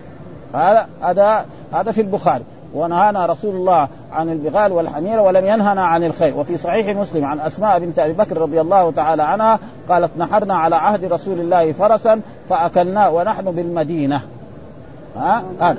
هذا 0.54 0.86
هذا 1.02 1.44
هذا 1.72 1.92
في 1.92 2.00
البخاري. 2.00 2.44
ونهانا 2.74 3.26
رسول 3.26 3.54
الله 3.54 3.88
عن 4.12 4.28
البغال 4.28 4.72
والحمير 4.72 5.20
ولم 5.20 5.44
ينهنا 5.46 5.82
عن 5.82 6.04
الخير 6.04 6.36
وفي 6.36 6.58
صحيح 6.58 6.96
مسلم 6.96 7.24
عن 7.24 7.40
أسماء 7.40 7.78
بنت 7.78 7.98
أبي 7.98 8.12
بكر 8.12 8.38
رضي 8.38 8.60
الله 8.60 8.90
تعالى 8.90 9.22
عنها 9.22 9.58
قالت 9.88 10.10
نحرنا 10.18 10.54
على 10.54 10.76
عهد 10.76 11.04
رسول 11.04 11.40
الله 11.40 11.72
فرسا 11.72 12.20
فاكلناه 12.48 13.10
ونحن 13.10 13.44
بالمدينة. 13.44 14.22
ها؟ 15.16 15.42
هذا 15.60 15.76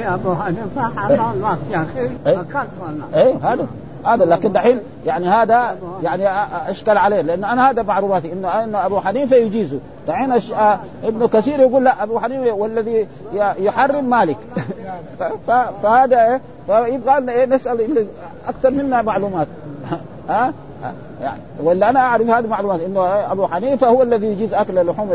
يا 0.00 0.14
أبو 0.14 0.34
حنيفه 0.34 0.82
حرام 0.96 1.32
الله 1.32 1.58
يا 1.70 1.82
أخي. 1.82 2.10
اكلت 2.26 2.68
إيه؟ 3.14 3.34
هذا. 3.42 3.66
هذا. 4.04 4.24
لكن 4.24 4.52
دحين 4.52 4.80
يعني 5.06 5.28
هذا 5.28 5.76
يعني 6.02 6.28
اشكل 6.70 6.98
عليه. 6.98 7.20
لأن 7.20 7.44
أنا 7.44 7.70
هذا 7.70 7.82
معلوماتي. 7.82 8.32
إنه 8.32 8.48
ان 8.48 8.74
أبو 8.74 9.00
حنيفة 9.00 9.36
يجيزه. 9.36 9.78
دحين 10.08 10.32
أش... 10.32 10.52
ابن 11.04 11.26
كثير 11.26 11.60
يقول 11.60 11.84
لا 11.84 12.02
أبو 12.02 12.18
حنيفة 12.18 12.52
والذي 12.52 13.06
يحرم 13.58 14.04
مالك. 14.04 14.36
فهذا 15.82 16.24
إيه؟ 16.26 16.40
فيبغى 16.66 17.20
لنا 17.20 17.32
إيه؟ 17.32 17.46
نسأل 17.46 18.06
أكثر 18.46 18.70
منا 18.70 19.02
معلومات. 19.02 19.46
ها؟ 20.28 20.52
يعني. 21.22 21.40
ولا 21.62 21.90
أنا 21.90 22.00
أعرف 22.00 22.26
هذه 22.26 22.44
المعلومات 22.44 22.80
إنه 22.80 23.00
أبو 23.32 23.46
حنيفة 23.46 23.86
هو 23.86 24.02
الذي 24.02 24.26
يجيز 24.26 24.54
أكل 24.54 24.86
لحوم 24.86 25.12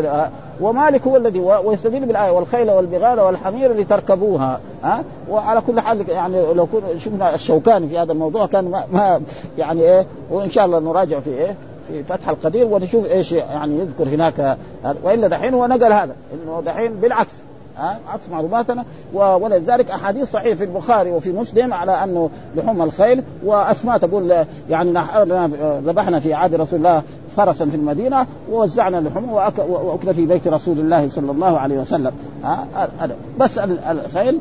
ومالك 0.62 1.08
هو 1.08 1.18
الذي 1.18 1.40
ويستدل 1.40 2.06
بالآية 2.06 2.32
والخيل 2.32 2.72
والبغال 2.72 3.20
والحمير 3.20 3.74
لتركبوها 3.74 4.60
ها؟ 4.84 5.04
وعلى 5.30 5.62
كل 5.62 5.80
حال 5.82 6.10
يعني 6.10 6.54
لو 6.54 6.66
كنا 6.66 7.00
شفنا 7.00 7.36
الشوكاني 7.36 7.88
في 7.88 8.00
هذا 8.00 8.12
الموضوع 8.12 8.46
كان 8.46 8.72
ما, 8.72 8.84
ما 8.92 9.22
يعني 9.58 9.82
إيه 9.82 10.06
وإن 10.30 10.52
شاء 10.52 10.66
الله 10.66 10.80
نراجع 10.80 11.20
في 11.20 11.30
إيه 11.30 11.56
في 11.88 12.04
فتح 12.04 12.30
القدير 12.30 12.66
ونشوف 12.66 13.06
إيش 13.06 13.32
يعني 13.32 13.80
يذكر 13.80 14.10
هناك 14.10 14.58
وإلا 15.04 15.28
دحين 15.28 15.54
هو 15.54 15.66
نقل 15.66 15.94
هذا 15.94 16.16
إنه 16.34 16.62
دحين 16.66 16.94
بالعكس 16.94 17.32
ها؟ 17.78 18.00
عكس 18.08 18.30
معلوماتنا. 18.32 18.86
ولذلك 19.14 19.92
أحاديث 19.92 20.32
صحيحة 20.32 20.56
في 20.56 20.64
البخاري 20.64 21.12
وفي 21.12 21.32
مسلم 21.32 21.74
على 21.74 22.04
أنه 22.04 22.30
لحوم 22.56 22.82
الخيل 22.82 23.24
وأسماء 23.46 23.98
تقول 23.98 24.46
يعني 24.70 24.90
ذبحنا 25.86 26.20
في 26.20 26.34
عهد 26.34 26.56
رسول 26.56 26.80
الله 26.80 27.04
فرسا 27.38 27.66
في 27.66 27.76
المدينة 27.76 28.26
ووزعنا 28.52 29.00
اللحوم 29.00 29.34
وأكل 29.70 30.14
في 30.14 30.26
بيت 30.26 30.48
رسول 30.48 30.80
الله 30.80 31.10
صلى 31.10 31.32
الله 31.32 31.60
عليه 31.60 31.78
وسلم. 31.78 32.12
بس 33.40 33.58
الخيل 33.90 34.40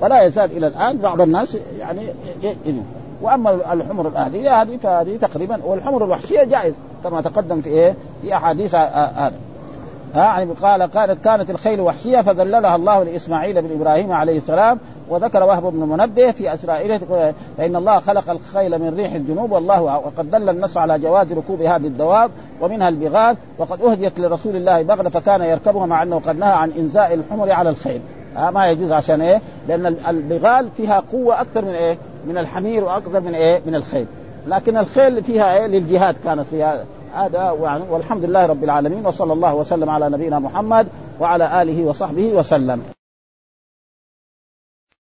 ولا 0.00 0.22
يزال 0.22 0.56
إلى 0.56 0.66
الآن 0.66 0.96
بعض 0.96 1.20
الناس 1.20 1.58
يعني 1.78 2.02
وأما 3.22 3.72
الحمر 3.72 4.08
الأهلية 4.08 4.62
هذه 4.62 4.76
فهذه 4.76 5.16
تقريبا 5.16 5.60
والحمر 5.64 6.04
الوحشية 6.04 6.44
جائز 6.44 6.74
كما 7.04 7.20
تقدم 7.20 7.60
في 7.60 7.68
إيه؟ 7.68 7.94
في 8.22 8.34
أحاديث 8.36 8.74
هذا. 8.74 9.32
يعني 10.14 10.52
قال 10.52 10.86
كانت 10.86 11.24
كانت 11.24 11.50
الخيل 11.50 11.80
وحشية 11.80 12.20
فذللها 12.20 12.76
الله 12.76 13.02
لإسماعيل 13.02 13.62
بن 13.62 13.80
إبراهيم 13.80 14.12
عليه 14.12 14.38
السلام 14.38 14.78
وذكر 15.08 15.42
وهب 15.44 15.62
بن 15.62 15.78
منبه 15.78 16.30
في 16.30 16.54
اسرائيل 16.54 17.00
فإن 17.58 17.76
الله 17.76 18.00
خلق 18.00 18.30
الخيل 18.30 18.78
من 18.78 18.94
ريح 18.96 19.12
الجنوب 19.12 19.52
والله 19.52 19.82
وقد 19.82 20.30
دل 20.30 20.48
النص 20.48 20.76
على 20.76 20.98
جواز 20.98 21.32
ركوب 21.32 21.60
هذه 21.60 21.86
الدواب 21.86 22.30
ومنها 22.60 22.88
البغال 22.88 23.36
وقد 23.58 23.82
أهديت 23.82 24.18
لرسول 24.18 24.56
الله 24.56 24.82
بغلة 24.82 25.10
فكان 25.10 25.42
يركبها 25.42 25.86
مع 25.86 26.02
أنه 26.02 26.20
قد 26.26 26.38
نهى 26.38 26.52
عن 26.52 26.70
إنزاء 26.78 27.14
الحمر 27.14 27.52
على 27.52 27.70
الخيل 27.70 28.00
ها 28.36 28.50
ما 28.50 28.70
يجوز 28.70 28.92
عشان 28.92 29.20
إيه؟ 29.20 29.40
لأن 29.68 29.86
البغال 30.08 30.68
فيها 30.76 31.02
قوة 31.12 31.40
أكثر 31.40 31.64
من 31.64 31.74
إيه؟ 31.74 31.98
من 32.26 32.38
الحمير 32.38 32.84
وأكثر 32.84 33.20
من 33.20 33.34
إيه؟ 33.34 33.60
من 33.66 33.74
الخيل 33.74 34.06
لكن 34.46 34.76
الخيل 34.76 35.24
فيها 35.24 35.56
إيه؟ 35.56 35.66
للجهاد 35.66 36.16
كانت 36.24 36.44
فيها 36.50 36.84
هذا 37.14 37.50
والحمد 37.90 38.24
لله 38.24 38.46
رب 38.46 38.64
العالمين 38.64 39.06
وصلى 39.06 39.32
الله 39.32 39.54
وسلم 39.54 39.90
على 39.90 40.08
نبينا 40.08 40.38
محمد 40.38 40.86
وعلى 41.20 41.62
آله 41.62 41.84
وصحبه 41.84 42.32
وسلم 42.32 42.95